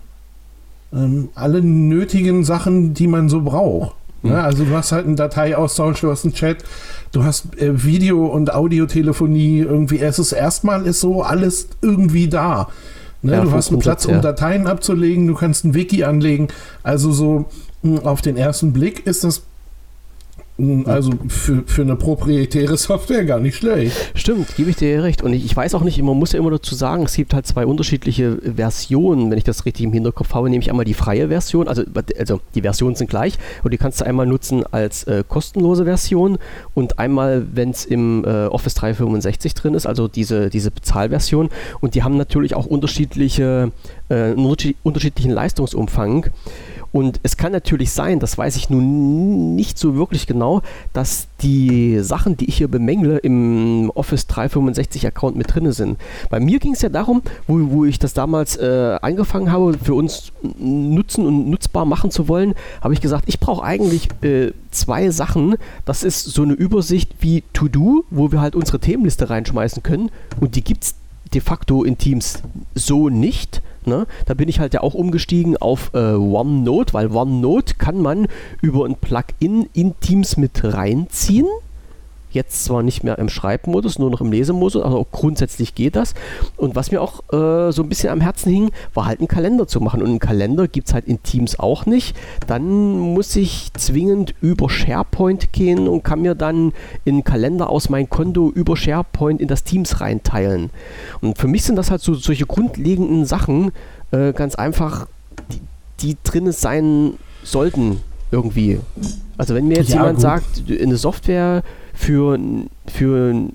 ähm, 0.93 1.29
alle 1.35 1.61
nötigen 1.61 2.43
Sachen, 2.43 2.93
die 2.93 3.07
man 3.07 3.29
so 3.29 3.41
braucht. 3.41 3.95
Mhm. 4.21 4.31
Ja, 4.31 4.43
also 4.43 4.65
du 4.65 4.71
hast 4.75 4.91
halt 4.91 5.05
einen 5.05 5.15
Dateiaustausch, 5.15 6.01
du 6.01 6.11
hast 6.11 6.25
einen 6.25 6.33
Chat, 6.33 6.57
du 7.11 7.23
hast 7.23 7.57
äh, 7.59 7.83
Video- 7.83 8.25
und 8.25 8.53
Audiotelefonie, 8.53 9.59
irgendwie, 9.59 9.99
es 9.99 10.19
ist 10.19 10.31
erstmal 10.31 10.85
ist 10.85 10.99
so 10.99 11.23
alles 11.23 11.69
irgendwie 11.81 12.27
da. 12.27 12.69
Ne? 13.21 13.33
Ja, 13.33 13.41
du 13.41 13.51
hast 13.51 13.69
einen 13.69 13.79
Platz, 13.79 14.05
um 14.05 14.15
ja. 14.15 14.21
Dateien 14.21 14.67
abzulegen, 14.67 15.27
du 15.27 15.35
kannst 15.35 15.65
ein 15.65 15.73
Wiki 15.73 16.03
anlegen. 16.03 16.47
Also 16.83 17.11
so 17.11 17.45
hm, 17.83 17.99
auf 17.99 18.21
den 18.21 18.37
ersten 18.37 18.73
Blick 18.73 19.05
ist 19.05 19.23
das 19.23 19.43
also 20.85 21.11
für, 21.27 21.63
für 21.65 21.81
eine 21.81 21.95
proprietäre 21.95 22.77
Software 22.77 23.25
gar 23.25 23.39
nicht 23.39 23.57
schlecht. 23.57 23.95
Stimmt, 24.15 24.55
gebe 24.55 24.69
ich 24.69 24.75
dir 24.75 25.03
recht. 25.03 25.23
Und 25.23 25.33
ich, 25.33 25.45
ich, 25.45 25.55
weiß 25.55 25.75
auch 25.75 25.81
nicht, 25.81 26.01
man 26.01 26.17
muss 26.17 26.33
ja 26.33 26.39
immer 26.39 26.51
dazu 26.51 26.75
sagen, 26.75 27.03
es 27.03 27.13
gibt 27.13 27.33
halt 27.33 27.47
zwei 27.47 27.65
unterschiedliche 27.65 28.37
Versionen, 28.55 29.31
wenn 29.31 29.37
ich 29.37 29.43
das 29.43 29.65
richtig 29.65 29.85
im 29.85 29.93
Hinterkopf 29.93 30.33
habe, 30.33 30.49
nämlich 30.49 30.69
einmal 30.69 30.85
die 30.85 30.93
freie 30.93 31.29
Version, 31.29 31.67
also, 31.67 31.83
also 32.17 32.41
die 32.55 32.61
Versionen 32.61 32.95
sind 32.95 33.09
gleich 33.09 33.37
und 33.63 33.71
die 33.71 33.77
kannst 33.77 34.01
du 34.01 34.05
einmal 34.05 34.25
nutzen 34.25 34.63
als 34.71 35.03
äh, 35.05 35.23
kostenlose 35.27 35.85
Version 35.85 36.37
und 36.73 36.99
einmal, 36.99 37.45
wenn 37.53 37.69
es 37.71 37.85
im 37.85 38.23
äh, 38.25 38.45
Office 38.47 38.75
365 38.75 39.53
drin 39.53 39.73
ist, 39.73 39.85
also 39.85 40.07
diese, 40.07 40.49
diese 40.49 40.71
Bezahlversion. 40.71 41.49
Und 41.79 41.95
die 41.95 42.03
haben 42.03 42.17
natürlich 42.17 42.55
auch 42.55 42.65
unterschiedliche, 42.65 43.71
äh, 44.09 44.33
unterschiedlichen 44.83 45.31
Leistungsumfang. 45.31 46.29
Und 46.91 47.19
es 47.23 47.37
kann 47.37 47.51
natürlich 47.51 47.91
sein, 47.91 48.19
das 48.19 48.37
weiß 48.37 48.55
ich 48.55 48.69
nun 48.69 49.55
nicht 49.55 49.77
so 49.77 49.95
wirklich 49.95 50.27
genau, 50.27 50.61
dass 50.93 51.27
die 51.41 51.99
Sachen, 51.99 52.37
die 52.37 52.45
ich 52.45 52.57
hier 52.57 52.67
bemängle, 52.67 53.17
im 53.17 53.91
Office 53.93 54.27
365 54.27 55.05
Account 55.07 55.35
mit 55.35 55.53
drin 55.53 55.71
sind. 55.71 55.97
Bei 56.29 56.39
mir 56.39 56.59
ging 56.59 56.73
es 56.73 56.81
ja 56.81 56.89
darum, 56.89 57.21
wo, 57.47 57.71
wo 57.71 57.85
ich 57.85 57.99
das 57.99 58.13
damals 58.13 58.57
äh, 58.57 58.97
angefangen 59.01 59.51
habe, 59.51 59.77
für 59.81 59.93
uns 59.93 60.31
nutzen 60.57 61.25
und 61.25 61.49
nutzbar 61.49 61.85
machen 61.85 62.11
zu 62.11 62.27
wollen, 62.27 62.55
habe 62.81 62.93
ich 62.93 63.01
gesagt, 63.01 63.25
ich 63.27 63.39
brauche 63.39 63.63
eigentlich 63.63 64.09
äh, 64.21 64.51
zwei 64.71 65.09
Sachen. 65.11 65.55
Das 65.85 66.03
ist 66.03 66.25
so 66.25 66.43
eine 66.43 66.53
Übersicht 66.53 67.11
wie 67.19 67.43
To-Do, 67.53 68.05
wo 68.09 68.31
wir 68.31 68.41
halt 68.41 68.55
unsere 68.55 68.79
Themenliste 68.79 69.29
reinschmeißen 69.29 69.83
können. 69.83 70.09
Und 70.39 70.55
die 70.55 70.63
gibt 70.63 70.83
es 70.83 70.95
de 71.33 71.41
facto 71.41 71.83
in 71.83 71.97
Teams 71.97 72.41
so 72.75 73.09
nicht. 73.09 73.61
Ne? 73.85 74.07
Da 74.25 74.33
bin 74.33 74.49
ich 74.49 74.59
halt 74.59 74.73
ja 74.73 74.81
auch 74.81 74.93
umgestiegen 74.93 75.57
auf 75.57 75.91
äh, 75.93 76.13
OneNote, 76.13 76.93
weil 76.93 77.11
OneNote 77.11 77.75
kann 77.75 78.01
man 78.01 78.27
über 78.61 78.85
ein 78.85 78.95
Plugin 78.95 79.69
in 79.73 79.99
Teams 79.99 80.37
mit 80.37 80.63
reinziehen. 80.63 81.47
Jetzt 82.31 82.65
zwar 82.65 82.83
nicht 82.83 83.03
mehr 83.03 83.17
im 83.17 83.29
Schreibmodus, 83.29 83.97
nur 83.97 84.11
noch 84.11 84.21
im 84.21 84.31
Lesemodus, 84.31 84.81
aber 84.83 85.05
grundsätzlich 85.11 85.73
geht 85.73 85.95
das. 85.95 86.13
Und 86.57 86.75
was 86.75 86.91
mir 86.91 87.01
auch 87.01 87.21
äh, 87.33 87.71
so 87.71 87.81
ein 87.81 87.89
bisschen 87.89 88.09
am 88.09 88.21
Herzen 88.21 88.51
hing, 88.51 88.71
war 88.93 89.05
halt 89.05 89.19
einen 89.19 89.27
Kalender 89.27 89.67
zu 89.67 89.81
machen. 89.81 90.01
Und 90.01 90.09
einen 90.09 90.19
Kalender 90.19 90.67
gibt 90.67 90.87
es 90.87 90.93
halt 90.93 91.05
in 91.07 91.23
Teams 91.23 91.59
auch 91.59 91.85
nicht. 91.85 92.15
Dann 92.45 92.99
muss 92.99 93.35
ich 93.35 93.71
zwingend 93.73 94.35
über 94.41 94.69
SharePoint 94.69 95.51
gehen 95.53 95.87
und 95.87 96.03
kann 96.03 96.21
mir 96.21 96.35
dann 96.35 96.73
in 97.03 97.23
Kalender 97.23 97.69
aus 97.69 97.89
meinem 97.89 98.09
Konto 98.09 98.51
über 98.51 98.77
SharePoint 98.77 99.41
in 99.41 99.47
das 99.47 99.63
Teams 99.63 99.99
reinteilen. 99.99 100.69
Und 101.21 101.37
für 101.37 101.47
mich 101.47 101.63
sind 101.63 101.75
das 101.75 101.89
halt 101.89 102.01
so 102.01 102.13
solche 102.13 102.45
grundlegenden 102.45 103.25
Sachen, 103.25 103.71
äh, 104.11 104.33
ganz 104.33 104.55
einfach, 104.55 105.07
die, 105.51 105.61
die 106.01 106.17
drin 106.23 106.51
sein 106.51 107.13
sollten 107.43 108.01
irgendwie. 108.31 108.79
Also 109.37 109.55
wenn 109.55 109.67
mir 109.67 109.77
jetzt 109.77 109.89
ja, 109.89 109.97
jemand 109.97 110.15
gut. 110.15 110.21
sagt, 110.21 110.63
eine 110.69 110.97
Software 110.97 111.63
für, 111.99 112.39
für 112.87 113.33
ein 113.33 113.53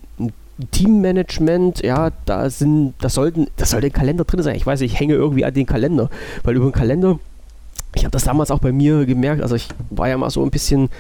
Teammanagement, 0.71 1.83
ja, 1.83 2.11
da 2.27 2.51
sind, 2.51 2.93
das 3.01 3.15
sollten, 3.15 3.49
das 3.57 3.71
soll 3.71 3.81
der 3.81 3.91
Kalender 3.91 4.25
drin 4.25 4.43
sein. 4.43 4.55
Ich 4.55 4.67
weiß, 4.67 4.83
ich 4.83 5.01
hänge 5.01 5.15
irgendwie 5.15 5.47
an 5.47 5.55
den 5.55 5.65
Kalender, 5.65 6.11
weil 6.43 6.55
über 6.55 6.67
den 6.67 6.73
Kalender, 6.73 7.19
ich 7.95 8.05
habe 8.05 8.13
das 8.13 8.25
damals 8.25 8.51
auch 8.51 8.59
bei 8.59 8.71
mir 8.71 9.07
gemerkt, 9.07 9.43
also 9.43 9.55
ich 9.55 9.69
war 9.89 10.11
ja 10.11 10.19
mal 10.19 10.29
so 10.29 10.45
ein 10.45 10.51
bisschen 10.51 10.91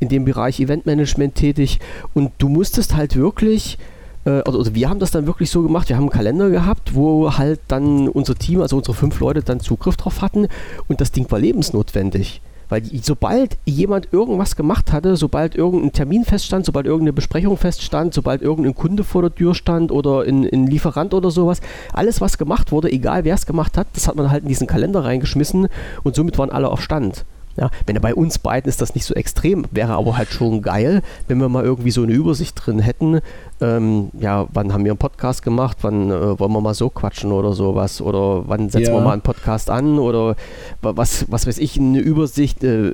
in 0.00 0.08
dem 0.08 0.24
Bereich 0.24 0.58
Eventmanagement 0.58 1.36
tätig 1.36 1.78
und 2.14 2.32
du 2.38 2.48
musstest 2.48 2.96
halt 2.96 3.14
wirklich, 3.14 3.78
äh, 4.24 4.42
also, 4.44 4.58
also 4.58 4.74
wir 4.74 4.90
haben 4.90 4.98
das 4.98 5.12
dann 5.12 5.26
wirklich 5.26 5.50
so 5.50 5.62
gemacht, 5.62 5.88
wir 5.88 5.96
haben 5.96 6.04
einen 6.04 6.10
Kalender 6.10 6.50
gehabt, 6.50 6.96
wo 6.96 7.38
halt 7.38 7.60
dann 7.68 8.08
unser 8.08 8.34
Team, 8.34 8.60
also 8.60 8.76
unsere 8.76 8.94
fünf 8.94 9.20
Leute 9.20 9.42
dann 9.42 9.60
Zugriff 9.60 9.96
drauf 9.96 10.20
hatten 10.20 10.48
und 10.88 11.00
das 11.00 11.12
Ding 11.12 11.30
war 11.30 11.38
lebensnotwendig. 11.38 12.42
Weil 12.68 12.82
sobald 13.02 13.56
jemand 13.64 14.12
irgendwas 14.12 14.56
gemacht 14.56 14.92
hatte, 14.92 15.16
sobald 15.16 15.54
irgendein 15.54 15.92
Termin 15.92 16.24
feststand, 16.24 16.66
sobald 16.66 16.86
irgendeine 16.86 17.12
Besprechung 17.12 17.56
feststand, 17.56 18.14
sobald 18.14 18.42
irgendein 18.42 18.74
Kunde 18.74 19.04
vor 19.04 19.22
der 19.22 19.34
Tür 19.34 19.54
stand 19.54 19.90
oder 19.90 20.22
ein, 20.22 20.44
ein 20.44 20.66
Lieferant 20.66 21.14
oder 21.14 21.30
sowas, 21.30 21.60
alles 21.92 22.20
was 22.20 22.38
gemacht 22.38 22.70
wurde, 22.72 22.92
egal 22.92 23.24
wer 23.24 23.34
es 23.34 23.46
gemacht 23.46 23.78
hat, 23.78 23.86
das 23.94 24.06
hat 24.06 24.16
man 24.16 24.30
halt 24.30 24.42
in 24.42 24.48
diesen 24.48 24.66
Kalender 24.66 25.04
reingeschmissen 25.04 25.68
und 26.02 26.14
somit 26.14 26.38
waren 26.38 26.50
alle 26.50 26.68
auf 26.68 26.82
Stand. 26.82 27.24
Ja, 27.58 27.70
wenn 27.86 28.00
bei 28.00 28.14
uns 28.14 28.38
beiden 28.38 28.68
ist 28.68 28.80
das 28.80 28.94
nicht 28.94 29.04
so 29.04 29.14
extrem, 29.14 29.64
wäre 29.72 29.94
aber 29.94 30.16
halt 30.16 30.28
schon 30.28 30.62
geil, 30.62 31.02
wenn 31.26 31.40
wir 31.40 31.48
mal 31.48 31.64
irgendwie 31.64 31.90
so 31.90 32.04
eine 32.04 32.12
Übersicht 32.12 32.54
drin 32.54 32.78
hätten. 32.78 33.20
Ähm, 33.60 34.10
ja, 34.20 34.46
wann 34.52 34.72
haben 34.72 34.84
wir 34.84 34.92
einen 34.92 34.98
Podcast 34.98 35.42
gemacht? 35.42 35.78
Wann 35.82 36.08
äh, 36.12 36.38
wollen 36.38 36.52
wir 36.52 36.60
mal 36.60 36.74
so 36.74 36.88
quatschen 36.88 37.32
oder 37.32 37.54
sowas? 37.54 38.00
Oder 38.00 38.44
wann 38.46 38.70
setzen 38.70 38.92
ja. 38.92 38.98
wir 38.98 39.00
mal 39.00 39.14
einen 39.14 39.22
Podcast 39.22 39.70
an? 39.70 39.98
Oder 39.98 40.36
was, 40.82 41.26
was 41.32 41.48
weiß 41.48 41.58
ich, 41.58 41.80
eine 41.80 41.98
Übersicht, 41.98 42.62
äh, 42.62 42.92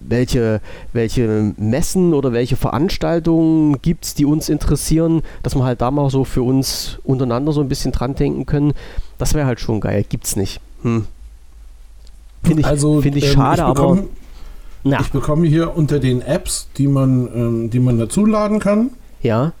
welche, 0.00 0.62
welche 0.94 1.52
Messen 1.58 2.14
oder 2.14 2.32
welche 2.32 2.56
Veranstaltungen 2.56 3.82
gibt 3.82 4.06
es, 4.06 4.14
die 4.14 4.24
uns 4.24 4.48
interessieren, 4.48 5.20
dass 5.42 5.54
wir 5.54 5.64
halt 5.64 5.82
da 5.82 5.90
mal 5.90 6.08
so 6.08 6.24
für 6.24 6.42
uns 6.42 6.98
untereinander 7.04 7.52
so 7.52 7.60
ein 7.60 7.68
bisschen 7.68 7.92
dran 7.92 8.14
denken 8.14 8.46
können. 8.46 8.72
Das 9.18 9.34
wäre 9.34 9.46
halt 9.46 9.60
schon 9.60 9.80
geil. 9.80 10.06
Gibt's 10.08 10.34
nicht. 10.34 10.62
Hm. 10.80 11.06
Finde 12.48 12.60
ich, 12.62 12.66
also, 12.66 13.00
find 13.00 13.16
ich 13.16 13.26
ähm, 13.26 13.32
schade, 13.32 13.62
ich 13.62 13.68
bekomme, 13.68 14.00
aber. 14.00 14.08
Na. 14.84 15.00
Ich 15.00 15.10
bekomme 15.10 15.46
hier 15.46 15.76
unter 15.76 15.98
den 15.98 16.22
Apps, 16.22 16.68
die 16.76 16.86
man, 16.86 17.28
ähm, 17.34 17.70
die 17.70 17.80
man 17.80 17.98
dazu 17.98 18.24
laden 18.24 18.58
kann. 18.58 18.90
Ja. 19.22 19.52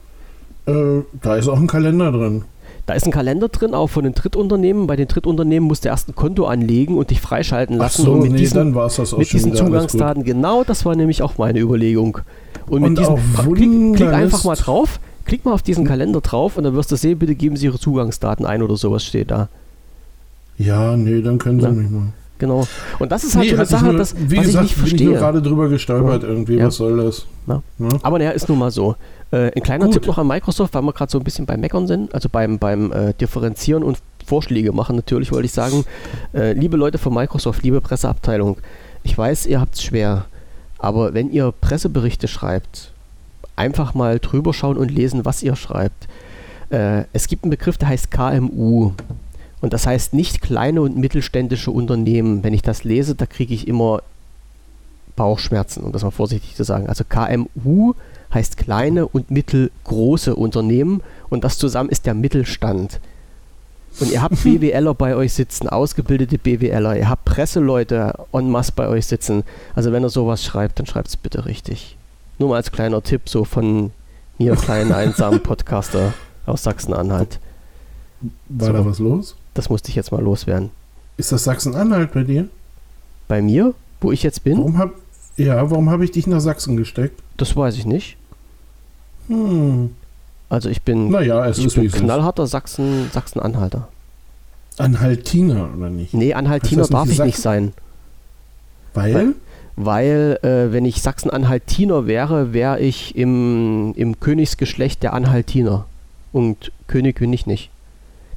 Äh, 0.66 1.02
da 1.22 1.36
ist 1.36 1.48
auch 1.48 1.58
ein 1.58 1.66
Kalender 1.66 2.12
drin. 2.12 2.44
Da 2.86 2.94
ist 2.94 3.04
ein 3.04 3.12
Kalender 3.12 3.48
drin, 3.48 3.74
auch 3.74 3.88
von 3.88 4.04
den 4.04 4.14
Drittunternehmen. 4.14 4.86
Bei 4.86 4.96
den 4.96 5.08
Drittunternehmen 5.08 5.68
musst 5.68 5.84
du 5.84 5.90
erst 5.90 6.08
ein 6.08 6.14
Konto 6.14 6.46
anlegen 6.46 6.96
und 6.96 7.10
dich 7.10 7.20
freischalten 7.20 7.76
lassen. 7.76 8.02
Ach 8.02 8.06
so, 8.06 8.12
und 8.12 8.20
mit 8.20 8.32
nee, 8.32 8.38
diesen, 8.38 8.72
mit 8.72 9.32
diesen 9.32 9.54
Zugangsdaten, 9.54 10.24
genau 10.24 10.64
das 10.64 10.86
war 10.86 10.96
nämlich 10.96 11.20
auch 11.20 11.36
meine 11.36 11.58
Überlegung. 11.58 12.20
Und, 12.66 12.82
und 12.82 12.94
mit 12.94 12.98
diesem, 12.98 13.16
klick, 13.36 13.96
klick, 13.96 14.08
einfach 14.08 14.44
mal 14.44 14.54
drauf, 14.54 15.00
klick 15.26 15.44
mal 15.44 15.52
auf 15.52 15.60
diesen 15.60 15.84
Kalender 15.84 16.22
drauf 16.22 16.56
und 16.56 16.64
dann 16.64 16.74
wirst 16.74 16.90
du 16.90 16.96
sehen, 16.96 17.18
bitte 17.18 17.34
geben 17.34 17.56
Sie 17.56 17.66
Ihre 17.66 17.78
Zugangsdaten 17.78 18.46
ein 18.46 18.62
oder 18.62 18.76
sowas 18.76 19.04
steht 19.04 19.30
da. 19.30 19.50
Ja, 20.56 20.96
nee, 20.96 21.20
dann 21.20 21.36
können 21.36 21.60
Sie 21.60 21.66
ja. 21.66 21.72
mich 21.72 21.90
mal. 21.90 22.14
Genau. 22.38 22.66
Und 22.98 23.12
das 23.12 23.24
ist 23.24 23.36
halt 23.36 23.46
nee, 23.46 23.50
so 23.50 23.56
eine 23.56 23.66
Sache, 23.66 23.84
nur, 23.86 23.96
das, 23.96 24.14
was 24.14 24.28
gesagt, 24.28 24.48
ich 24.48 24.60
nicht 24.60 24.74
verstehe. 24.74 24.98
Bin 24.98 25.12
ich 25.12 25.18
gerade 25.18 25.42
drüber 25.42 25.68
gestolpert 25.68 26.22
ja. 26.22 26.28
irgendwie. 26.28 26.62
Was 26.62 26.76
soll 26.76 27.04
das? 27.04 27.26
Ja. 27.46 27.62
Aber 28.02 28.18
naja, 28.18 28.30
ist 28.30 28.48
nun 28.48 28.58
mal 28.58 28.70
so. 28.70 28.96
Äh, 29.30 29.52
ein 29.54 29.62
kleiner 29.62 29.86
Gut. 29.86 29.94
Tipp 29.94 30.06
noch 30.06 30.18
an 30.18 30.26
Microsoft, 30.26 30.74
weil 30.74 30.82
wir 30.82 30.92
gerade 30.92 31.10
so 31.10 31.18
ein 31.18 31.24
bisschen 31.24 31.46
beim 31.46 31.60
Meckern 31.60 31.86
sind, 31.86 32.14
also 32.14 32.28
beim, 32.28 32.58
beim 32.58 32.92
äh, 32.92 33.12
Differenzieren 33.14 33.82
und 33.82 33.98
Vorschläge 34.24 34.72
machen. 34.72 34.96
Natürlich 34.96 35.32
wollte 35.32 35.46
ich 35.46 35.52
sagen, 35.52 35.84
äh, 36.32 36.52
liebe 36.52 36.76
Leute 36.76 36.98
von 36.98 37.12
Microsoft, 37.12 37.62
liebe 37.62 37.80
Presseabteilung, 37.80 38.58
ich 39.02 39.16
weiß, 39.16 39.46
ihr 39.46 39.60
habt 39.60 39.74
es 39.74 39.82
schwer, 39.82 40.26
aber 40.78 41.14
wenn 41.14 41.30
ihr 41.30 41.52
Presseberichte 41.60 42.28
schreibt, 42.28 42.92
einfach 43.56 43.94
mal 43.94 44.18
drüber 44.18 44.54
schauen 44.54 44.76
und 44.76 44.90
lesen, 44.90 45.24
was 45.24 45.42
ihr 45.42 45.56
schreibt. 45.56 46.08
Äh, 46.70 47.04
es 47.12 47.26
gibt 47.26 47.44
einen 47.44 47.50
Begriff, 47.50 47.76
der 47.76 47.88
heißt 47.88 48.10
KMU. 48.10 48.92
Und 49.60 49.72
das 49.72 49.86
heißt 49.86 50.14
nicht 50.14 50.40
kleine 50.40 50.82
und 50.82 50.96
mittelständische 50.96 51.70
Unternehmen. 51.70 52.44
Wenn 52.44 52.54
ich 52.54 52.62
das 52.62 52.84
lese, 52.84 53.14
da 53.14 53.26
kriege 53.26 53.54
ich 53.54 53.66
immer 53.66 54.02
Bauchschmerzen, 55.16 55.82
um 55.82 55.92
das 55.92 56.04
mal 56.04 56.12
vorsichtig 56.12 56.54
zu 56.54 56.62
sagen. 56.62 56.88
Also 56.88 57.04
KMU 57.04 57.94
heißt 58.32 58.56
kleine 58.56 59.06
und 59.06 59.30
mittelgroße 59.30 60.36
Unternehmen 60.36 61.02
und 61.28 61.44
das 61.44 61.58
zusammen 61.58 61.90
ist 61.90 62.06
der 62.06 62.14
Mittelstand. 62.14 63.00
Und 64.00 64.12
ihr 64.12 64.22
habt 64.22 64.42
BWLer 64.44 64.94
bei 64.94 65.16
euch 65.16 65.32
sitzen, 65.32 65.68
ausgebildete 65.68 66.38
BWLer, 66.38 66.96
ihr 66.96 67.08
habt 67.08 67.24
Presseleute 67.24 68.14
en 68.32 68.50
masse 68.50 68.72
bei 68.76 68.86
euch 68.86 69.06
sitzen. 69.06 69.42
Also 69.74 69.90
wenn 69.92 70.04
ihr 70.04 70.10
sowas 70.10 70.44
schreibt, 70.44 70.78
dann 70.78 70.86
schreibt 70.86 71.08
es 71.08 71.16
bitte 71.16 71.46
richtig. 71.46 71.96
Nur 72.38 72.50
mal 72.50 72.56
als 72.56 72.70
kleiner 72.70 73.02
Tipp, 73.02 73.22
so 73.28 73.44
von 73.44 73.90
mir, 74.38 74.54
kleinen 74.54 74.92
einsamen 74.92 75.40
Podcaster 75.42 76.12
aus 76.46 76.62
Sachsen-Anhalt. 76.62 77.40
War 78.48 78.68
so, 78.68 78.72
da 78.72 78.84
was 78.84 78.98
los? 79.00 79.36
Das 79.58 79.70
musste 79.70 79.88
ich 79.88 79.96
jetzt 79.96 80.12
mal 80.12 80.22
loswerden. 80.22 80.70
Ist 81.16 81.32
das 81.32 81.42
Sachsen-Anhalt 81.42 82.12
bei 82.12 82.22
dir? 82.22 82.46
Bei 83.26 83.42
mir? 83.42 83.74
Wo 84.00 84.12
ich 84.12 84.22
jetzt 84.22 84.44
bin? 84.44 84.56
Warum 84.56 84.78
hab, 84.78 84.92
ja, 85.36 85.68
warum 85.68 85.90
habe 85.90 86.04
ich 86.04 86.12
dich 86.12 86.28
nach 86.28 86.38
Sachsen 86.38 86.76
gesteckt? 86.76 87.20
Das 87.38 87.56
weiß 87.56 87.76
ich 87.76 87.84
nicht. 87.84 88.16
Hm. 89.26 89.96
Also 90.48 90.68
ich 90.68 90.82
bin, 90.82 91.10
naja, 91.10 91.44
es 91.44 91.58
ich 91.58 91.66
ist 91.66 91.74
bin 91.74 91.90
knallharter 91.90 92.46
Sachsen, 92.46 93.10
Sachsen-Anhalter. 93.12 93.88
Anhaltiner 94.76 95.70
oder 95.76 95.90
nicht? 95.90 96.14
Nee, 96.14 96.34
Anhaltiner 96.34 96.86
darf 96.86 97.10
ich 97.10 97.18
nicht 97.18 97.38
sein. 97.38 97.72
Weil? 98.94 99.12
Weil, 99.12 99.34
weil 99.74 100.38
äh, 100.44 100.72
wenn 100.72 100.84
ich 100.84 101.02
Sachsen-Anhaltiner 101.02 102.06
wäre, 102.06 102.52
wäre 102.52 102.78
ich 102.78 103.16
im, 103.16 103.92
im 103.96 104.20
Königsgeschlecht 104.20 105.02
der 105.02 105.14
Anhaltiner. 105.14 105.86
Und 106.30 106.70
König 106.86 107.18
bin 107.18 107.32
ich 107.32 107.46
nicht. 107.46 107.72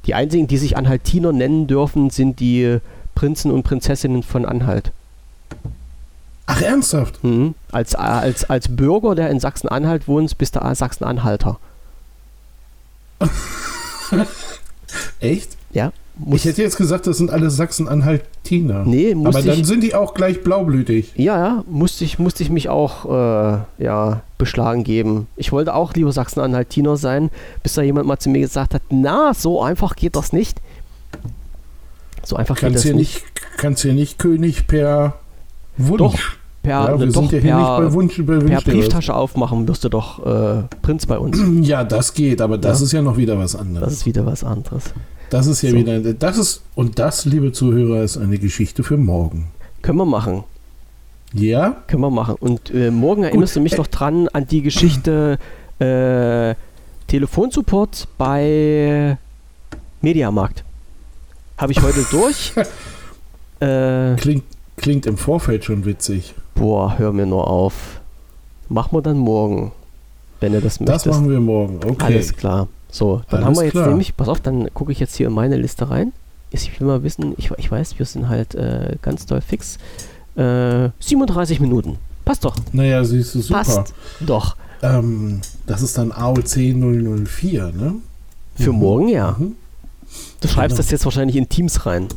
Die 0.06 0.14
einzigen, 0.14 0.46
die 0.46 0.58
sich 0.58 0.76
Anhaltiner 0.76 1.32
nennen 1.32 1.66
dürfen, 1.66 2.10
sind 2.10 2.40
die 2.40 2.78
Prinzen 3.14 3.50
und 3.50 3.62
Prinzessinnen 3.62 4.22
von 4.22 4.44
Anhalt. 4.44 4.90
Ach, 6.46 6.60
ernsthaft? 6.60 7.22
Mhm. 7.22 7.54
Als, 7.70 7.94
als, 7.94 8.48
als 8.50 8.74
Bürger, 8.74 9.14
der 9.14 9.30
in 9.30 9.40
Sachsen-Anhalt 9.40 10.08
wohnt, 10.08 10.36
bist 10.38 10.56
du 10.56 10.74
Sachsen-Anhalter. 10.74 11.58
Echt? 15.20 15.56
Ja. 15.70 15.92
Ich 16.34 16.44
hätte 16.44 16.62
jetzt 16.62 16.76
gesagt, 16.76 17.06
das 17.06 17.16
sind 17.16 17.30
alle 17.30 17.50
Sachsen-Anhaltiner. 17.50 18.84
Nee, 18.84 19.16
Aber 19.24 19.42
dann 19.42 19.60
ich, 19.60 19.66
sind 19.66 19.82
die 19.82 19.94
auch 19.94 20.14
gleich 20.14 20.42
blaublütig. 20.42 21.12
Ja, 21.16 21.38
ja, 21.38 21.64
musste 21.68 22.04
ich, 22.04 22.18
musste 22.18 22.42
ich 22.42 22.50
mich 22.50 22.68
auch 22.68 23.06
äh, 23.06 23.58
ja, 23.82 24.22
beschlagen 24.36 24.84
geben. 24.84 25.26
Ich 25.36 25.52
wollte 25.52 25.74
auch 25.74 25.94
lieber 25.94 26.12
Sachsen-Anhaltiner 26.12 26.96
sein, 26.96 27.30
bis 27.62 27.74
da 27.74 27.82
jemand 27.82 28.06
mal 28.06 28.18
zu 28.18 28.28
mir 28.28 28.40
gesagt 28.40 28.74
hat, 28.74 28.82
na, 28.90 29.32
so 29.34 29.62
einfach 29.62 29.96
geht 29.96 30.14
das 30.14 30.32
nicht. 30.32 30.60
So 32.24 32.36
einfach 32.36 32.56
kannst 32.56 32.84
geht 32.84 32.92
das 32.92 32.98
nicht. 32.98 33.24
nicht. 33.24 33.56
Kannst 33.56 33.82
hier 33.82 33.94
nicht 33.94 34.18
König 34.18 34.66
per 34.66 35.14
Wunsch. 35.78 35.98
Doch, 35.98 36.18
per, 36.62 36.70
ja, 36.70 37.00
wir 37.00 37.06
doch, 37.06 37.28
per, 37.28 37.40
nicht 37.40 37.52
bei 37.54 37.92
Wunsch, 37.92 38.22
bei 38.24 38.38
per 38.38 38.60
Brieftasche 38.60 39.14
aufmachen 39.14 39.66
wirst 39.66 39.82
du 39.84 39.88
doch 39.88 40.24
äh, 40.24 40.62
Prinz 40.82 41.06
bei 41.06 41.18
uns. 41.18 41.38
Ja, 41.62 41.84
das 41.84 42.14
geht, 42.14 42.40
aber 42.40 42.58
das 42.58 42.80
ja. 42.80 42.84
ist 42.84 42.92
ja 42.92 43.02
noch 43.02 43.16
wieder 43.16 43.38
was 43.38 43.56
anderes. 43.56 43.86
Das 43.86 43.92
ist 43.94 44.06
wieder 44.06 44.26
was 44.26 44.44
anderes. 44.44 44.92
Das 45.32 45.46
ist 45.46 45.62
ja 45.62 45.70
so. 45.70 45.76
wieder, 45.76 45.98
das 46.12 46.36
ist, 46.36 46.62
und 46.74 46.98
das, 46.98 47.24
liebe 47.24 47.52
Zuhörer, 47.52 48.02
ist 48.02 48.18
eine 48.18 48.36
Geschichte 48.36 48.84
für 48.84 48.98
morgen. 48.98 49.46
Können 49.80 49.96
wir 49.96 50.04
machen. 50.04 50.44
Ja? 51.32 51.82
Können 51.86 52.02
wir 52.02 52.10
machen. 52.10 52.34
Und 52.38 52.70
äh, 52.70 52.90
morgen 52.90 53.24
erinnerst 53.24 53.54
Gut. 53.54 53.60
du 53.60 53.62
mich 53.62 53.78
noch 53.78 53.86
dran 53.86 54.28
an 54.28 54.46
die 54.46 54.60
Geschichte 54.60 55.38
äh, 55.78 56.54
Telefonsupport 57.06 58.08
bei 58.18 59.16
Mediamarkt. 60.02 60.64
Habe 61.56 61.72
ich 61.72 61.80
heute 61.80 62.04
durch. 62.10 62.52
äh, 63.60 64.14
klingt, 64.16 64.44
klingt 64.76 65.06
im 65.06 65.16
Vorfeld 65.16 65.64
schon 65.64 65.86
witzig. 65.86 66.34
Boah, 66.54 66.98
hör 66.98 67.10
mir 67.10 67.24
nur 67.24 67.48
auf. 67.48 68.02
Machen 68.68 68.98
wir 68.98 69.00
dann 69.00 69.16
morgen, 69.16 69.72
wenn 70.40 70.52
ihr 70.52 70.60
das 70.60 70.78
möchtest. 70.78 71.06
Das 71.06 71.14
machen 71.14 71.30
wir 71.30 71.40
morgen, 71.40 71.80
okay. 71.88 72.04
Alles 72.04 72.36
klar. 72.36 72.68
So, 72.92 73.22
dann 73.30 73.42
Alles 73.42 73.46
haben 73.46 73.56
wir 73.56 73.64
jetzt 73.64 73.72
klar. 73.72 73.88
nämlich, 73.88 74.16
pass 74.16 74.28
auf, 74.28 74.40
dann 74.40 74.72
gucke 74.74 74.92
ich 74.92 75.00
jetzt 75.00 75.16
hier 75.16 75.28
in 75.28 75.32
meine 75.32 75.56
Liste 75.56 75.90
rein. 75.90 76.12
Ich 76.50 76.78
will 76.78 76.86
mal 76.86 77.02
wissen, 77.02 77.34
ich, 77.38 77.50
ich 77.56 77.70
weiß, 77.70 77.98
wir 77.98 78.04
sind 78.04 78.28
halt 78.28 78.54
äh, 78.54 78.96
ganz 79.00 79.24
doll 79.24 79.40
fix. 79.40 79.78
Äh, 80.36 80.90
37 81.00 81.58
Minuten. 81.58 81.96
Passt 82.26 82.44
doch. 82.44 82.54
Naja, 82.72 83.02
siehst 83.02 83.34
du, 83.34 83.40
super. 83.40 83.64
Passt 83.64 83.94
doch. 84.20 84.56
Ähm, 84.82 85.40
das 85.66 85.80
ist 85.80 85.96
dann 85.96 86.12
AOC 86.12 86.74
004, 87.24 87.72
ne? 87.72 87.94
Für 88.56 88.72
mhm. 88.72 88.78
morgen, 88.78 89.08
ja. 89.08 89.36
Mhm. 89.38 89.56
Du 90.42 90.48
schreibst 90.48 90.76
genau. 90.76 90.76
das 90.76 90.90
jetzt 90.90 91.04
wahrscheinlich 91.06 91.36
in 91.36 91.48
Teams 91.48 91.86
rein. 91.86 92.08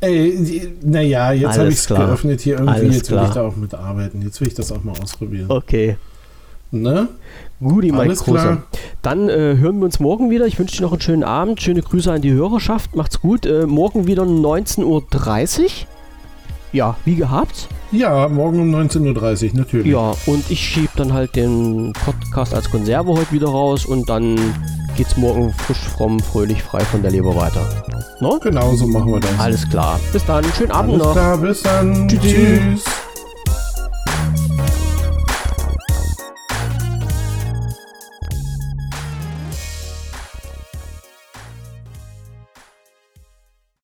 Ey, 0.00 0.72
naja, 0.82 1.32
jetzt 1.32 1.58
habe 1.58 1.68
ich 1.68 1.74
es 1.74 1.86
geöffnet 1.88 2.40
hier 2.40 2.54
irgendwie. 2.54 2.72
Alles 2.72 2.96
jetzt 2.96 3.10
will 3.10 3.18
klar. 3.18 3.28
ich 3.28 3.34
da 3.34 3.42
auch 3.42 3.56
mitarbeiten. 3.56 4.22
Jetzt 4.22 4.40
will 4.40 4.48
ich 4.48 4.54
das 4.54 4.70
auch 4.70 4.82
mal 4.84 4.94
ausprobieren. 5.02 5.46
Okay. 5.50 5.96
Ne? 6.70 7.08
Guti, 7.60 7.92
mein 7.92 8.14
Großer. 8.14 8.62
Dann 9.02 9.28
äh, 9.28 9.56
hören 9.58 9.78
wir 9.78 9.84
uns 9.84 10.00
morgen 10.00 10.30
wieder. 10.30 10.46
Ich 10.46 10.58
wünsche 10.58 10.76
dir 10.76 10.82
noch 10.82 10.92
einen 10.92 11.00
schönen 11.00 11.24
Abend. 11.24 11.60
Schöne 11.60 11.82
Grüße 11.82 12.10
an 12.10 12.22
die 12.22 12.32
Hörerschaft. 12.32 12.96
Macht's 12.96 13.20
gut. 13.20 13.44
Äh, 13.44 13.66
morgen 13.66 14.06
wieder 14.06 14.22
19.30 14.22 14.84
Uhr. 14.84 15.68
Ja, 16.72 16.96
wie 17.04 17.16
gehabt. 17.16 17.68
Ja, 17.92 18.28
morgen 18.28 18.60
um 18.60 18.74
19.30 18.74 19.50
Uhr, 19.50 19.58
natürlich. 19.58 19.92
Ja, 19.92 20.14
und 20.26 20.50
ich 20.50 20.60
schiebe 20.60 20.90
dann 20.96 21.12
halt 21.12 21.34
den 21.36 21.92
Podcast 22.04 22.54
als 22.54 22.70
Konserve 22.70 23.12
heute 23.12 23.32
wieder 23.32 23.48
raus 23.48 23.84
und 23.84 24.08
dann 24.08 24.38
geht's 24.96 25.16
morgen 25.16 25.52
frisch, 25.52 25.80
fromm, 25.80 26.20
fröhlich, 26.20 26.62
frei 26.62 26.80
von 26.80 27.02
der 27.02 27.10
Leber 27.10 27.34
weiter. 27.34 27.66
No? 28.20 28.38
Genau 28.38 28.74
so 28.74 28.86
machen 28.86 29.12
wir 29.12 29.20
das. 29.20 29.38
Alles 29.38 29.68
klar. 29.68 29.98
Bis 30.12 30.24
dann. 30.24 30.44
Schönen 30.56 30.70
Abend 30.70 30.92
Alles 30.94 31.06
noch. 31.06 31.12
Klar, 31.12 31.38
bis 31.38 31.62
dann. 31.62 32.08
Tschüss. 32.08 32.22
Tschüss. 32.22 32.84